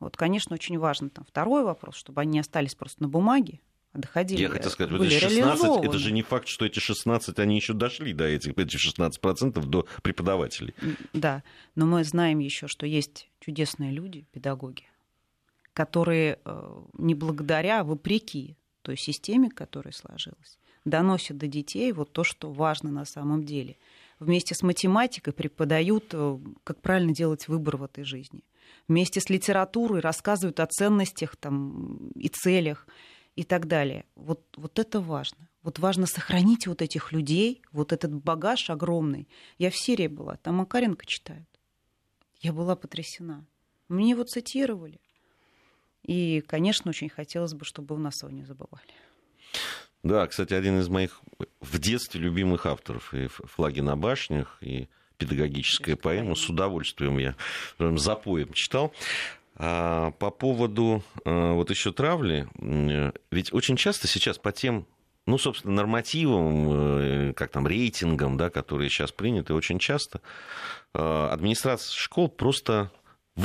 Вот, 0.00 0.16
конечно, 0.16 0.54
очень 0.54 0.78
важно 0.78 1.10
там 1.10 1.26
второй 1.26 1.64
вопрос, 1.64 1.96
чтобы 1.96 2.22
они 2.22 2.32
не 2.32 2.40
остались 2.40 2.74
просто 2.74 3.02
на 3.02 3.10
бумаге, 3.10 3.60
доходили. 3.94 4.40
Я 4.40 4.48
хотел 4.48 4.70
сказать, 4.70 4.92
вот 4.92 5.02
эти 5.02 5.18
16, 5.18 5.84
это 5.84 5.98
же 5.98 6.12
не 6.12 6.22
факт, 6.22 6.48
что 6.48 6.64
эти 6.64 6.78
16, 6.78 7.38
они 7.38 7.56
еще 7.56 7.72
дошли 7.74 8.12
до 8.12 8.24
этих, 8.24 8.56
этих 8.56 8.80
16% 8.80 9.64
до 9.66 9.86
преподавателей. 10.02 10.74
Да, 11.12 11.42
но 11.74 11.86
мы 11.86 12.04
знаем 12.04 12.38
еще, 12.38 12.68
что 12.68 12.86
есть 12.86 13.28
чудесные 13.40 13.92
люди, 13.92 14.26
педагоги, 14.32 14.84
которые 15.74 16.38
э, 16.44 16.82
не 16.98 17.14
благодаря, 17.14 17.80
а 17.80 17.84
вопреки 17.84 18.56
той 18.82 18.96
системе, 18.96 19.50
которая 19.50 19.92
сложилась, 19.92 20.58
доносят 20.84 21.38
до 21.38 21.46
детей 21.46 21.92
вот 21.92 22.12
то, 22.12 22.24
что 22.24 22.50
важно 22.50 22.90
на 22.90 23.04
самом 23.04 23.44
деле. 23.44 23.76
Вместе 24.18 24.54
с 24.54 24.62
математикой 24.62 25.32
преподают, 25.32 26.10
э, 26.12 26.38
как 26.64 26.80
правильно 26.80 27.14
делать 27.14 27.48
выбор 27.48 27.76
в 27.76 27.84
этой 27.84 28.04
жизни. 28.04 28.42
Вместе 28.88 29.20
с 29.20 29.28
литературой 29.30 30.00
рассказывают 30.00 30.60
о 30.60 30.66
ценностях 30.66 31.36
там, 31.36 32.10
и 32.14 32.28
целях 32.28 32.86
и 33.36 33.44
так 33.44 33.66
далее. 33.66 34.04
Вот, 34.14 34.42
вот 34.56 34.78
это 34.78 35.00
важно. 35.00 35.48
Вот 35.62 35.78
важно 35.78 36.06
сохранить 36.06 36.66
вот 36.66 36.82
этих 36.82 37.12
людей, 37.12 37.62
вот 37.72 37.92
этот 37.92 38.12
багаж 38.12 38.68
огромный. 38.70 39.28
Я 39.58 39.70
в 39.70 39.76
Сирии 39.76 40.08
была, 40.08 40.36
там 40.36 40.56
Макаренко 40.56 41.06
читают. 41.06 41.48
Я 42.40 42.52
была 42.52 42.74
потрясена. 42.74 43.46
Мне 43.88 44.10
его 44.10 44.24
цитировали. 44.24 45.00
И, 46.02 46.42
конечно, 46.46 46.90
очень 46.90 47.08
хотелось 47.08 47.54
бы, 47.54 47.64
чтобы 47.64 47.94
у 47.94 47.98
нас 47.98 48.22
его 48.22 48.32
не 48.32 48.44
забывали. 48.44 48.92
Да, 50.02 50.26
кстати, 50.26 50.52
один 50.52 50.80
из 50.80 50.88
моих 50.88 51.20
в 51.60 51.78
детстве 51.78 52.20
любимых 52.20 52.66
авторов. 52.66 53.14
И 53.14 53.28
«Флаги 53.28 53.80
на 53.80 53.96
башнях», 53.96 54.58
и 54.60 54.88
педагогическая 55.16 55.94
поэма. 55.94 56.34
С 56.34 56.48
удовольствием 56.48 57.18
я 57.18 57.36
запоем 57.78 58.52
читал. 58.52 58.92
А 59.56 60.12
по 60.12 60.30
поводу 60.30 61.02
а, 61.24 61.52
вот 61.52 61.70
еще 61.70 61.92
травли, 61.92 62.48
ведь 63.30 63.52
очень 63.52 63.76
часто 63.76 64.08
сейчас 64.08 64.38
по 64.38 64.52
тем 64.52 64.86
ну, 65.24 65.38
собственно, 65.38 65.74
нормативам, 65.74 66.66
э, 66.68 67.32
как 67.34 67.52
там, 67.52 67.64
рейтингам, 67.64 68.36
да, 68.36 68.50
которые 68.50 68.90
сейчас 68.90 69.12
приняты, 69.12 69.54
очень 69.54 69.78
часто 69.78 70.20
администрация 70.94 71.92
школ 71.94 72.28
просто 72.28 72.90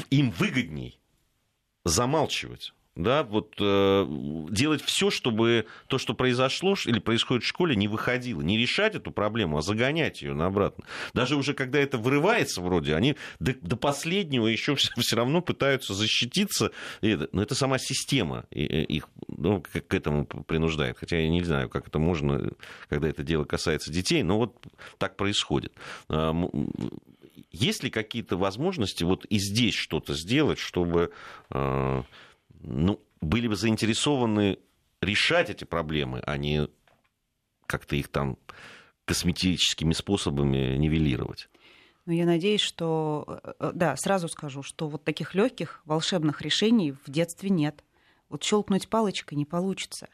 им 0.10 0.32
выгодней 0.32 1.00
замалчивать 1.86 2.74
да, 2.98 3.24
вот 3.24 3.56
э, 3.60 4.06
делать 4.50 4.82
все, 4.82 5.10
чтобы 5.10 5.68
то, 5.88 5.98
что 5.98 6.14
произошло 6.14 6.76
или 6.86 7.00
происходит 7.00 7.44
в 7.44 7.48
школе, 7.48 7.76
не 7.76 7.88
выходило, 7.88 8.42
не 8.42 8.58
решать 8.58 8.96
эту 8.96 9.12
проблему, 9.12 9.58
а 9.58 9.62
загонять 9.62 10.22
ее 10.22 10.32
обратно. 10.32 10.84
Даже 11.14 11.36
уже 11.36 11.54
когда 11.54 11.80
это 11.80 11.98
вырывается 11.98 12.62
вроде, 12.62 12.96
они 12.96 13.16
до, 13.40 13.54
до 13.62 13.76
последнего 13.76 14.48
еще 14.48 14.76
все, 14.76 14.90
все 14.98 15.16
равно 15.16 15.42
пытаются 15.42 15.94
защититься. 15.94 16.72
Но 17.02 17.42
это 17.42 17.56
сама 17.56 17.78
система 17.78 18.46
их 18.52 19.08
ну, 19.28 19.62
к 19.62 19.94
этому 19.94 20.26
принуждает. 20.26 20.98
Хотя 20.98 21.20
я 21.20 21.30
не 21.30 21.44
знаю, 21.44 21.70
как 21.70 21.88
это 21.88 22.00
можно, 22.00 22.52
когда 22.90 23.08
это 23.08 23.24
дело 23.24 23.46
касается 23.46 23.92
детей, 23.92 24.24
но 24.24 24.38
вот 24.38 24.56
так 24.98 25.16
происходит. 25.18 25.74
А, 26.10 26.34
есть 27.52 27.84
ли 27.84 27.90
какие-то 27.90 28.38
возможности 28.38 29.04
вот 29.04 29.26
и 29.26 29.38
здесь 29.38 29.76
что-то 29.76 30.14
сделать, 30.14 30.60
чтобы 30.60 31.12
а, 31.50 32.04
ну, 32.62 33.02
были 33.22 33.48
бы 33.48 33.56
заинтересованы 33.56 34.60
решать 35.02 35.50
эти 35.50 35.64
проблемы, 35.64 36.22
а 36.26 36.38
не 36.38 36.68
как-то 37.66 37.96
их 37.96 38.08
там 38.08 38.38
косметическими 39.06 39.94
способами 39.94 40.76
нивелировать. 40.78 41.50
Ну, 42.06 42.14
я 42.14 42.26
надеюсь, 42.26 42.62
что... 42.62 43.26
Э, 43.44 43.54
э, 43.60 43.72
да, 43.74 43.96
сразу 43.98 44.30
скажу, 44.30 44.64
что 44.64 44.88
вот 44.88 45.04
таких 45.04 45.36
легких 45.36 45.82
волшебных 45.86 46.42
решений 46.42 46.94
в 46.94 47.10
детстве 47.10 47.50
нет. 47.50 47.84
Вот 48.30 48.44
щелкнуть 48.44 48.90
палочкой 48.90 49.38
не 49.38 49.46
получится. 49.46 50.08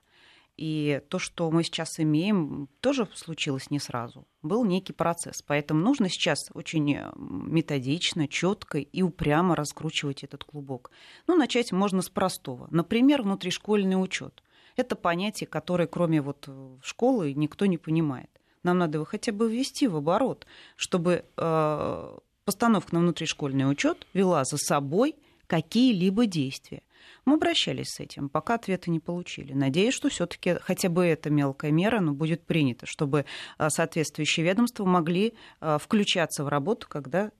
И 0.56 1.02
то, 1.10 1.18
что 1.18 1.50
мы 1.50 1.64
сейчас 1.64 2.00
имеем, 2.00 2.70
тоже 2.80 3.08
случилось 3.16 3.72
не 3.72 3.80
сразу. 3.80 4.28
Был 4.44 4.66
некий 4.66 4.94
процесс. 4.94 5.42
Поэтому 5.42 5.82
нужно 5.82 6.10
сейчас 6.10 6.50
очень 6.54 6.94
э, 6.94 7.12
методично, 7.16 8.28
четко 8.28 8.78
и 8.78 9.02
упрямо 9.02 9.56
раскручивать 9.56 10.24
этот 10.24 10.44
клубок. 10.44 10.92
Ну, 11.26 11.36
начать 11.36 11.72
можно 11.72 12.04
с 12.04 12.10
простого. 12.10 12.68
Например, 12.70 13.24
внутришкольный 13.24 14.02
учет. 14.02 14.44
Это 14.76 14.96
понятие, 14.96 15.48
которое 15.48 15.88
кроме 15.88 16.22
вот 16.22 16.46
э, 16.48 16.78
школы 16.84 17.34
никто 17.34 17.66
не 17.66 17.80
понимает. 17.80 18.30
Нам 18.62 18.78
надо 18.78 18.98
его 18.98 19.06
хотя 19.06 19.32
бы 19.32 19.52
ввести 19.52 19.88
в 19.88 19.96
оборот, 19.96 20.46
чтобы 20.76 21.26
э, 21.36 22.18
постановка 22.46 22.94
на 22.94 23.02
внутришкольный 23.02 23.70
учет 23.70 24.08
вела 24.14 24.46
за 24.46 24.58
собой 24.58 25.16
какие-либо 25.48 26.26
действия. 26.26 26.84
Мы 27.26 27.36
обращались 27.36 27.90
с 27.90 28.00
этим, 28.00 28.30
пока 28.30 28.56
ответа 28.56 28.92
не 28.92 29.00
получили. 29.00 29.54
Надеюсь, 29.54 29.94
что 29.94 30.10
все-таки 30.10 30.56
хотя 30.56 30.90
бы 30.90 31.06
эта 31.06 31.30
мелкая 31.30 31.72
мера 31.72 32.00
ну, 32.02 32.14
будет 32.14 32.46
принята, 32.46 32.86
чтобы 32.86 33.26
а, 33.58 33.70
соответствующие 33.70 34.46
ведомства 34.46 34.86
могли 34.86 35.34
а, 35.60 35.78
включаться 35.78 36.44
в 36.44 36.50
работу, 36.50 36.88
когда 36.90 37.32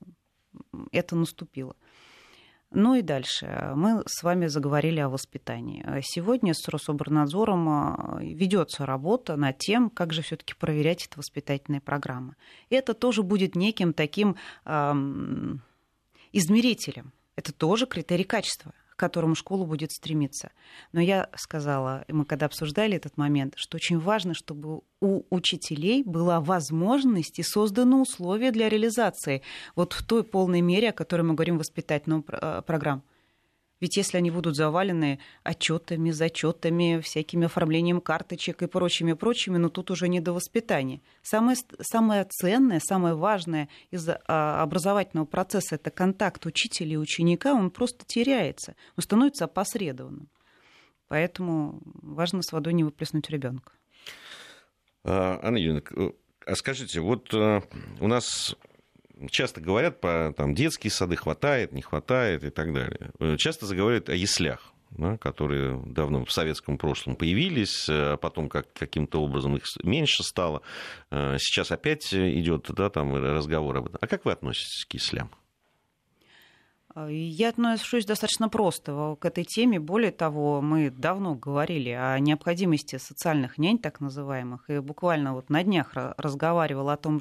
это 0.92 1.16
наступило. 1.16 1.76
Ну 2.76 2.96
и 2.96 3.04
дальше. 3.04 3.72
Мы 3.76 4.02
с 4.08 4.24
вами 4.24 4.48
заговорили 4.48 5.00
о 5.00 5.10
воспитании. 5.10 5.86
Сегодня 6.02 6.56
с 6.56 6.68
Рособорнадзором 6.68 7.70
а, 7.70 8.18
ведется 8.22 8.86
работа 8.86 9.36
над 9.36 9.60
тем, 9.60 9.90
как 9.90 10.12
же 10.12 10.22
все-таки 10.24 10.56
проверять 10.56 11.06
эти 11.06 11.18
воспитательные 11.18 11.82
программы. 11.82 12.36
И 12.70 12.76
это 12.76 12.94
тоже 12.96 13.22
будет 13.22 13.56
неким 13.56 13.94
таким 13.94 14.38
эм, 14.66 15.62
измерителем. 16.32 17.14
Это 17.36 17.52
тоже 17.52 17.86
критерий 17.86 18.24
качества 18.24 18.74
которому 19.04 19.36
школа 19.36 19.66
будет 19.66 19.92
стремиться. 19.92 20.52
Но 20.94 21.02
я 21.02 21.28
сказала, 21.36 22.06
мы 22.08 22.24
когда 22.24 22.46
обсуждали 22.46 22.96
этот 22.96 23.18
момент, 23.18 23.56
что 23.58 23.76
очень 23.76 24.00
важно, 24.00 24.34
чтобы 24.34 24.80
у 25.02 25.24
учителей 25.30 26.04
была 26.04 26.40
возможность 26.40 27.38
и 27.38 27.44
созданы 27.44 27.98
условия 27.98 28.52
для 28.52 28.70
реализации 28.70 29.42
вот 29.76 29.92
в 29.92 30.08
той 30.08 30.24
полной 30.24 30.62
мере, 30.62 30.92
о 30.92 30.94
которой 30.94 31.24
мы 31.24 31.34
говорим 31.34 31.56
в 31.56 31.60
воспитательном 31.60 32.24
э, 32.30 32.62
программе. 32.66 33.02
Ведь 33.84 33.98
если 33.98 34.16
они 34.16 34.32
будут 34.32 34.56
завалены 34.56 35.20
отчетами, 35.44 36.12
зачетами, 36.12 37.02
всякими 37.02 37.48
оформлением 37.48 38.00
карточек 38.00 38.62
и 38.64 38.68
прочими, 38.68 39.12
прочими, 39.12 39.58
но 39.58 39.64
ну, 39.64 39.70
тут 39.70 39.92
уже 39.92 40.08
не 40.08 40.22
до 40.22 40.32
воспитания. 40.32 41.02
Самое, 41.22 41.58
самое 41.82 42.24
ценное, 42.24 42.80
самое 42.80 43.14
важное 43.14 43.68
из 43.92 44.08
а, 44.08 44.64
образовательного 44.64 45.26
процесса 45.26 45.76
это 45.76 45.92
контакт 45.92 46.46
учителя 46.46 46.94
и 46.94 46.96
ученика, 46.96 47.54
он 47.54 47.72
просто 47.72 48.06
теряется, 48.06 48.78
он 48.96 49.04
становится 49.04 49.44
опосредованным. 49.44 50.30
Поэтому 51.10 51.82
важно 51.84 52.42
с 52.42 52.54
водой 52.54 52.72
не 52.72 52.86
выплеснуть 52.86 53.30
ребенка. 53.30 53.74
А, 55.04 55.42
Анна 55.44 55.58
Юрьевна, 55.58 56.14
а 56.46 56.56
скажите, 56.56 57.02
вот 57.02 57.34
э, 57.34 57.62
у 58.00 58.08
нас 58.08 58.56
часто 59.30 59.62
говорят 59.62 60.02
про 60.02 60.34
там, 60.34 60.54
детские 60.54 60.92
сады, 60.92 61.16
хватает, 61.16 61.72
не 61.72 61.82
хватает 61.82 62.44
и 62.44 62.50
так 62.50 62.74
далее. 62.74 63.12
Э, 63.20 63.38
часто 63.38 63.66
заговорят 63.66 64.10
о 64.10 64.16
яслях. 64.16 64.70
Да, 64.96 65.18
которые 65.18 65.82
давно 65.88 66.24
в 66.24 66.32
советском 66.32 66.78
прошлом 66.78 67.16
появились, 67.16 67.88
а 67.90 68.16
потом 68.18 68.48
как, 68.48 68.72
каким-то 68.74 69.24
образом 69.24 69.56
их 69.56 69.64
меньше 69.82 70.22
стало. 70.22 70.62
Э, 71.10 71.38
сейчас 71.40 71.72
опять 71.72 72.14
идет 72.14 72.68
да, 72.70 72.92
там 72.92 73.16
разговор 73.16 73.78
об 73.78 73.88
этом. 73.88 73.98
А 74.00 74.06
как 74.06 74.24
вы 74.26 74.32
относитесь 74.32 74.86
к 74.86 74.94
яслям? 74.94 75.32
А, 76.96 77.08
я 77.10 77.50
отношусь 77.50 78.06
достаточно 78.06 78.50
просто 78.50 79.18
к 79.20 79.26
этой 79.26 79.44
теме. 79.44 79.80
Более 79.80 80.12
того, 80.12 80.62
мы 80.62 80.92
давно 80.92 81.36
говорили 81.36 81.90
о 81.90 82.20
необходимости 82.20 82.98
социальных 82.98 83.58
нянь, 83.58 83.80
так 83.80 84.00
называемых. 84.00 84.70
И 84.70 84.80
буквально 84.80 85.34
вот 85.34 85.50
на 85.50 85.64
днях 85.64 85.92
разговаривала 85.94 86.94
о 86.94 86.98
том 86.98 87.20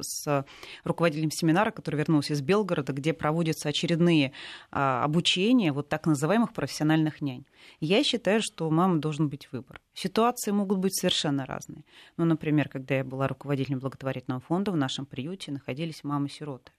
с 0.00 0.44
руководителем 0.84 1.30
семинара, 1.30 1.70
который 1.70 1.96
вернулся 1.96 2.34
из 2.34 2.42
Белгорода, 2.42 2.92
где 2.92 3.12
проводятся 3.12 3.70
очередные 3.70 4.32
а, 4.70 5.02
обучения 5.04 5.72
вот 5.72 5.88
так 5.88 6.06
называемых 6.06 6.52
профессиональных 6.52 7.20
нянь. 7.20 7.44
Я 7.80 8.04
считаю, 8.04 8.42
что 8.42 8.68
у 8.68 8.70
мамы 8.70 8.98
должен 8.98 9.28
быть 9.28 9.48
выбор. 9.52 9.80
Ситуации 9.94 10.50
могут 10.50 10.78
быть 10.78 10.94
совершенно 10.94 11.46
разные. 11.46 11.84
Ну, 12.18 12.26
например, 12.26 12.68
когда 12.68 12.96
я 12.96 13.04
была 13.04 13.26
руководителем 13.26 13.78
благотворительного 13.78 14.40
фонда, 14.40 14.70
в 14.72 14.76
нашем 14.76 15.06
приюте 15.06 15.50
находились 15.50 16.04
мамы-сироты 16.04 16.72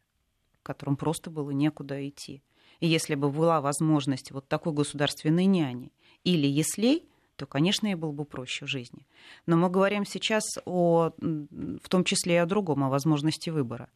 которым 0.66 0.98
просто 0.98 1.30
было 1.30 1.52
некуда 1.52 2.08
идти. 2.08 2.42
И 2.80 2.88
если 2.88 3.16
бы 3.16 3.30
была 3.30 3.62
возможность 3.62 4.32
вот 4.32 4.48
такой 4.48 4.74
государственной 4.74 5.46
няни 5.46 5.92
или 6.24 6.48
яслей, 6.48 7.08
то, 7.36 7.46
конечно, 7.46 7.88
ей 7.88 7.96
было 7.96 8.12
бы 8.12 8.26
проще 8.26 8.66
в 8.66 8.70
жизни. 8.70 9.06
Но 9.46 9.58
мы 9.58 9.70
говорим 9.70 10.06
сейчас 10.06 10.44
о, 10.66 11.12
в 11.20 11.90
том 11.90 12.04
числе 12.04 12.36
и 12.36 12.38
о 12.38 12.46
другом, 12.46 12.84
о 12.84 12.90
возможности 12.90 13.50
выбора. 13.50 13.90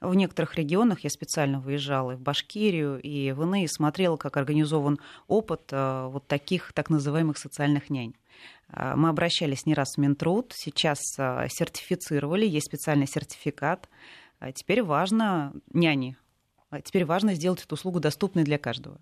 В 0.00 0.14
некоторых 0.14 0.54
регионах 0.54 1.00
я 1.00 1.10
специально 1.10 1.60
выезжала 1.60 2.12
и 2.12 2.16
в 2.16 2.20
Башкирию, 2.20 3.00
и 3.00 3.32
в 3.32 3.42
иные, 3.42 3.68
смотрела, 3.68 4.16
как 4.16 4.36
организован 4.36 4.98
опыт 5.26 5.62
э, 5.72 6.08
вот 6.10 6.26
таких 6.28 6.72
так 6.72 6.88
называемых 6.88 7.36
социальных 7.36 7.90
нянь. 7.90 8.14
Э, 8.72 8.94
мы 8.94 9.08
обращались 9.08 9.66
не 9.66 9.74
раз 9.74 9.96
в 9.96 9.98
Минтруд, 9.98 10.52
сейчас 10.54 11.00
э, 11.18 11.48
сертифицировали, 11.50 12.46
есть 12.46 12.66
специальный 12.66 13.08
сертификат, 13.08 13.88
теперь 14.54 14.82
важно, 14.82 15.52
няни, 15.72 16.16
а 16.70 16.80
теперь 16.80 17.04
важно 17.04 17.34
сделать 17.34 17.62
эту 17.64 17.74
услугу 17.74 18.00
доступной 18.00 18.44
для 18.44 18.58
каждого. 18.58 19.00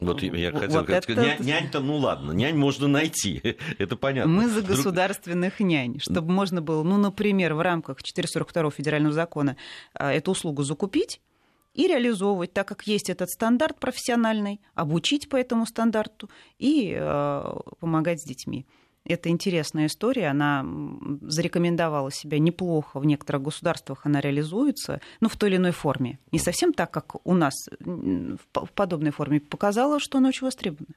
Вот 0.00 0.22
я 0.22 0.50
хотел 0.50 0.78
вот 0.78 0.84
сказать, 0.84 1.08
это... 1.08 1.22
нянь, 1.22 1.42
нянь-то, 1.42 1.80
ну 1.80 1.98
ладно, 1.98 2.32
нянь 2.32 2.56
можно 2.56 2.88
найти, 2.88 3.56
это 3.78 3.96
понятно. 3.96 4.32
Мы 4.32 4.48
за 4.48 4.62
государственных 4.62 5.58
Друг... 5.58 5.68
нянь, 5.68 6.00
чтобы 6.00 6.32
можно 6.32 6.62
было, 6.62 6.82
ну, 6.82 6.96
например, 6.96 7.54
в 7.54 7.60
рамках 7.60 8.02
442 8.02 8.70
федерального 8.70 9.12
закона 9.12 9.56
а, 9.92 10.10
эту 10.12 10.30
услугу 10.30 10.62
закупить 10.62 11.20
и 11.74 11.86
реализовывать, 11.86 12.52
так 12.52 12.66
как 12.66 12.86
есть 12.86 13.10
этот 13.10 13.28
стандарт 13.28 13.78
профессиональный, 13.78 14.60
обучить 14.74 15.28
по 15.28 15.36
этому 15.36 15.66
стандарту 15.66 16.28
и 16.58 16.96
э, 16.98 17.52
помогать 17.78 18.20
с 18.20 18.24
детьми. 18.24 18.66
Это 19.04 19.30
интересная 19.30 19.86
история, 19.86 20.28
она 20.28 20.64
зарекомендовала 21.22 22.10
себя 22.10 22.38
неплохо 22.38 23.00
в 23.00 23.06
некоторых 23.06 23.42
государствах, 23.42 24.04
она 24.04 24.20
реализуется, 24.20 25.00
но 25.20 25.28
в 25.28 25.36
той 25.36 25.48
или 25.50 25.56
иной 25.56 25.72
форме. 25.72 26.18
Не 26.32 26.38
совсем 26.38 26.72
так, 26.72 26.90
как 26.90 27.26
у 27.26 27.34
нас 27.34 27.54
в 27.80 28.70
подобной 28.74 29.10
форме 29.10 29.40
показала, 29.40 30.00
что 30.00 30.18
она 30.18 30.28
очень 30.28 30.46
востребована. 30.46 30.94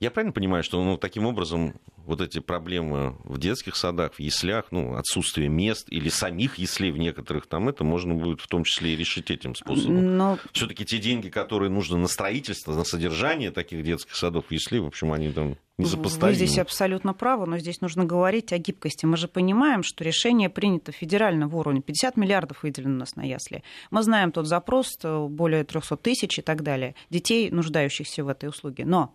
Я 0.00 0.10
правильно 0.10 0.32
понимаю, 0.32 0.64
что 0.64 0.82
ну, 0.82 0.96
таким 0.96 1.26
образом 1.26 1.74
вот 2.06 2.22
эти 2.22 2.38
проблемы 2.38 3.16
в 3.22 3.38
детских 3.38 3.76
садах, 3.76 4.14
в 4.14 4.18
яслях, 4.18 4.64
ну, 4.70 4.96
отсутствие 4.96 5.48
мест 5.48 5.86
или 5.90 6.08
самих 6.08 6.56
яслей 6.56 6.90
в 6.90 6.96
некоторых 6.96 7.46
там, 7.46 7.68
это 7.68 7.84
можно 7.84 8.14
будет 8.14 8.40
в 8.40 8.48
том 8.48 8.64
числе 8.64 8.94
и 8.94 8.96
решить 8.96 9.30
этим 9.30 9.54
способом. 9.54 10.16
Но... 10.16 10.38
Все-таки 10.52 10.86
те 10.86 10.98
деньги, 10.98 11.28
которые 11.28 11.70
нужны 11.70 11.98
на 11.98 12.08
строительство, 12.08 12.74
на 12.74 12.84
содержание 12.84 13.50
таких 13.50 13.84
детских 13.84 14.16
садов, 14.16 14.50
яслей, 14.50 14.80
в 14.80 14.86
общем, 14.86 15.12
они 15.12 15.30
там 15.32 15.56
Вы 15.76 16.32
здесь 16.32 16.58
абсолютно 16.58 17.12
правы, 17.12 17.46
но 17.46 17.58
здесь 17.58 17.82
нужно 17.82 18.06
говорить 18.06 18.54
о 18.54 18.58
гибкости. 18.58 19.04
Мы 19.04 19.18
же 19.18 19.28
понимаем, 19.28 19.82
что 19.82 20.02
решение 20.02 20.48
принято 20.48 20.92
федерального 20.92 21.54
уровня. 21.54 21.82
50 21.82 22.16
миллиардов 22.16 22.62
выделено 22.62 22.94
у 22.94 22.98
нас 23.00 23.16
на 23.16 23.22
ясли. 23.22 23.62
Мы 23.90 24.02
знаем 24.02 24.32
тот 24.32 24.46
запрос, 24.46 24.98
э, 25.02 25.26
более 25.28 25.64
300 25.64 25.96
тысяч 25.98 26.38
и 26.38 26.42
так 26.42 26.62
далее, 26.62 26.94
детей, 27.10 27.50
нуждающихся 27.50 28.24
в 28.24 28.28
этой 28.28 28.48
услуге. 28.48 28.86
Но 28.86 29.14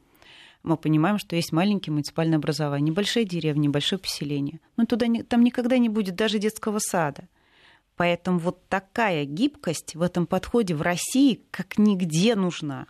мы 0.66 0.78
понимаем, 0.78 1.18
что 1.18 1.36
есть 1.36 1.52
маленькие 1.52 1.94
муниципальные 1.94 2.38
образования, 2.38 2.90
небольшие 2.90 3.26
деревни, 3.26 3.68
небольшое 3.68 4.00
поселение. 4.00 4.60
Но 4.78 4.86
туда, 4.86 5.06
там 5.28 5.44
никогда 5.44 5.78
не 5.78 5.90
будет 5.90 6.16
даже 6.16 6.40
детского 6.40 6.80
сада. 6.80 7.28
Поэтому 7.96 8.40
вот 8.40 8.68
такая 8.68 9.26
гибкость 9.26 9.96
в 9.96 10.02
этом 10.02 10.28
подходе 10.28 10.76
в 10.76 10.82
России 10.82 11.46
как 11.52 11.78
нигде 11.78 12.36
нужна. 12.36 12.88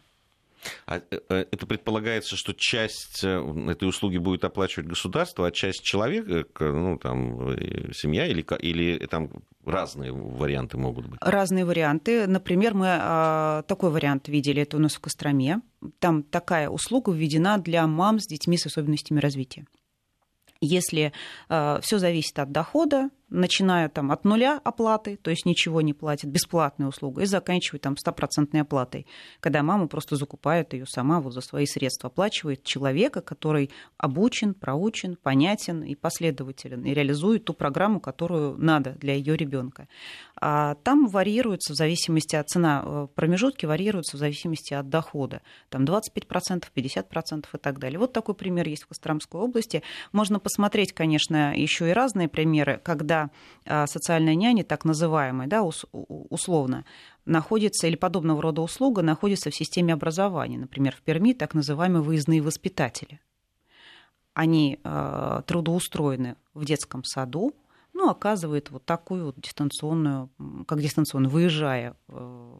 А 0.86 0.98
э, 0.98 1.02
э, 1.30 1.46
это 1.52 1.66
предполагается, 1.66 2.36
что 2.36 2.54
часть 2.54 3.24
э, 3.24 3.70
этой 3.70 3.88
услуги 3.88 4.18
будет 4.18 4.44
оплачивать 4.44 4.88
государство, 4.88 5.48
а 5.48 5.52
часть 5.52 5.84
человека, 5.84 6.72
ну, 6.72 6.98
там, 6.98 7.56
семья 7.94 8.28
или, 8.28 8.46
или 8.60 9.06
там 9.08 9.30
разные 9.66 10.12
варианты 10.12 10.78
могут 10.78 11.08
быть? 11.08 11.20
Разные 11.22 11.66
варианты. 11.66 12.28
Например, 12.28 12.74
мы 12.74 12.88
а, 12.90 13.64
такой 13.64 13.90
вариант 13.90 14.28
видели, 14.28 14.62
это 14.62 14.78
у 14.78 14.80
нас 14.80 14.96
в 14.96 15.00
Костроме. 15.00 15.62
Там 16.00 16.24
такая 16.24 16.70
услуга 16.70 17.12
введена 17.12 17.58
для 17.58 17.86
мам 17.88 18.20
с 18.20 18.28
детьми 18.28 18.58
с 18.58 18.66
особенностями 18.66 19.20
развития. 19.20 19.66
Если 20.62 21.12
э, 21.50 21.80
все 21.82 22.00
зависит 22.00 22.40
от 22.40 22.52
дохода, 22.52 23.10
начиная 23.36 23.90
там 23.90 24.12
от 24.12 24.26
нуля 24.26 24.60
оплаты, 24.64 25.18
то 25.18 25.30
есть 25.30 25.46
ничего 25.46 25.82
не 25.82 25.94
платит, 25.94 26.30
бесплатная 26.30 26.88
услуга, 26.88 27.22
и 27.22 27.26
заканчивая 27.26 27.80
там 27.80 27.98
стопроцентной 27.98 28.62
оплатой, 28.62 29.06
когда 29.40 29.64
мама 29.64 29.88
просто 29.88 30.16
закупает 30.16 30.74
ее 30.74 30.86
сама 30.86 31.20
вот 31.20 31.34
за 31.34 31.42
свои 31.42 31.66
средства, 31.66 32.08
оплачивает 32.08 32.64
человека, 32.64 33.22
который 33.22 33.70
обучен, 33.98 34.54
проучен, 34.54 35.18
понятен 35.22 35.84
и 35.84 35.96
последователен, 35.96 36.84
и 36.84 36.94
реализует 36.94 37.46
ту 37.46 37.54
программу, 37.54 38.00
которую 38.00 38.58
надо 38.58 38.92
для 38.94 39.14
ее 39.14 39.36
ребенка. 39.36 39.88
А 40.40 40.76
там 40.76 41.08
варьируется 41.08 41.74
в 41.74 41.76
зависимости 41.76 42.36
от 42.36 42.50
цена, 42.50 42.84
э, 42.86 43.08
промежутки 43.16 43.66
варьируются 43.66 44.18
в 44.18 44.20
зависимости 44.20 44.74
от 44.74 44.90
дохода. 44.90 45.42
Там 45.70 45.86
25%, 45.86 46.72
50% 46.74 47.46
и 47.54 47.58
так 47.58 47.80
далее. 47.80 48.00
Вот 48.00 48.14
такой 48.14 48.36
пример 48.36 48.68
есть 48.68 48.84
в 48.84 48.88
Костромской 48.88 49.40
области. 49.40 49.84
Можно 50.12 50.40
посмотреть, 50.40 50.94
конечно, 50.94 51.56
еще 51.56 51.90
и 51.90 51.94
разные 51.94 52.28
примеры, 52.28 52.80
когда 52.84 53.25
а, 53.66 53.88
социальная 53.88 54.36
няня, 54.36 54.64
так 54.64 54.86
называемая, 54.86 55.48
да, 55.48 55.64
условно, 55.64 56.86
находится, 57.26 57.88
или 57.88 57.96
подобного 57.96 58.42
рода 58.42 58.62
услуга 58.62 59.02
находится 59.02 59.50
в 59.50 59.56
системе 59.56 59.94
образования. 59.94 60.58
Например, 60.58 60.96
в 60.96 61.02
Перми 61.02 61.34
так 61.34 61.54
называемые 61.54 62.02
выездные 62.02 62.42
воспитатели. 62.42 63.20
Они 64.34 64.80
э, 64.84 65.42
трудоустроены 65.46 66.36
в 66.54 66.66
детском 66.66 67.04
саду, 67.04 67.54
ну, 68.06 68.12
оказывает 68.12 68.70
вот 68.70 68.86
такую 68.86 69.26
вот 69.26 69.36
дистанционную, 69.42 70.30
как 70.68 70.80
дистанционно, 70.80 71.28
выезжая 71.28 71.96
э, 72.08 72.60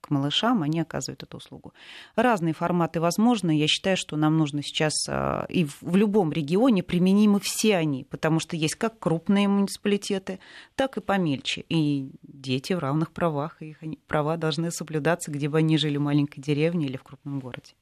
к 0.00 0.10
малышам, 0.10 0.62
они 0.62 0.80
оказывают 0.80 1.24
эту 1.24 1.38
услугу. 1.38 1.74
Разные 2.14 2.54
форматы 2.54 3.00
возможны. 3.00 3.58
Я 3.58 3.66
считаю, 3.66 3.96
что 3.96 4.16
нам 4.16 4.36
нужно 4.36 4.62
сейчас 4.62 4.92
э, 5.08 5.46
и 5.48 5.64
в 5.64 5.96
любом 5.96 6.32
регионе 6.32 6.84
применимы 6.84 7.40
все 7.40 7.76
они, 7.76 8.04
потому 8.04 8.38
что 8.38 8.54
есть 8.54 8.76
как 8.76 9.00
крупные 9.00 9.48
муниципалитеты, 9.48 10.38
так 10.76 10.96
и 10.98 11.00
помельче. 11.00 11.64
И 11.68 12.12
дети 12.22 12.72
в 12.72 12.78
равных 12.78 13.10
правах, 13.10 13.60
и 13.60 13.70
их 13.70 13.78
права 14.06 14.36
должны 14.36 14.70
соблюдаться, 14.70 15.32
где 15.32 15.48
бы 15.48 15.58
они 15.58 15.78
жили 15.78 15.96
в 15.96 16.02
маленькой 16.02 16.40
деревне 16.40 16.86
или 16.86 16.96
в 16.96 17.02
крупном 17.02 17.40
городе. 17.40 17.72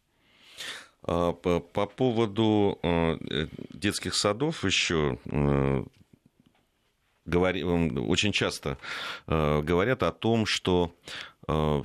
А, 1.03 1.33
по, 1.33 1.61
по 1.61 1.85
поводу 1.85 2.79
э, 2.83 3.19
детских 3.75 4.15
садов 4.15 4.65
еще 4.65 5.19
очень 7.27 8.33
часто 8.33 8.79
э, 9.27 9.63
говорят 9.63 10.03
о 10.03 10.13
том, 10.13 10.47
что 10.47 10.95
э, 11.49 11.83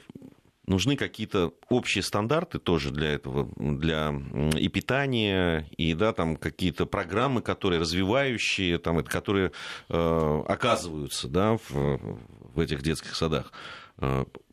нужны 0.66 0.96
какие-то 0.96 1.54
общие 1.70 2.04
стандарты 2.04 2.60
тоже 2.60 2.92
для 2.92 3.10
этого, 3.14 3.50
для 3.58 4.14
и 4.56 4.68
питания, 4.68 5.68
и 5.78 5.94
да, 5.94 6.14
там 6.14 6.36
какие-то 6.36 6.86
программы, 6.86 7.42
которые 7.42 7.80
развивающие, 7.80 8.78
там, 8.78 9.04
которые 9.04 9.52
э, 9.90 10.44
оказываются 10.48 11.28
да, 11.28 11.58
в, 11.58 12.00
в 12.54 12.60
этих 12.60 12.82
детских 12.82 13.16
садах. 13.16 13.52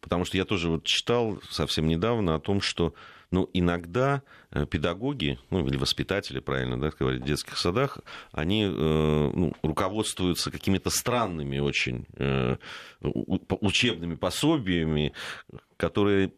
Потому 0.00 0.24
что 0.24 0.36
я 0.36 0.44
тоже 0.44 0.68
вот 0.68 0.82
читал 0.82 1.38
совсем 1.50 1.86
недавно 1.86 2.34
о 2.34 2.40
том, 2.40 2.60
что 2.60 2.94
ну, 3.30 3.50
иногда 3.52 4.22
э, 4.50 4.66
педагоги, 4.66 5.38
ну, 5.50 5.66
или 5.66 5.76
воспитатели, 5.76 6.40
правильно 6.40 6.80
да, 6.80 6.90
говорить, 6.98 7.22
в 7.22 7.26
детских 7.26 7.58
садах, 7.58 7.98
они 8.32 8.64
э, 8.64 8.68
ну, 8.70 9.52
руководствуются 9.62 10.50
какими-то 10.50 10.90
странными 10.90 11.58
очень 11.58 12.06
э, 12.14 12.56
учебными 13.00 14.14
пособиями, 14.14 15.12
которые 15.76 16.32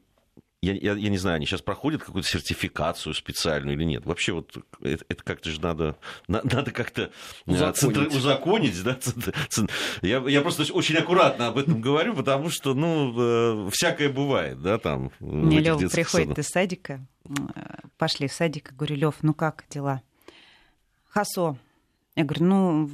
я, 0.60 0.72
я, 0.72 0.94
я 0.94 1.08
не 1.08 1.18
знаю, 1.18 1.36
они 1.36 1.46
сейчас 1.46 1.62
проходят 1.62 2.02
какую-то 2.02 2.28
сертификацию 2.28 3.14
специальную 3.14 3.76
или 3.76 3.84
нет. 3.84 4.04
Вообще 4.06 4.32
вот 4.32 4.56
это, 4.82 5.04
это 5.08 5.22
как-то 5.22 5.50
же 5.50 5.60
надо, 5.60 5.96
надо 6.26 6.72
как-то 6.72 7.02
э, 7.02 7.10
узаконить. 7.52 8.14
узаконить 8.14 8.82
да? 8.82 8.98
я, 10.02 10.18
я 10.18 10.40
просто 10.40 10.70
очень 10.72 10.96
аккуратно 10.96 11.46
об 11.46 11.58
этом 11.58 11.80
говорю, 11.80 12.14
потому 12.14 12.50
что, 12.50 12.74
ну, 12.74 13.66
э, 13.68 13.70
всякое 13.70 14.08
бывает, 14.08 14.60
да, 14.60 14.78
там. 14.78 15.12
Мне 15.20 15.60
Лёва 15.60 15.88
приходит 15.88 16.28
садах. 16.30 16.44
из 16.44 16.48
садика, 16.48 17.06
пошли 17.96 18.26
в 18.26 18.32
садик, 18.32 18.72
говорю, 18.72 18.96
Лев, 18.96 19.14
ну 19.22 19.34
как 19.34 19.64
дела? 19.70 20.02
Хасо. 21.08 21.56
Я 22.16 22.24
говорю, 22.24 22.44
ну, 22.44 22.90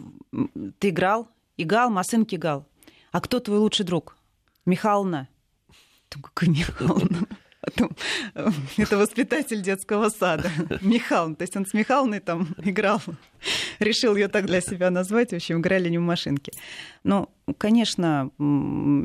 ты 0.79 0.91
играл? 0.91 1.29
Играл, 1.57 1.89
масынки 1.89 2.35
играл. 2.35 2.67
А 3.11 3.23
кто 3.23 3.41
твой 3.41 3.59
лучший 3.59 3.87
друг? 3.87 4.19
Михайловна. 4.67 5.29
Думаю, 6.11 6.31
какая 6.35 6.51
Михайловна? 6.51 7.27
Потом, 7.65 7.97
э, 8.35 8.51
это 8.77 8.99
воспитатель 8.99 9.63
детского 9.63 10.09
сада. 10.11 10.51
Михаил, 10.81 11.35
то 11.35 11.43
есть 11.43 11.57
он 11.57 11.67
с 11.67 11.73
Михайловной 11.73 12.21
там 12.21 12.49
играл. 12.63 13.01
Решил 13.79 14.17
ее 14.17 14.29
так 14.29 14.47
для 14.47 14.61
себя 14.61 14.91
назвать. 14.91 15.31
В 15.31 15.37
общем, 15.37 15.61
играли 15.61 15.89
не 15.89 15.99
в 15.99 16.03
машинке. 16.03 16.53
Но, 17.05 17.31
конечно, 17.59 18.31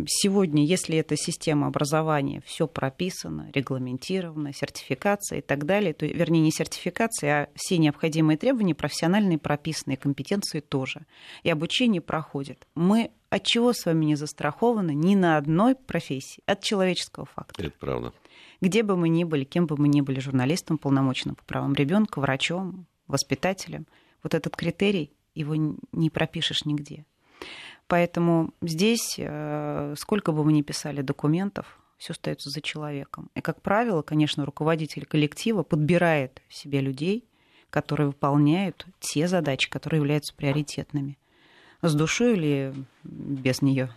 сегодня, 0.07 0.66
если 0.66 0.97
эта 0.97 1.16
система 1.16 1.68
образования, 1.68 2.41
все 2.45 2.68
прописано, 2.68 3.49
регламентировано, 3.53 4.53
сертификация 4.53 5.39
и 5.39 5.41
так 5.41 5.66
далее, 5.66 5.93
то, 5.93 6.05
вернее, 6.05 6.41
не 6.41 6.51
сертификация, 6.51 7.43
а 7.43 7.49
все 7.55 7.78
необходимые 7.78 8.38
требования, 8.38 8.76
профессиональные 8.76 9.38
прописанные, 9.38 9.97
компетенции 9.97 10.60
тоже. 10.60 11.05
И 11.43 11.49
обучение 11.49 12.01
проходит. 12.01 12.68
Мы 12.76 13.12
от 13.30 13.45
чего 13.45 13.74
с 13.74 13.86
вами 13.86 14.05
не 14.05 14.16
застрахованы 14.16 14.91
ни 14.91 15.16
на 15.16 15.38
одной 15.38 15.76
профессии? 15.76 16.41
От 16.45 16.64
человеческого 16.64 17.26
фактора. 17.26 17.68
Это 17.68 17.76
правда 17.80 18.14
где 18.62 18.84
бы 18.84 18.95
мы 18.97 19.10
ни 19.10 19.24
были, 19.24 19.43
кем 19.43 19.66
бы 19.66 19.78
мы 19.78 19.88
ни 19.88 20.01
были, 20.01 20.20
журналистом, 20.20 20.78
полномоченным 20.78 21.36
по 21.36 21.43
правам 21.43 21.74
ребенка, 21.74 22.20
врачом, 22.20 22.86
воспитателем, 23.07 23.88
вот 24.24 24.34
этот 24.34 24.55
критерий, 24.55 25.14
его 25.34 25.55
не 25.91 26.10
пропишешь 26.10 26.66
нигде. 26.66 27.05
Поэтому 27.88 28.53
здесь, 28.62 29.16
э, 29.18 29.95
сколько 29.97 30.32
бы 30.32 30.43
мы 30.43 30.53
ни 30.53 30.62
писали 30.62 31.01
документов, 31.01 31.80
все 31.97 32.14
остается 32.14 32.49
за 32.49 32.62
человеком. 32.62 33.30
И, 33.36 33.41
как 33.41 33.62
правило, 33.62 34.01
конечно, 34.01 34.45
руководитель 34.45 35.05
коллектива 35.05 35.64
подбирает 35.64 36.41
себе 36.49 36.82
людей, 36.82 37.26
которые 37.70 38.07
выполняют 38.07 38.86
те 38.99 39.28
задачи, 39.28 39.70
которые 39.70 39.99
являются 39.99 40.34
приоритетными. 40.36 41.18
С 41.82 41.93
душой 41.93 42.34
или 42.34 42.74
без 43.03 43.62
нее? 43.62 43.89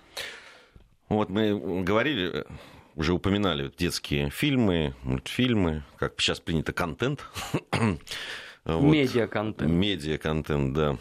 Вот 1.09 1.29
мы 1.29 1.83
говорили 1.83 2.47
уже 2.95 3.13
упоминали 3.13 3.73
детские 3.77 4.31
фильмы, 4.31 4.95
мультфильмы, 5.03 5.85
как 5.97 6.15
сейчас 6.19 6.41
принято, 6.41 6.73
контент. 6.73 7.25
Медиа-контент. 8.65 9.71
Медиа-контент, 9.71 10.75
да. 10.75 10.99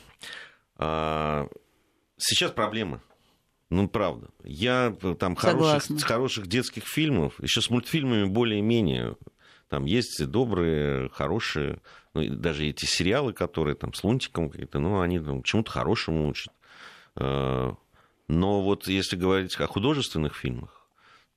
А, 0.78 1.48
сейчас 2.18 2.52
проблемы. 2.52 3.02
Ну, 3.70 3.88
правда. 3.88 4.30
Я 4.44 4.96
там 5.20 5.36
хороших, 5.36 6.02
хороших 6.02 6.48
детских 6.48 6.86
фильмов, 6.86 7.42
еще 7.42 7.62
с 7.62 7.70
мультфильмами 7.70 8.26
более-менее. 8.26 9.16
Там 9.70 9.86
есть 9.86 10.26
добрые, 10.26 11.10
хорошие, 11.10 11.80
ну, 12.14 12.28
даже 12.36 12.66
эти 12.66 12.86
сериалы, 12.86 13.32
которые 13.32 13.76
там 13.76 13.94
с 13.94 14.04
лунтиком 14.04 14.50
какие-то, 14.50 14.80
ну, 14.80 15.00
они 15.00 15.20
там, 15.20 15.44
чему-то 15.44 15.72
хорошему 15.72 16.28
учат. 16.28 16.54
А, 17.16 17.76
но 18.28 18.62
вот 18.62 18.88
если 18.88 19.16
говорить 19.16 19.56
о 19.58 19.68
художественных 19.68 20.36
фильмах, 20.36 20.81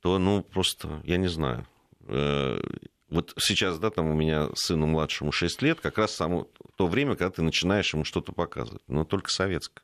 то, 0.04 0.18
ну, 0.18 0.42
просто, 0.42 1.00
я 1.04 1.16
не 1.16 1.28
знаю. 1.28 1.66
Э, 2.08 2.60
вот 3.08 3.32
сейчас, 3.38 3.78
да, 3.78 3.88
там 3.88 4.08
у 4.08 4.14
меня 4.14 4.50
сыну 4.54 4.86
младшему 4.86 5.32
6 5.32 5.62
лет, 5.62 5.80
как 5.80 5.96
раз 5.96 6.14
само 6.14 6.46
то 6.76 6.88
время, 6.88 7.16
когда 7.16 7.30
ты 7.30 7.40
начинаешь 7.40 7.94
ему 7.94 8.04
что-то 8.04 8.32
показывать, 8.32 8.82
но 8.86 9.06
только 9.06 9.30
советское. 9.30 9.82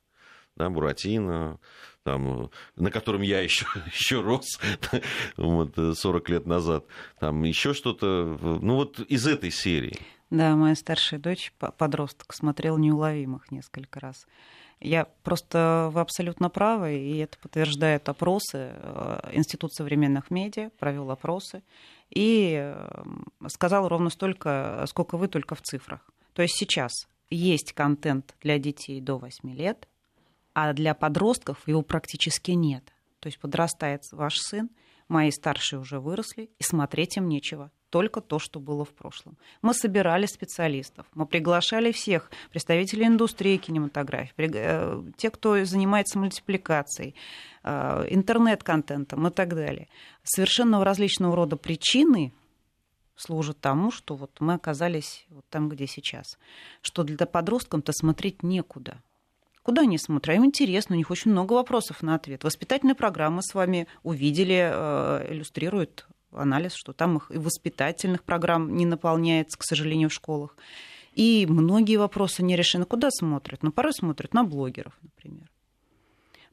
Да, 0.56 0.68
Буратино, 0.68 1.58
там, 2.02 2.50
на 2.76 2.90
котором 2.90 3.22
я 3.22 3.40
еще, 3.40 3.64
еще 3.94 4.20
рос 4.20 4.60
вот, 5.38 5.74
40 5.96 6.28
лет 6.28 6.44
назад, 6.44 6.84
там 7.18 7.42
еще 7.44 7.72
что-то, 7.72 8.38
ну 8.60 8.74
вот 8.74 9.00
из 9.00 9.26
этой 9.26 9.50
серии. 9.50 9.96
Да, 10.28 10.54
моя 10.54 10.74
старшая 10.74 11.18
дочь, 11.18 11.50
подросток, 11.58 12.34
смотрел 12.34 12.76
«Неуловимых» 12.76 13.50
несколько 13.50 14.00
раз. 14.00 14.26
Я 14.80 15.04
просто 15.22 15.90
вы 15.92 16.00
абсолютно 16.00 16.48
правы, 16.48 16.98
и 16.98 17.18
это 17.18 17.38
подтверждают 17.38 18.08
опросы. 18.08 18.72
Э, 18.72 19.30
Институт 19.32 19.74
современных 19.74 20.30
медиа 20.30 20.70
провел 20.78 21.10
опросы 21.10 21.62
и 22.08 22.54
э, 22.58 23.04
сказал 23.48 23.88
ровно 23.88 24.08
столько, 24.08 24.84
сколько 24.88 25.18
вы, 25.18 25.28
только 25.28 25.54
в 25.54 25.60
цифрах. 25.60 26.00
То 26.32 26.42
есть 26.42 26.56
сейчас 26.56 26.92
есть 27.28 27.74
контент 27.74 28.34
для 28.40 28.58
детей 28.58 29.00
до 29.02 29.18
8 29.18 29.54
лет, 29.54 29.86
а 30.54 30.72
для 30.72 30.94
подростков 30.94 31.68
его 31.68 31.82
практически 31.82 32.52
нет. 32.52 32.84
То 33.20 33.26
есть 33.26 33.38
подрастает 33.38 34.02
ваш 34.12 34.38
сын, 34.38 34.70
мои 35.08 35.30
старшие 35.30 35.78
уже 35.78 36.00
выросли, 36.00 36.50
и 36.58 36.62
смотреть 36.62 37.18
им 37.18 37.28
нечего 37.28 37.70
только 37.90 38.20
то, 38.20 38.38
что 38.38 38.60
было 38.60 38.84
в 38.84 38.90
прошлом. 38.90 39.36
Мы 39.62 39.74
собирали 39.74 40.26
специалистов, 40.26 41.06
мы 41.14 41.26
приглашали 41.26 41.92
всех 41.92 42.30
представителей 42.50 43.06
индустрии 43.06 43.56
кинематографии, 43.56 44.32
э, 44.38 45.02
те, 45.16 45.30
кто 45.30 45.64
занимается 45.64 46.18
мультипликацией, 46.18 47.14
э, 47.62 48.06
интернет-контентом 48.10 49.26
и 49.26 49.30
так 49.30 49.54
далее. 49.54 49.88
Совершенно 50.22 50.82
различного 50.84 51.36
рода 51.36 51.56
причины 51.56 52.32
служат 53.16 53.60
тому, 53.60 53.90
что 53.90 54.16
вот 54.16 54.30
мы 54.40 54.54
оказались 54.54 55.26
вот 55.28 55.44
там, 55.50 55.68
где 55.68 55.86
сейчас. 55.86 56.38
Что 56.80 57.02
для 57.02 57.26
подросткам-то 57.26 57.92
смотреть 57.92 58.42
некуда. 58.42 59.02
Куда 59.62 59.82
они 59.82 59.98
смотрят? 59.98 60.36
Им 60.36 60.46
интересно, 60.46 60.94
у 60.94 60.98
них 60.98 61.10
очень 61.10 61.32
много 61.32 61.52
вопросов 61.52 62.02
на 62.02 62.14
ответ. 62.14 62.44
Воспитательная 62.44 62.94
программа 62.94 63.42
с 63.42 63.52
вами 63.52 63.86
увидели, 64.02 64.70
э, 64.72 65.32
иллюстрирует 65.32 66.06
анализ, 66.32 66.74
что 66.74 66.92
там 66.92 67.16
их 67.16 67.30
и 67.30 67.38
воспитательных 67.38 68.22
программ 68.22 68.74
не 68.74 68.86
наполняется, 68.86 69.58
к 69.58 69.64
сожалению, 69.64 70.08
в 70.08 70.14
школах. 70.14 70.56
И 71.14 71.46
многие 71.48 71.96
вопросы 71.96 72.42
не 72.42 72.56
решены. 72.56 72.84
Куда 72.84 73.10
смотрят? 73.10 73.62
Ну, 73.62 73.72
порой 73.72 73.92
смотрят 73.92 74.32
на 74.32 74.44
блогеров, 74.44 74.96
например. 75.02 75.50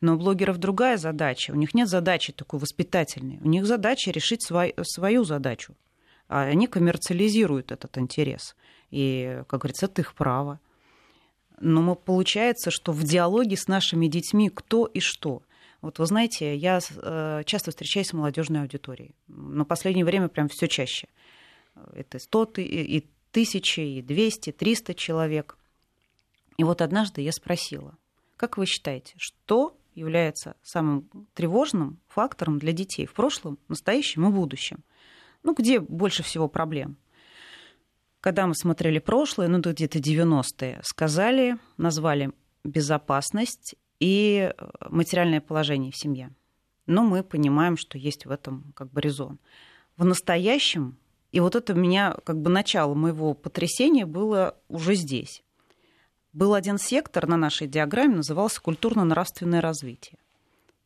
Но 0.02 0.16
у 0.16 0.18
блогеров 0.18 0.58
другая 0.58 0.98
задача. 0.98 1.52
У 1.52 1.56
них 1.56 1.74
нет 1.74 1.90
задачи 1.90 2.34
такой 2.34 2.60
воспитательной. 2.60 3.40
У 3.42 3.48
них 3.48 3.66
задача 3.66 4.12
решить 4.12 4.44
свой, 4.44 4.74
свою 4.84 5.24
задачу. 5.24 5.76
А 6.28 6.42
они 6.42 6.68
коммерциализируют 6.68 7.72
этот 7.72 7.98
интерес. 7.98 8.56
И, 8.92 9.42
как 9.48 9.62
говорится, 9.62 9.86
это 9.86 10.02
их 10.02 10.14
право. 10.14 10.60
Но 11.60 11.82
мы, 11.82 11.96
получается, 11.96 12.70
что 12.70 12.92
в 12.92 13.04
диалоге 13.04 13.58
с 13.58 13.68
нашими 13.68 14.08
детьми 14.08 14.50
кто 14.50 14.86
и 14.86 15.00
что. 15.00 15.42
Вот 15.82 16.00
вы 16.00 16.06
знаете, 16.06 16.56
я 16.56 16.80
э, 16.80 17.44
часто 17.46 17.72
встречаюсь 17.72 18.08
с 18.08 18.14
молодежной 18.14 18.62
аудиторией. 18.62 19.16
На 19.28 19.64
последнее 19.64 20.06
время 20.06 20.28
прям 20.28 20.50
все 20.50 20.68
чаще. 20.68 21.08
Это 21.94 22.20
100 22.20 22.54
и 22.58 23.06
тысячи, 23.32 23.80
и 23.82 24.02
200, 24.02 24.52
300 24.52 24.94
человек. 24.96 25.58
И 26.58 26.64
вот 26.64 26.82
однажды 26.82 27.22
я 27.22 27.32
спросила, 27.32 27.98
как 28.36 28.58
вы 28.58 28.66
считаете, 28.66 29.14
что 29.18 29.78
является 29.94 30.56
самым 30.64 31.10
тревожным 31.34 32.00
фактором 32.08 32.58
для 32.58 32.72
детей 32.72 33.06
в 33.06 33.14
прошлом, 33.14 33.60
настоящем 33.68 34.28
и 34.28 34.32
будущем? 34.32 34.84
Ну, 35.44 35.54
где 35.54 35.80
больше 35.80 36.24
всего 36.24 36.48
проблем? 36.48 36.98
Когда 38.20 38.48
мы 38.48 38.56
смотрели 38.56 39.00
прошлое, 39.00 39.48
ну, 39.48 39.60
где-то 39.60 40.00
90-е, 40.00 40.82
сказали, 40.84 41.58
назвали 41.78 42.32
безопасность 42.64 43.76
и 44.00 44.52
э, 44.56 44.68
материальное 44.90 45.42
положение 45.42 45.92
в 45.92 45.98
семье. 45.98 46.32
Но 46.86 47.04
мы 47.04 47.24
понимаем, 47.24 47.78
что 47.78 47.98
есть 47.98 48.26
в 48.26 48.32
этом 48.32 48.72
как 48.76 48.92
бы 48.92 49.02
резон. 49.02 49.40
В 49.98 50.06
настоящем, 50.06 50.98
и 51.32 51.40
вот 51.40 51.56
это 51.56 51.74
меня, 51.74 52.16
как 52.24 52.42
бы 52.42 52.50
начало 52.50 52.94
моего 52.94 53.34
потрясения 53.34 54.06
было 54.06 54.58
уже 54.70 54.96
здесь. 54.96 55.44
Был 56.34 56.54
один 56.54 56.78
сектор 56.78 57.28
на 57.28 57.36
нашей 57.36 57.68
диаграмме, 57.68 58.18
назывался 58.18 58.62
культурно-нравственное 58.62 59.60
развитие. 59.60 60.20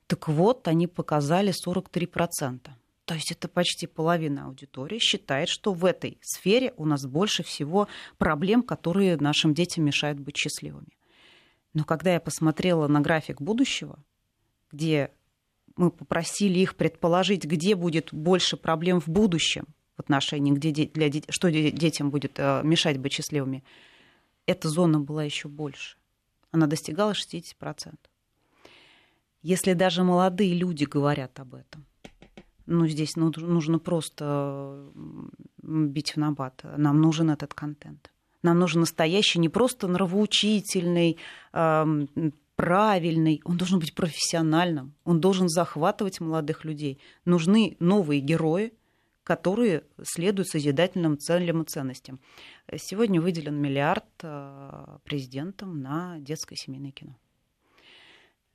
Так 0.07 0.27
вот, 0.27 0.67
они 0.67 0.87
показали 0.87 1.53
43%. 1.53 2.69
То 3.05 3.15
есть 3.15 3.31
это 3.31 3.47
почти 3.47 3.87
половина 3.87 4.45
аудитории 4.45 4.99
считает, 4.99 5.49
что 5.49 5.73
в 5.73 5.83
этой 5.83 6.17
сфере 6.21 6.73
у 6.77 6.85
нас 6.85 7.05
больше 7.05 7.43
всего 7.43 7.87
проблем, 8.17 8.63
которые 8.63 9.17
нашим 9.17 9.53
детям 9.53 9.83
мешают 9.83 10.19
быть 10.19 10.37
счастливыми. 10.37 10.87
Но 11.73 11.83
когда 11.83 12.13
я 12.13 12.19
посмотрела 12.19 12.87
на 12.87 13.01
график 13.01 13.41
будущего, 13.41 13.99
где 14.71 15.11
мы 15.75 15.89
попросили 15.89 16.59
их 16.59 16.75
предположить, 16.75 17.45
где 17.45 17.75
будет 17.75 18.13
больше 18.13 18.57
проблем 18.57 18.99
в 18.99 19.07
будущем 19.07 19.65
в 19.95 20.01
отношении, 20.01 20.51
где 20.51 20.71
для 20.85 21.09
детей, 21.09 21.31
что 21.31 21.51
детям 21.51 22.09
будет 22.09 22.33
э, 22.37 22.61
мешать 22.63 22.97
быть 22.97 23.13
счастливыми, 23.13 23.63
эта 24.45 24.69
зона 24.69 24.99
была 24.99 25.23
еще 25.23 25.47
больше. 25.47 25.97
Она 26.51 26.67
достигала 26.67 27.11
60%. 27.11 27.95
Если 29.43 29.73
даже 29.73 30.03
молодые 30.03 30.53
люди 30.53 30.83
говорят 30.83 31.39
об 31.39 31.55
этом, 31.55 31.85
ну, 32.65 32.87
здесь 32.87 33.15
нужно 33.15 33.79
просто 33.79 34.91
бить 35.61 36.13
в 36.13 36.17
набат. 36.17 36.63
Нам 36.77 37.01
нужен 37.01 37.29
этот 37.29 37.53
контент. 37.53 38.11
Нам 38.43 38.59
нужен 38.59 38.81
настоящий, 38.81 39.39
не 39.39 39.49
просто 39.49 39.87
нравоучительный, 39.87 41.17
правильный, 42.61 43.41
он 43.43 43.57
должен 43.57 43.79
быть 43.79 43.95
профессиональным, 43.95 44.93
он 45.03 45.19
должен 45.19 45.49
захватывать 45.49 46.19
молодых 46.19 46.63
людей. 46.63 46.99
Нужны 47.25 47.75
новые 47.79 48.21
герои, 48.21 48.73
которые 49.23 49.83
следуют 50.03 50.49
созидательным 50.49 51.17
целям 51.17 51.61
и 51.61 51.65
ценностям. 51.65 52.19
Сегодня 52.75 53.21
выделен 53.21 53.55
миллиард 53.55 54.05
а, 54.23 54.99
президентом 55.03 55.81
на 55.81 56.17
детское 56.19 56.55
семейное 56.55 56.91
кино. 56.91 57.17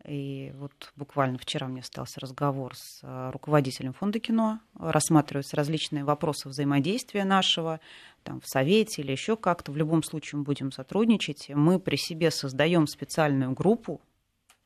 И 0.05 0.53
вот 0.57 0.93
буквально 0.95 1.39
вчера 1.39 1.67
мне 1.67 1.81
остался 1.81 2.21
разговор 2.21 2.77
с 2.77 3.01
а, 3.03 3.33
руководителем 3.33 3.93
фонда 3.93 4.21
кино. 4.21 4.61
Рассматриваются 4.79 5.57
различные 5.57 6.05
вопросы 6.05 6.49
взаимодействия 6.49 7.25
нашего 7.25 7.81
там, 8.23 8.41
в 8.41 8.47
Совете 8.47 9.03
или 9.03 9.13
еще 9.13 9.37
как-то. 9.37 9.73
В 9.73 9.77
любом 9.77 10.03
случае 10.03 10.39
мы 10.39 10.45
будем 10.45 10.71
сотрудничать. 10.71 11.49
Мы 11.49 11.81
при 11.81 11.97
себе 11.97 12.31
создаем 12.31 12.87
специальную 12.87 13.53
группу 13.53 14.01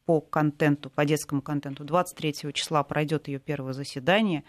по 0.04 0.20
контенту, 0.20 0.90
по 0.90 1.04
детскому 1.04 1.40
контенту. 1.40 1.84
23 1.84 2.52
числа 2.52 2.82
пройдет 2.82 3.28
ее 3.28 3.38
первое 3.38 3.72
заседание. 3.72 4.44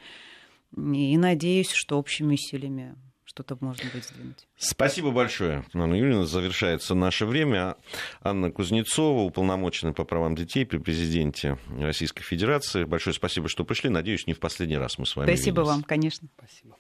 И 0.75 1.17
надеюсь, 1.17 1.71
что 1.71 1.99
общими 1.99 2.33
усилиями 2.33 2.95
что-то 3.25 3.57
можно 3.59 3.83
будет 3.91 4.03
сдвинуть. 4.05 4.47
Спасибо 4.57 5.11
большое, 5.11 5.63
Анна 5.73 5.95
Юрьевна. 5.95 6.25
Завершается 6.25 6.95
наше 6.95 7.25
время. 7.25 7.75
Анна 8.21 8.51
Кузнецова, 8.51 9.21
уполномоченная 9.21 9.93
по 9.93 10.03
правам 10.03 10.35
детей 10.35 10.65
при 10.65 10.77
президенте 10.77 11.57
Российской 11.79 12.23
Федерации. 12.23 12.83
Большое 12.83 13.13
спасибо, 13.13 13.47
что 13.47 13.63
пришли. 13.63 13.89
Надеюсь, 13.89 14.27
не 14.27 14.33
в 14.33 14.39
последний 14.39 14.77
раз 14.77 14.97
мы 14.97 15.05
с 15.05 15.15
вами 15.15 15.27
Спасибо 15.27 15.61
увидимся. 15.61 15.71
вам, 15.71 15.83
конечно. 15.83 16.27
Спасибо. 16.37 16.75